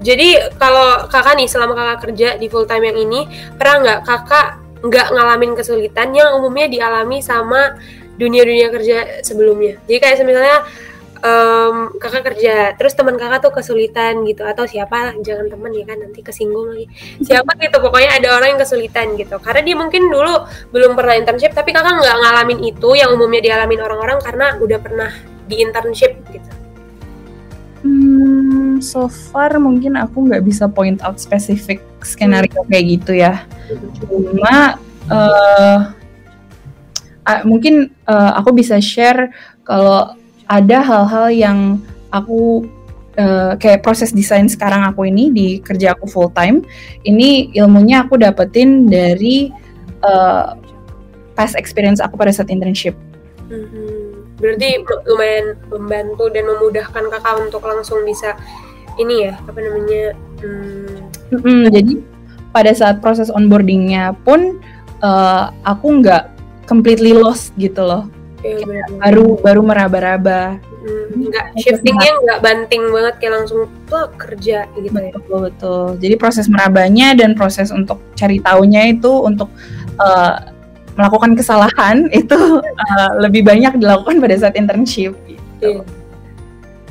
jadi 0.00 0.28
kalau 0.56 1.04
kakak 1.12 1.36
nih 1.36 1.44
selama 1.44 1.76
kakak 1.76 1.98
kerja 2.08 2.28
di 2.40 2.48
full 2.48 2.64
time 2.64 2.88
yang 2.88 2.98
ini 3.04 3.28
pernah 3.60 3.84
nggak 3.84 4.00
kakak 4.08 4.46
nggak 4.80 5.06
ngalamin 5.12 5.52
kesulitan 5.52 6.16
yang 6.16 6.40
umumnya 6.40 6.72
dialami 6.72 7.20
sama 7.20 7.76
dunia-dunia 8.16 8.72
kerja 8.72 9.20
sebelumnya? 9.20 9.76
Jadi 9.84 9.98
kayak 10.00 10.24
misalnya 10.24 10.64
um, 11.20 11.92
kakak 11.96 12.32
kerja. 12.32 12.74
Terus 12.76 12.92
teman 12.96 13.16
kakak 13.16 13.44
tuh 13.44 13.52
kesulitan 13.54 14.24
gitu. 14.26 14.42
Atau 14.44 14.66
siapa 14.66 15.16
jangan 15.20 15.48
teman 15.48 15.72
ya 15.72 15.84
kan 15.86 16.00
nanti 16.00 16.20
kesinggung 16.24 16.74
lagi. 16.74 16.86
Siapa 17.22 17.56
gitu 17.60 17.76
pokoknya 17.80 18.20
ada 18.20 18.28
orang 18.36 18.56
yang 18.56 18.60
kesulitan 18.60 19.14
gitu. 19.16 19.36
Karena 19.40 19.60
dia 19.64 19.76
mungkin 19.76 20.02
dulu 20.08 20.44
belum 20.74 20.92
pernah 20.96 21.14
internship 21.16 21.52
tapi 21.52 21.70
kakak 21.72 22.00
nggak 22.00 22.16
ngalamin 22.20 22.60
itu 22.64 22.88
yang 22.96 23.12
umumnya 23.14 23.40
dialamin 23.40 23.80
orang-orang 23.80 24.18
karena 24.20 24.46
udah 24.58 24.78
pernah 24.80 25.10
di 25.46 25.60
internship 25.62 26.16
gitu. 26.30 26.50
Hmm, 27.80 28.76
so 28.84 29.08
far 29.08 29.56
mungkin 29.56 29.96
aku 29.96 30.28
nggak 30.28 30.44
bisa 30.44 30.68
point 30.68 31.00
out 31.00 31.16
spesifik 31.16 31.80
skenario 32.04 32.60
hmm. 32.60 32.68
kayak 32.68 32.84
gitu 33.00 33.12
ya. 33.16 33.48
Cuma 34.04 34.76
uh, 35.08 35.78
uh, 37.24 37.40
mungkin 37.48 37.88
uh, 38.04 38.36
aku 38.36 38.52
bisa 38.52 38.76
share 38.84 39.32
kalau 39.64 40.12
ada 40.50 40.82
hal-hal 40.82 41.30
yang 41.30 41.58
aku 42.10 42.66
uh, 43.14 43.54
kayak 43.54 43.86
proses 43.86 44.10
desain 44.10 44.50
sekarang 44.50 44.82
aku 44.82 45.06
ini 45.06 45.30
di 45.30 45.48
kerja 45.62 45.94
aku 45.94 46.10
full 46.10 46.30
time 46.34 46.66
ini 47.06 47.54
ilmunya 47.54 48.02
aku 48.02 48.18
dapetin 48.18 48.90
dari 48.90 49.54
uh, 50.02 50.58
past 51.38 51.54
experience 51.54 52.02
aku 52.02 52.18
pada 52.18 52.34
saat 52.34 52.50
internship. 52.50 52.98
Hmm, 53.50 54.26
berarti 54.38 54.82
lumayan 55.06 55.58
membantu 55.70 56.30
dan 56.30 56.44
memudahkan 56.46 57.04
kakak 57.08 57.34
untuk 57.40 57.62
langsung 57.64 58.02
bisa 58.02 58.34
ini 58.98 59.30
ya 59.30 59.38
apa 59.38 59.58
namanya? 59.62 60.12
Hmm. 60.42 60.98
Hmm, 61.30 61.64
jadi 61.70 61.94
pada 62.50 62.74
saat 62.74 62.98
proses 62.98 63.30
onboardingnya 63.30 64.18
pun 64.26 64.58
uh, 65.00 65.54
aku 65.62 66.02
nggak 66.02 66.26
completely 66.66 67.14
lost 67.14 67.54
gitu 67.54 67.82
loh 67.82 68.10
Iya, 68.40 68.88
baru 68.96 69.36
baru 69.40 69.60
meraba-raba. 69.60 70.56
Hmm, 70.80 71.28
nggak 71.28 71.60
shiftingnya 71.60 72.10
nggak 72.24 72.40
banting 72.40 72.88
banget 72.88 73.14
kayak 73.20 73.32
langsung 73.36 73.68
tuh 73.84 74.08
kerja 74.16 74.64
gitu 74.80 74.96
ya. 74.96 75.12
Betul 75.12 75.38
betul. 75.52 75.84
Jadi 76.00 76.14
proses 76.16 76.46
merabanya 76.48 77.12
dan 77.12 77.36
proses 77.36 77.68
untuk 77.68 78.00
cari 78.16 78.40
taunya 78.40 78.88
itu 78.88 79.12
untuk 79.12 79.52
uh, 80.00 80.40
melakukan 80.96 81.36
kesalahan 81.36 82.08
itu 82.20 82.38
uh, 82.60 83.10
lebih 83.20 83.44
banyak 83.44 83.76
dilakukan 83.76 84.20
pada 84.20 84.36
saat 84.40 84.54
internship 84.56 85.16
gitu. 85.28 85.40
Iya. 85.60 85.84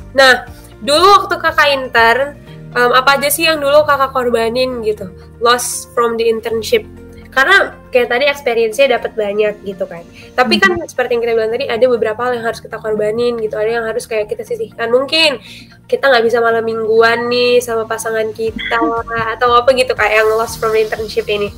nah 0.10 0.46
dulu 0.86 1.06
waktu 1.22 1.36
kakak 1.42 1.70
intern 1.74 2.38
um, 2.78 2.92
apa 2.94 3.18
aja 3.18 3.30
sih 3.34 3.50
yang 3.50 3.58
dulu 3.58 3.82
kakak 3.86 4.14
korbanin 4.14 4.86
gitu? 4.86 5.10
Loss 5.42 5.90
from 5.98 6.18
the 6.22 6.30
internship 6.30 6.86
karena 7.30 7.78
kayak 7.94 8.10
tadi 8.10 8.26
experience-nya 8.26 8.98
dapat 8.98 9.14
banyak 9.14 9.54
gitu 9.62 9.86
kan 9.86 10.02
tapi 10.34 10.58
kan 10.58 10.82
hmm. 10.82 10.90
seperti 10.90 11.18
yang 11.18 11.22
kita 11.22 11.34
bilang 11.38 11.52
tadi 11.54 11.66
ada 11.70 11.86
beberapa 11.86 12.20
hal 12.26 12.42
yang 12.42 12.46
harus 12.46 12.62
kita 12.62 12.78
korbanin 12.82 13.38
gitu 13.38 13.56
ada 13.58 13.70
yang 13.70 13.86
harus 13.86 14.10
kayak 14.10 14.30
kita 14.34 14.42
sisihkan 14.42 14.90
mungkin 14.90 15.38
kita 15.86 16.10
nggak 16.10 16.26
bisa 16.26 16.42
malam 16.42 16.66
mingguan 16.66 17.30
nih 17.30 17.62
sama 17.62 17.86
pasangan 17.86 18.34
kita 18.34 18.78
atau 19.38 19.50
apa 19.54 19.70
gitu 19.78 19.94
kayak 19.94 20.26
yang 20.26 20.30
lost 20.38 20.58
from 20.58 20.74
internship 20.74 21.30
ini 21.30 21.54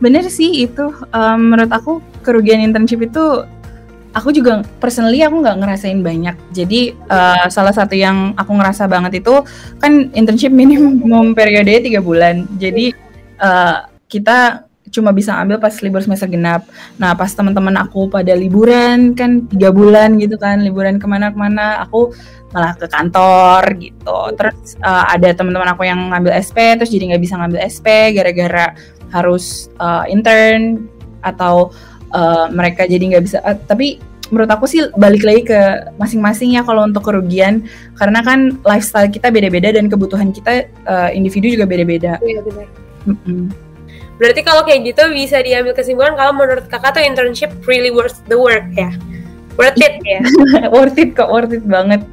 bener 0.00 0.24
sih 0.28 0.64
itu 0.68 0.92
um, 1.12 1.40
menurut 1.52 1.72
aku 1.72 2.04
kerugian 2.24 2.60
internship 2.60 3.00
itu 3.04 3.44
aku 4.16 4.32
juga 4.32 4.64
personally 4.80 5.20
aku 5.20 5.44
nggak 5.44 5.60
ngerasain 5.60 6.00
banyak. 6.00 6.36
Jadi 6.56 6.96
uh, 7.12 7.48
salah 7.52 7.76
satu 7.76 7.92
yang 7.92 8.32
aku 8.32 8.56
ngerasa 8.56 8.88
banget 8.88 9.20
itu 9.20 9.44
kan 9.76 10.08
internship 10.16 10.48
minimum 10.48 11.32
periode 11.38 11.84
tiga 11.84 12.00
bulan. 12.00 12.48
Jadi 12.56 12.96
uh, 13.40 13.84
kita 14.08 14.65
cuma 14.96 15.12
bisa 15.12 15.36
ambil 15.36 15.60
pas 15.60 15.76
libur 15.84 16.00
semester 16.00 16.24
genap. 16.24 16.64
Nah 16.96 17.12
pas 17.12 17.28
teman-teman 17.28 17.76
aku 17.76 18.08
pada 18.08 18.32
liburan 18.32 19.12
kan 19.12 19.44
tiga 19.52 19.68
bulan 19.68 20.16
gitu 20.16 20.40
kan 20.40 20.64
liburan 20.64 20.96
ke 20.96 21.04
mana-kemana, 21.04 21.84
aku 21.84 22.16
malah 22.56 22.72
ke 22.72 22.88
kantor 22.88 23.62
gitu. 23.76 24.18
Terus 24.40 24.80
uh, 24.80 25.04
ada 25.12 25.36
teman-teman 25.36 25.68
aku 25.76 25.84
yang 25.84 26.00
ngambil 26.08 26.32
SP, 26.40 26.80
terus 26.80 26.88
jadi 26.88 27.12
nggak 27.12 27.22
bisa 27.22 27.36
ngambil 27.36 27.60
SP 27.68 28.16
gara-gara 28.16 28.72
harus 29.12 29.68
uh, 29.76 30.08
intern 30.08 30.88
atau 31.20 31.70
uh, 32.16 32.48
mereka 32.48 32.88
jadi 32.88 33.04
nggak 33.12 33.24
bisa. 33.28 33.38
Uh, 33.44 33.54
tapi 33.68 34.00
menurut 34.30 34.50
aku 34.50 34.66
sih 34.66 34.82
balik 34.98 35.22
lagi 35.22 35.46
ke 35.46 35.60
masing-masing 36.02 36.58
ya 36.58 36.66
kalau 36.66 36.82
untuk 36.82 37.06
kerugian 37.06 37.62
karena 37.94 38.24
kan 38.26 38.58
lifestyle 38.66 39.06
kita 39.06 39.30
beda-beda 39.30 39.70
dan 39.70 39.86
kebutuhan 39.86 40.34
kita 40.34 40.66
uh, 40.88 41.10
individu 41.14 41.52
juga 41.52 41.68
beda-beda. 41.68 42.18
Iya 42.24 42.40
benar. 42.42 42.66
Mm 43.06 43.16
-mm. 43.22 43.65
Berarti 44.16 44.40
kalau 44.40 44.64
kayak 44.64 44.80
gitu 44.92 45.02
bisa 45.12 45.44
diambil 45.44 45.76
kesimpulan 45.76 46.16
kalau 46.16 46.32
menurut 46.32 46.64
kakak 46.72 46.96
tuh 46.96 47.04
internship 47.04 47.52
really 47.68 47.92
worth 47.92 48.24
the 48.32 48.36
work 48.36 48.64
ya? 48.72 48.88
Worth 49.60 49.80
it 49.80 50.00
ya? 50.04 50.20
worth 50.74 50.96
it 50.96 51.12
kok, 51.12 51.28
worth 51.28 51.52
it 51.52 51.64
banget. 51.64 52.04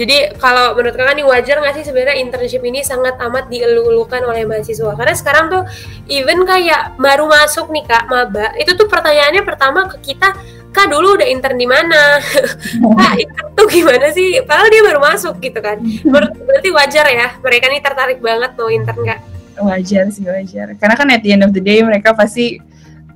Jadi 0.00 0.32
kalau 0.40 0.72
menurut 0.72 0.96
kakak 0.96 1.12
nih 1.20 1.26
wajar 1.28 1.60
nggak 1.60 1.76
sih 1.76 1.84
sebenarnya 1.84 2.24
internship 2.24 2.64
ini 2.64 2.80
sangat 2.80 3.20
amat 3.20 3.52
dielu-elukan 3.52 4.24
oleh 4.24 4.48
mahasiswa? 4.48 4.96
Karena 4.96 5.12
sekarang 5.12 5.44
tuh 5.52 5.62
even 6.08 6.48
kayak 6.48 6.96
baru 6.96 7.28
masuk 7.28 7.68
nih 7.68 7.84
kak 7.84 8.08
maba, 8.08 8.56
itu 8.56 8.72
tuh 8.76 8.88
pertanyaannya 8.88 9.44
pertama 9.44 9.92
ke 9.92 10.00
kita, 10.12 10.32
kak 10.72 10.88
dulu 10.88 11.20
udah 11.20 11.28
intern 11.28 11.60
di 11.60 11.68
mana? 11.68 12.16
kak 13.00 13.14
intern 13.20 13.48
tuh 13.52 13.66
gimana 13.68 14.08
sih? 14.08 14.40
Padahal 14.40 14.68
dia 14.72 14.82
baru 14.88 15.00
masuk 15.04 15.36
gitu 15.36 15.60
kan. 15.60 15.76
Berarti 16.48 16.68
wajar 16.72 17.06
ya 17.08 17.36
mereka 17.44 17.68
nih 17.68 17.80
tertarik 17.84 18.18
banget 18.24 18.56
mau 18.56 18.72
intern 18.72 19.00
kak? 19.04 19.39
Wajar 19.64 20.08
sih 20.12 20.24
wajar 20.24 20.76
karena 20.76 20.94
kan 20.96 21.08
at 21.12 21.20
the 21.24 21.30
end 21.32 21.44
of 21.44 21.52
the 21.52 21.62
day 21.62 21.80
mereka 21.84 22.16
pasti 22.16 22.60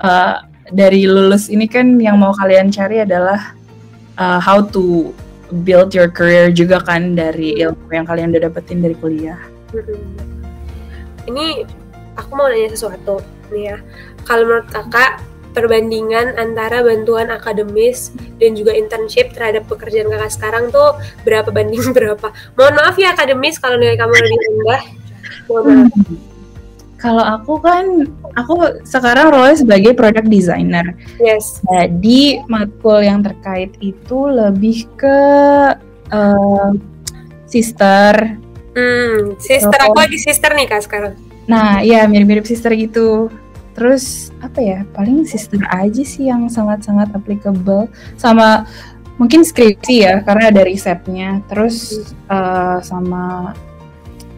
uh, 0.00 0.44
dari 0.72 1.04
lulus 1.04 1.52
ini 1.52 1.68
kan 1.68 2.00
yang 2.00 2.16
mau 2.16 2.32
kalian 2.32 2.72
cari 2.72 3.04
adalah 3.04 3.52
uh, 4.16 4.40
how 4.40 4.64
to 4.64 5.12
build 5.62 5.92
your 5.92 6.08
career 6.08 6.48
juga 6.50 6.80
kan 6.80 7.12
dari 7.12 7.60
ilmu 7.60 7.92
yang 7.92 8.08
kalian 8.08 8.32
udah 8.32 8.48
dapetin 8.48 8.80
dari 8.80 8.96
kuliah. 8.96 9.38
Ini 11.28 11.62
aku 12.16 12.30
mau 12.32 12.48
nanya 12.48 12.72
sesuatu 12.72 13.20
nih 13.52 13.74
ya. 13.74 13.76
Kalau 14.24 14.48
menurut 14.48 14.68
kakak 14.72 15.20
perbandingan 15.54 16.34
antara 16.34 16.82
bantuan 16.82 17.30
akademis 17.30 18.10
dan 18.42 18.58
juga 18.58 18.74
internship 18.74 19.30
terhadap 19.36 19.68
pekerjaan 19.70 20.10
kakak 20.10 20.32
sekarang 20.32 20.64
tuh 20.72 20.96
berapa 21.22 21.48
banding 21.52 21.92
berapa? 21.96 22.32
Mohon 22.56 22.74
maaf 22.80 22.96
ya 22.96 23.12
akademis 23.12 23.60
kalau 23.60 23.76
nilai 23.76 24.00
kamu 24.00 24.12
lebih 24.16 24.38
rendah. 24.40 24.82
Mohon 25.46 25.64
maaf. 25.68 26.32
Kalau 27.04 27.20
aku 27.20 27.60
kan 27.60 28.08
aku 28.32 28.80
sekarang 28.88 29.28
role 29.28 29.52
sebagai 29.52 29.92
product 29.92 30.24
designer. 30.32 30.96
Yes. 31.20 31.60
Jadi 31.68 32.40
matkul 32.48 33.04
yang 33.04 33.20
terkait 33.20 33.76
itu 33.84 34.24
lebih 34.32 34.88
ke 34.96 35.20
uh, 36.08 36.72
sister. 37.44 38.40
Hmm, 38.72 39.36
sister 39.36 39.76
so, 39.76 39.84
aku 39.84 40.00
lagi 40.00 40.16
sister 40.16 40.56
nih 40.56 40.64
kak 40.64 40.80
sekarang. 40.80 41.12
Nah, 41.44 41.84
iya 41.84 42.08
mirip-mirip 42.08 42.48
sister 42.48 42.72
gitu. 42.72 43.28
Terus 43.76 44.32
apa 44.40 44.64
ya? 44.64 44.78
Paling 44.96 45.28
sister 45.28 45.60
aja 45.68 46.02
sih 46.08 46.32
yang 46.32 46.48
sangat-sangat 46.48 47.12
applicable 47.12 47.84
sama 48.16 48.64
mungkin 49.20 49.44
skripsi 49.44 50.08
ya 50.08 50.24
karena 50.24 50.48
ada 50.48 50.64
risetnya. 50.64 51.44
Terus 51.52 52.00
uh, 52.32 52.80
sama 52.80 53.52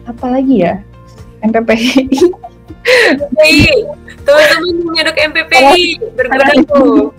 apa 0.03 0.25
lagi 0.27 0.67
ya? 0.67 0.83
MPPI. 1.39 2.43
Teman-teman 4.25 4.75
menyedok 4.87 5.17
MPPI 5.31 5.83
berguna 6.15 6.53
tuh 6.67 7.13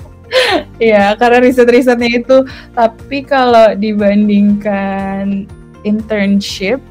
Iya, 0.76 1.16
karena 1.16 1.40
riset-risetnya 1.40 2.20
itu. 2.20 2.44
Tapi 2.76 3.24
kalau 3.24 3.72
dibandingkan 3.72 5.48
internship, 5.88 6.84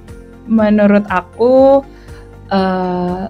menurut 0.50 1.06
aku 1.06 1.86
uh, 2.50 3.30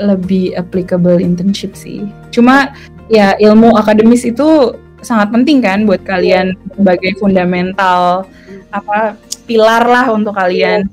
lebih 0.00 0.56
applicable 0.56 1.20
internship 1.20 1.76
sih. 1.76 2.08
Cuma 2.32 2.72
ya 3.12 3.36
ilmu 3.36 3.76
akademis 3.76 4.24
itu 4.24 4.72
sangat 5.04 5.34
penting 5.34 5.60
kan 5.60 5.84
buat 5.84 6.00
kalian 6.06 6.54
sebagai 6.72 7.18
fundamental 7.18 8.24
apa 8.70 9.18
pilar 9.44 9.84
lah 9.84 10.06
untuk 10.14 10.32
kalian 10.32 10.86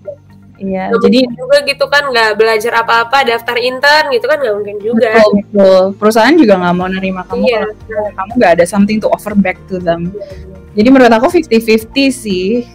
Iya, 0.59 0.91
gak 0.91 1.01
jadi 1.07 1.19
juga 1.39 1.57
gitu 1.63 1.85
kan 1.87 2.03
nggak 2.11 2.31
belajar 2.35 2.73
apa-apa, 2.83 3.23
daftar 3.23 3.55
intern 3.55 4.11
gitu 4.11 4.27
kan 4.27 4.37
nggak 4.43 4.55
mungkin 4.59 4.77
juga. 4.83 5.11
Betul, 5.15 5.31
betul. 5.39 5.83
Perusahaan 5.95 6.35
juga 6.35 6.53
nggak 6.59 6.75
mau 6.75 6.87
nerima 6.91 7.21
kamu 7.23 7.43
iya. 7.47 7.63
kalau 7.87 8.11
kamu 8.11 8.31
nggak 8.35 8.51
ada 8.59 8.65
something 8.67 8.99
to 8.99 9.07
offer 9.07 9.31
back 9.31 9.55
to 9.71 9.79
them. 9.79 10.11
Jadi 10.75 10.87
menurut 10.91 11.11
aku 11.15 11.31
50-50 11.31 11.95
sih. 12.11 12.67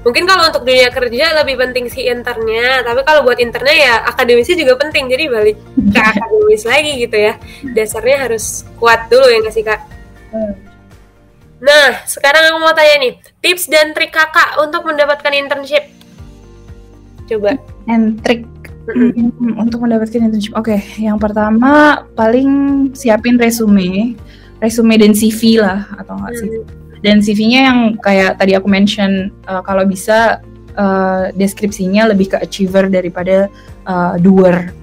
Mungkin 0.00 0.24
kalau 0.24 0.48
untuk 0.48 0.64
dunia 0.64 0.88
kerja 0.88 1.44
lebih 1.44 1.60
penting 1.60 1.92
si 1.92 2.08
internnya, 2.08 2.80
tapi 2.88 3.04
kalau 3.04 3.20
buat 3.20 3.36
internnya 3.36 3.76
ya 3.76 3.94
akademisnya 4.08 4.56
juga 4.56 4.80
penting. 4.80 5.12
Jadi 5.12 5.24
balik 5.28 5.56
ke 5.76 6.00
akademis 6.00 6.64
lagi 6.64 6.92
gitu 7.04 7.16
ya. 7.20 7.36
Dasarnya 7.76 8.16
harus 8.24 8.64
kuat 8.80 9.12
dulu 9.12 9.28
ya 9.28 9.44
nggak 9.44 9.54
sih 9.54 9.60
kak? 9.60 9.80
Hmm. 10.32 10.56
Nah, 11.60 12.00
sekarang 12.08 12.48
aku 12.48 12.58
mau 12.64 12.72
tanya 12.72 12.96
nih, 13.04 13.12
tips 13.44 13.68
dan 13.68 13.92
trik 13.92 14.16
kakak 14.16 14.56
untuk 14.56 14.80
mendapatkan 14.88 15.28
internship 15.36 15.99
coba 17.36 17.56
and 17.86 18.18
trick 18.26 18.42
mm-hmm. 18.90 19.54
untuk 19.56 19.82
mendapatkan 19.82 20.20
internship 20.20 20.54
oke 20.58 20.70
okay, 20.70 20.80
yang 20.98 21.16
pertama 21.16 22.04
paling 22.18 22.50
siapin 22.92 23.38
resume 23.38 24.18
resume 24.60 24.94
dan 24.98 25.12
CV 25.14 25.62
lah 25.62 25.86
atau 25.96 26.18
enggak 26.18 26.34
sih 26.36 26.50
mm. 26.50 26.64
dan 27.00 27.16
CV-nya 27.24 27.60
yang 27.72 27.78
kayak 28.02 28.36
tadi 28.36 28.52
aku 28.58 28.68
mention 28.68 29.32
uh, 29.48 29.62
kalau 29.64 29.86
bisa 29.86 30.42
uh, 30.76 31.32
deskripsinya 31.32 32.10
lebih 32.12 32.34
ke 32.34 32.36
achiever 32.42 32.90
daripada 32.90 33.48
uh, 33.86 34.18
doer 34.20 34.74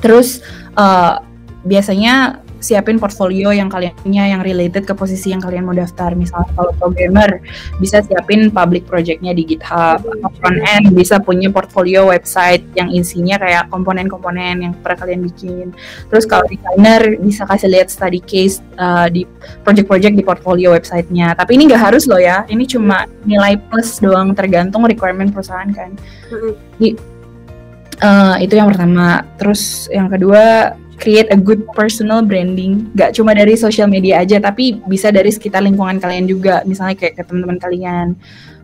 terus 0.00 0.40
uh, 0.80 1.20
biasanya 1.64 2.39
siapin 2.60 3.00
portfolio 3.00 3.50
yang 3.50 3.72
kalian 3.72 3.96
punya 3.98 4.28
yang 4.28 4.44
related 4.44 4.84
ke 4.84 4.92
posisi 4.92 5.32
yang 5.32 5.40
kalian 5.40 5.66
mau 5.66 5.74
daftar. 5.74 6.12
Misalnya 6.14 6.52
kalau 6.54 6.72
programmer 6.76 7.40
bisa 7.80 8.04
siapin 8.04 8.52
public 8.52 8.86
projectnya 8.86 9.32
di 9.32 9.42
GitHub. 9.48 10.04
Atau 10.04 10.30
front 10.38 10.60
end 10.60 10.92
bisa 10.92 11.18
punya 11.18 11.48
portfolio 11.48 12.06
website 12.06 12.62
yang 12.76 12.92
isinya 12.92 13.40
kayak 13.40 13.72
komponen-komponen 13.72 14.62
yang 14.62 14.72
pernah 14.84 14.98
kalian 15.02 15.20
bikin. 15.26 15.66
Terus 16.12 16.28
kalau 16.28 16.44
designer 16.46 17.16
bisa 17.18 17.48
kasih 17.48 17.72
lihat 17.72 17.88
study 17.88 18.20
case 18.20 18.60
uh, 18.76 19.08
di 19.08 19.24
project-project 19.64 20.14
di 20.14 20.24
portfolio 20.24 20.76
websitenya. 20.76 21.32
Tapi 21.34 21.56
ini 21.56 21.66
nggak 21.72 21.82
harus 21.90 22.04
loh 22.04 22.20
ya. 22.20 22.44
Ini 22.46 22.64
cuma 22.68 23.08
nilai 23.24 23.56
plus 23.56 23.98
doang 23.98 24.36
tergantung 24.36 24.84
requirement 24.84 25.32
perusahaan 25.32 25.68
kan. 25.72 25.96
Jadi, 26.76 26.88
uh, 28.04 28.36
itu 28.38 28.54
yang 28.54 28.68
pertama. 28.68 29.24
Terus 29.40 29.88
yang 29.88 30.12
kedua 30.12 30.74
create 31.00 31.32
a 31.32 31.38
good 31.40 31.64
personal 31.72 32.20
branding. 32.20 32.92
Gak 32.92 33.16
cuma 33.16 33.32
dari 33.32 33.56
sosial 33.56 33.88
media 33.88 34.20
aja 34.20 34.36
tapi 34.38 34.78
bisa 34.84 35.08
dari 35.08 35.32
sekitar 35.32 35.64
lingkungan 35.64 35.96
kalian 35.98 36.28
juga. 36.28 36.60
Misalnya 36.68 36.94
kayak 37.00 37.18
ke 37.18 37.22
teman-teman 37.24 37.56
kalian. 37.56 38.08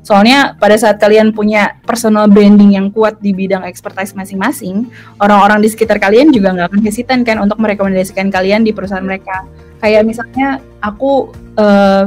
Soalnya 0.07 0.55
pada 0.55 0.78
saat 0.78 1.03
kalian 1.03 1.34
punya 1.34 1.82
personal 1.82 2.30
branding 2.30 2.78
yang 2.78 2.95
kuat 2.95 3.18
di 3.18 3.34
bidang 3.34 3.66
expertise 3.66 4.14
masing-masing 4.14 4.87
orang-orang 5.18 5.59
di 5.59 5.66
sekitar 5.66 5.99
kalian 5.99 6.30
juga 6.30 6.55
nggak 6.55 6.70
akan 6.70 6.80
hesitan 6.87 7.26
kan 7.26 7.43
untuk 7.43 7.59
merekomendasikan 7.59 8.30
kalian 8.30 8.62
di 8.62 8.70
perusahaan 8.70 9.03
mereka. 9.03 9.43
Kayak 9.82 10.07
misalnya 10.07 10.62
aku 10.78 11.34
uh, 11.59 12.07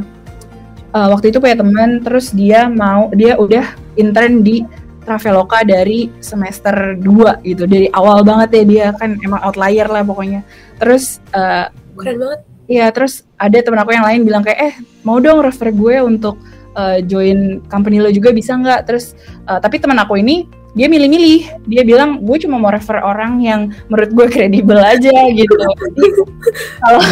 uh, 0.96 1.08
waktu 1.12 1.36
itu 1.36 1.44
punya 1.44 1.60
teman 1.60 2.00
terus 2.00 2.32
dia 2.32 2.72
mau 2.72 3.12
dia 3.12 3.36
udah 3.36 3.68
intern 4.00 4.48
di 4.48 4.64
Traveloka 5.10 5.66
dari 5.66 6.14
semester 6.22 6.94
2 6.94 7.42
gitu. 7.42 7.66
Dari 7.66 7.90
awal 7.98 8.22
banget 8.22 8.62
ya 8.62 8.64
dia 8.70 8.86
kan 8.94 9.18
emang 9.26 9.42
outlier 9.42 9.90
lah 9.90 10.06
pokoknya. 10.06 10.46
Terus 10.78 11.18
uh, 11.34 11.74
keren 11.98 12.22
banget. 12.22 12.40
Iya 12.70 12.94
terus 12.94 13.26
ada 13.42 13.58
temen 13.58 13.82
aku 13.82 13.98
yang 13.98 14.06
lain 14.06 14.22
bilang 14.22 14.46
kayak 14.46 14.60
eh 14.62 14.74
mau 15.02 15.18
dong 15.18 15.42
refer 15.42 15.74
gue 15.74 16.06
untuk 16.06 16.38
uh, 16.78 17.02
join 17.02 17.66
company 17.66 17.98
lo 17.98 18.14
juga 18.14 18.30
bisa 18.30 18.54
nggak? 18.54 18.86
Terus 18.86 19.18
uh, 19.50 19.58
tapi 19.58 19.82
teman 19.82 19.98
aku 19.98 20.22
ini 20.22 20.46
dia 20.78 20.86
milih-milih. 20.86 21.66
Dia 21.66 21.82
bilang 21.82 22.22
gue 22.22 22.38
cuma 22.46 22.62
mau 22.62 22.70
refer 22.70 23.02
orang 23.02 23.42
yang 23.42 23.74
menurut 23.90 24.14
gue 24.14 24.28
kredibel 24.30 24.78
aja 24.78 25.14
gitu. 25.34 25.58
Kalau 26.86 27.04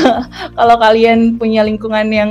kalau 0.55 0.75
kalian 0.79 1.35
punya 1.35 1.65
lingkungan 1.65 2.07
yang 2.07 2.29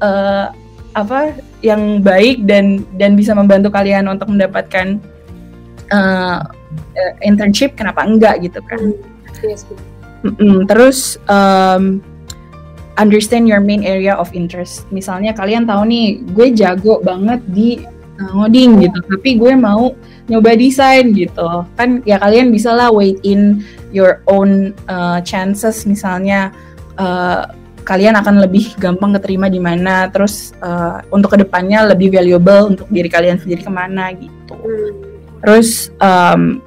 uh, 0.00 0.48
apa 0.92 1.38
yang 1.62 2.02
baik 2.02 2.44
dan 2.48 2.82
dan 2.98 3.14
bisa 3.14 3.30
membantu 3.36 3.70
kalian 3.70 4.10
untuk 4.10 4.26
mendapatkan 4.26 4.98
uh, 5.94 6.42
internship 7.22 7.78
kenapa 7.78 8.02
enggak 8.02 8.42
gitu 8.42 8.58
kan 8.66 8.80
mm, 8.80 9.46
yes. 9.46 9.62
mm 10.26 10.34
-mm. 10.34 10.56
terus 10.66 11.14
um, 11.30 12.02
understand 13.00 13.48
your 13.48 13.64
main 13.64 13.80
area 13.80 14.12
of 14.12 14.28
interest. 14.36 14.84
Misalnya 14.92 15.32
kalian 15.32 15.64
tahu 15.64 15.88
nih, 15.88 16.20
gue 16.36 16.52
jago 16.52 17.00
banget 17.00 17.40
di 17.48 17.80
uh, 18.20 18.30
ngoding 18.36 18.84
gitu, 18.84 18.98
tapi 19.08 19.40
gue 19.40 19.52
mau 19.56 19.96
nyoba 20.28 20.52
desain 20.52 21.16
gitu. 21.16 21.64
Kan 21.80 22.04
ya 22.04 22.20
kalian 22.20 22.52
bisa 22.52 22.76
lah 22.76 22.92
wait 22.92 23.16
in 23.24 23.64
your 23.90 24.20
own 24.28 24.76
uh, 24.86 25.18
chances 25.24 25.88
misalnya 25.88 26.52
uh, 27.00 27.48
kalian 27.82 28.14
akan 28.16 28.44
lebih 28.44 28.76
gampang 28.78 29.16
keterima 29.18 29.50
di 29.50 29.58
mana, 29.58 30.06
terus 30.12 30.52
uh, 30.60 31.02
untuk 31.10 31.34
ke 31.34 31.38
depannya 31.42 31.90
lebih 31.90 32.12
valuable 32.14 32.70
untuk 32.72 32.86
diri 32.88 33.08
kalian 33.10 33.40
sendiri 33.40 33.64
ke 33.64 33.72
mana 33.72 34.12
gitu. 34.14 34.54
Hmm. 34.54 34.90
Terus 35.40 35.88
um, 36.00 36.60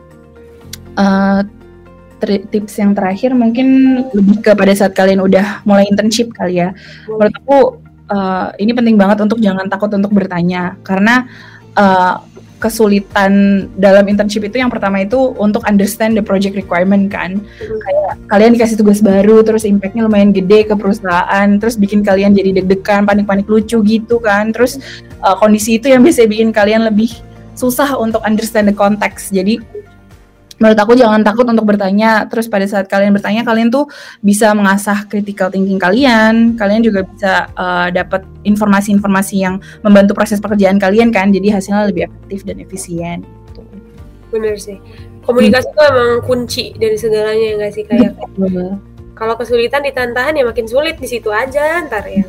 uh, 0.97 1.41
tips 2.23 2.79
yang 2.79 2.95
terakhir 2.95 3.35
mungkin 3.35 3.99
lebih 4.15 4.39
ke 4.39 4.51
pada 4.55 4.71
saat 4.71 4.95
kalian 4.95 5.19
udah 5.19 5.61
mulai 5.67 5.83
internship 5.91 6.31
kali 6.31 6.63
ya. 6.63 6.71
Menurut 7.05 7.35
aku 7.43 7.57
uh, 8.09 8.55
ini 8.57 8.71
penting 8.71 8.95
banget 8.95 9.21
untuk 9.23 9.43
jangan 9.43 9.67
takut 9.67 9.91
untuk 9.91 10.11
bertanya 10.15 10.79
karena 10.87 11.27
uh, 11.75 12.23
kesulitan 12.63 13.65
dalam 13.75 14.07
internship 14.07 14.47
itu 14.47 14.63
yang 14.63 14.71
pertama 14.71 15.03
itu 15.03 15.35
untuk 15.35 15.67
understand 15.67 16.15
the 16.15 16.23
project 16.23 16.55
requirement 16.55 17.11
kan. 17.11 17.43
Hmm. 17.43 17.79
Kayak 17.83 18.11
kalian 18.31 18.51
dikasih 18.55 18.79
tugas 18.79 19.03
baru 19.03 19.43
terus 19.43 19.67
impactnya 19.67 20.07
lumayan 20.07 20.31
gede 20.31 20.71
ke 20.71 20.75
perusahaan 20.79 21.47
terus 21.59 21.75
bikin 21.75 21.99
kalian 21.99 22.31
jadi 22.31 22.63
deg-degan, 22.63 23.03
panik-panik 23.03 23.43
lucu 23.51 23.83
gitu 23.83 24.23
kan. 24.23 24.55
Terus 24.55 24.79
uh, 25.19 25.35
kondisi 25.35 25.75
itu 25.75 25.91
yang 25.91 25.99
bisa 25.99 26.23
bikin 26.23 26.55
kalian 26.55 26.87
lebih 26.87 27.11
susah 27.59 27.99
untuk 27.99 28.23
understand 28.23 28.71
the 28.71 28.75
context. 28.75 29.35
Jadi 29.35 29.59
menurut 30.63 30.79
aku 30.79 30.95
jangan 30.95 31.19
takut 31.27 31.43
untuk 31.43 31.67
bertanya. 31.67 32.23
Terus 32.31 32.47
pada 32.47 32.63
saat 32.63 32.87
kalian 32.87 33.11
bertanya, 33.11 33.43
kalian 33.43 33.67
tuh 33.67 33.91
bisa 34.23 34.55
mengasah 34.55 35.03
critical 35.11 35.51
thinking 35.51 35.75
kalian. 35.75 36.55
Kalian 36.55 36.79
juga 36.79 37.03
bisa 37.03 37.51
uh, 37.59 37.91
dapat 37.91 38.23
informasi-informasi 38.47 39.43
yang 39.43 39.59
membantu 39.83 40.15
proses 40.15 40.39
pekerjaan 40.39 40.79
kalian 40.79 41.11
kan. 41.11 41.35
Jadi 41.35 41.51
hasilnya 41.51 41.91
lebih 41.91 42.07
efektif 42.07 42.47
dan 42.47 42.63
efisien. 42.63 43.27
Gitu. 43.51 43.59
Bener 44.31 44.55
sih. 44.55 44.79
Komunikasi 45.27 45.67
itu 45.67 45.81
hmm. 45.83 45.91
emang 45.91 46.11
kunci 46.23 46.65
dari 46.79 46.95
segalanya 46.95 47.43
ya 47.43 47.53
nggak 47.59 47.71
sih 47.75 47.83
kayak. 47.83 48.11
Kalau 49.19 49.35
kesulitan 49.35 49.83
ditahan-tahan 49.83 50.39
ya 50.39 50.47
makin 50.47 50.63
sulit 50.63 50.95
di 50.95 51.11
situ 51.11 51.27
aja 51.27 51.83
ntar 51.91 52.07
ya. 52.07 52.23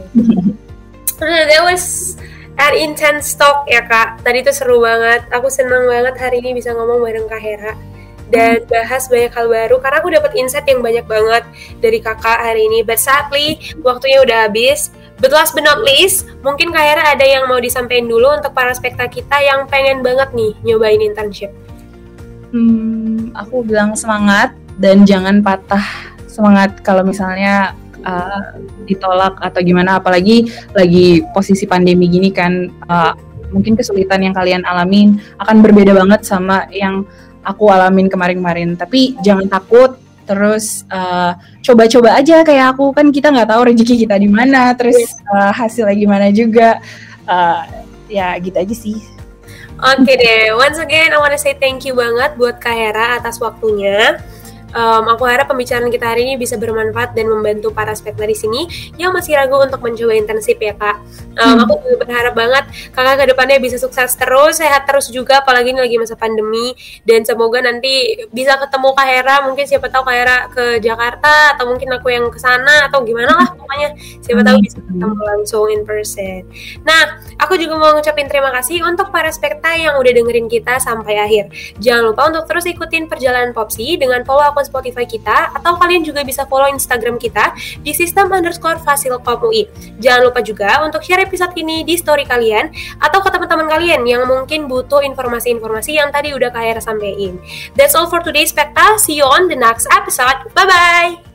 That 1.22 1.62
was 1.62 2.18
an 2.58 2.74
intense 2.74 3.38
talk 3.38 3.70
ya 3.70 3.86
kak. 3.86 4.26
Tadi 4.26 4.42
tuh 4.42 4.54
seru 4.54 4.82
banget. 4.82 5.22
Aku 5.30 5.46
senang 5.46 5.86
banget 5.86 6.18
hari 6.18 6.42
ini 6.42 6.58
bisa 6.58 6.74
ngomong 6.74 6.98
bareng 6.98 7.30
Kak 7.30 7.38
Hera 7.38 7.74
dan 8.32 8.64
bahas 8.68 9.08
banyak 9.08 9.32
hal 9.32 9.46
baru 9.48 9.76
karena 9.80 9.96
aku 10.00 10.08
dapat 10.12 10.32
insight 10.36 10.64
yang 10.68 10.80
banyak 10.80 11.04
banget 11.04 11.44
dari 11.80 11.98
kakak 12.00 12.40
hari 12.40 12.64
ini. 12.64 12.80
But 12.80 13.00
sadly 13.00 13.60
waktunya 13.84 14.24
udah 14.24 14.48
habis. 14.48 14.92
But 15.14 15.30
last 15.30 15.54
but 15.54 15.62
not 15.62 15.80
least, 15.86 16.26
mungkin 16.42 16.74
Kak 16.74 16.82
Hera 16.82 17.14
ada 17.14 17.22
yang 17.22 17.46
mau 17.46 17.62
disampaikan 17.62 18.10
dulu 18.10 18.34
untuk 18.34 18.50
para 18.50 18.74
spekta 18.74 19.06
kita 19.06 19.38
yang 19.46 19.70
pengen 19.70 20.02
banget 20.02 20.34
nih 20.34 20.52
nyobain 20.66 20.98
internship. 20.98 21.54
Hmm, 22.50 23.30
aku 23.38 23.62
bilang 23.62 23.94
semangat 23.94 24.52
dan 24.82 25.06
jangan 25.06 25.38
patah 25.38 25.86
semangat 26.26 26.82
kalau 26.82 27.06
misalnya 27.06 27.78
uh, 28.02 28.58
ditolak 28.90 29.38
atau 29.38 29.62
gimana 29.62 30.02
apalagi 30.02 30.50
lagi 30.74 31.22
posisi 31.30 31.62
pandemi 31.64 32.10
gini 32.10 32.34
kan 32.34 32.68
uh, 32.90 33.14
mungkin 33.54 33.78
kesulitan 33.78 34.18
yang 34.18 34.34
kalian 34.34 34.66
alamin 34.66 35.22
akan 35.38 35.62
berbeda 35.62 35.94
banget 35.94 36.26
sama 36.26 36.66
yang 36.74 37.06
aku 37.44 37.68
alamin 37.68 38.08
kemarin-kemarin. 38.08 38.74
Tapi 38.74 39.20
jangan 39.20 39.46
takut, 39.46 40.00
terus 40.24 40.88
uh, 40.88 41.36
coba-coba 41.60 42.16
aja 42.16 42.40
kayak 42.42 42.74
aku 42.74 42.90
kan 42.96 43.12
kita 43.12 43.28
nggak 43.30 43.52
tahu 43.52 43.62
rezeki 43.68 44.08
kita 44.08 44.16
di 44.16 44.28
mana, 44.32 44.72
terus 44.74 44.96
uh, 45.30 45.52
hasilnya 45.52 45.94
gimana 45.94 46.32
juga. 46.32 46.80
Uh, 47.24 47.84
ya 48.08 48.36
gitu 48.40 48.56
aja 48.56 48.74
sih. 48.74 48.98
Oke 49.80 50.06
okay 50.06 50.16
deh, 50.16 50.42
once 50.54 50.78
again 50.78 51.10
I 51.12 51.18
wanna 51.18 51.36
say 51.36 51.52
thank 51.58 51.82
you 51.84 51.92
banget 51.98 52.36
buat 52.40 52.62
Kak 52.62 52.94
atas 52.94 53.42
waktunya. 53.42 54.16
Um, 54.74 55.06
aku 55.06 55.22
harap 55.30 55.46
pembicaraan 55.46 55.86
kita 55.86 56.02
hari 56.02 56.26
ini 56.26 56.34
bisa 56.34 56.58
bermanfaat 56.58 57.14
dan 57.14 57.30
membantu 57.30 57.70
para 57.70 57.94
spekler 57.94 58.26
di 58.26 58.34
sini 58.34 58.66
yang 58.98 59.14
masih 59.14 59.38
ragu 59.38 59.54
untuk 59.62 59.78
mencoba 59.78 60.18
intensif 60.18 60.58
ya 60.58 60.74
kak. 60.74 60.98
Um, 61.38 61.54
hmm. 61.54 61.62
Aku 61.62 61.72
juga 61.86 61.96
berharap 62.02 62.34
banget 62.34 62.64
kakak 62.90 63.14
ke 63.22 63.24
depannya 63.30 63.62
bisa 63.62 63.78
sukses 63.78 64.18
terus, 64.18 64.58
sehat 64.58 64.82
terus 64.90 65.14
juga, 65.14 65.46
apalagi 65.46 65.70
ini 65.70 65.78
lagi 65.78 65.94
masa 65.94 66.18
pandemi 66.18 66.74
dan 67.06 67.22
semoga 67.22 67.62
nanti 67.62 68.26
bisa 68.34 68.58
ketemu 68.58 68.88
Kak 68.98 69.06
Hera, 69.06 69.36
mungkin 69.46 69.64
siapa 69.70 69.86
tahu 69.86 70.02
Kak 70.10 70.16
Hera 70.18 70.36
ke 70.50 70.64
Jakarta 70.82 71.54
atau 71.54 71.70
mungkin 71.70 71.94
aku 71.94 72.10
yang 72.10 72.26
ke 72.34 72.42
sana 72.42 72.90
atau 72.90 73.06
gimana 73.06 73.30
lah 73.30 73.48
pokoknya 73.54 73.94
siapa 74.26 74.42
tahu 74.42 74.58
bisa 74.58 74.82
ketemu 74.82 75.22
langsung 75.22 75.70
in 75.70 75.86
person. 75.86 76.42
Nah, 76.82 77.22
aku 77.38 77.54
juga 77.54 77.78
mau 77.78 77.94
ngucapin 77.94 78.26
terima 78.26 78.50
kasih 78.50 78.82
untuk 78.82 79.14
para 79.14 79.30
spekta 79.30 79.78
yang 79.78 79.94
udah 80.02 80.10
dengerin 80.10 80.50
kita 80.50 80.82
sampai 80.82 81.14
akhir. 81.22 81.54
Jangan 81.78 82.10
lupa 82.10 82.26
untuk 82.26 82.50
terus 82.50 82.66
ikutin 82.66 83.06
perjalanan 83.06 83.54
Popsi 83.54 83.94
dengan 83.94 84.26
follow 84.26 84.42
akun 84.42 84.63
Spotify 84.64 85.04
kita 85.04 85.52
atau 85.52 85.76
kalian 85.76 86.00
juga 86.00 86.24
bisa 86.24 86.48
follow 86.48 86.66
Instagram 86.72 87.20
kita 87.20 87.52
di 87.84 87.92
sistem 87.92 88.32
underscore 88.32 88.80
fasilkom 88.80 89.44
UI. 89.44 89.68
Jangan 90.00 90.32
lupa 90.32 90.40
juga 90.40 90.80
untuk 90.82 91.04
share 91.04 91.22
episode 91.22 91.52
ini 91.54 91.84
di 91.84 92.00
story 92.00 92.24
kalian 92.24 92.72
atau 92.98 93.20
ke 93.20 93.28
teman-teman 93.28 93.68
kalian 93.68 94.02
yang 94.08 94.24
mungkin 94.24 94.66
butuh 94.66 95.04
informasi-informasi 95.04 96.00
yang 96.00 96.08
tadi 96.08 96.32
udah 96.32 96.48
kaya 96.48 96.76
sampaikan. 96.80 97.36
That's 97.76 97.92
all 97.92 98.08
for 98.08 98.24
today's 98.24 98.50
Spekta. 98.54 98.96
See 99.02 99.18
you 99.18 99.26
on 99.26 99.50
the 99.50 99.58
next 99.58 99.90
episode. 99.90 100.46
Bye-bye! 100.54 101.34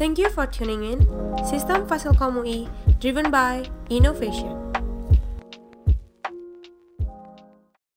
Thank 0.00 0.16
you 0.16 0.32
for 0.32 0.48
tuning 0.48 0.82
in. 0.82 1.04
Sistem 1.44 1.84
Fasilkom 1.84 2.40
UI, 2.40 2.72
driven 2.98 3.28
by 3.28 3.68
innovation. 3.92 4.79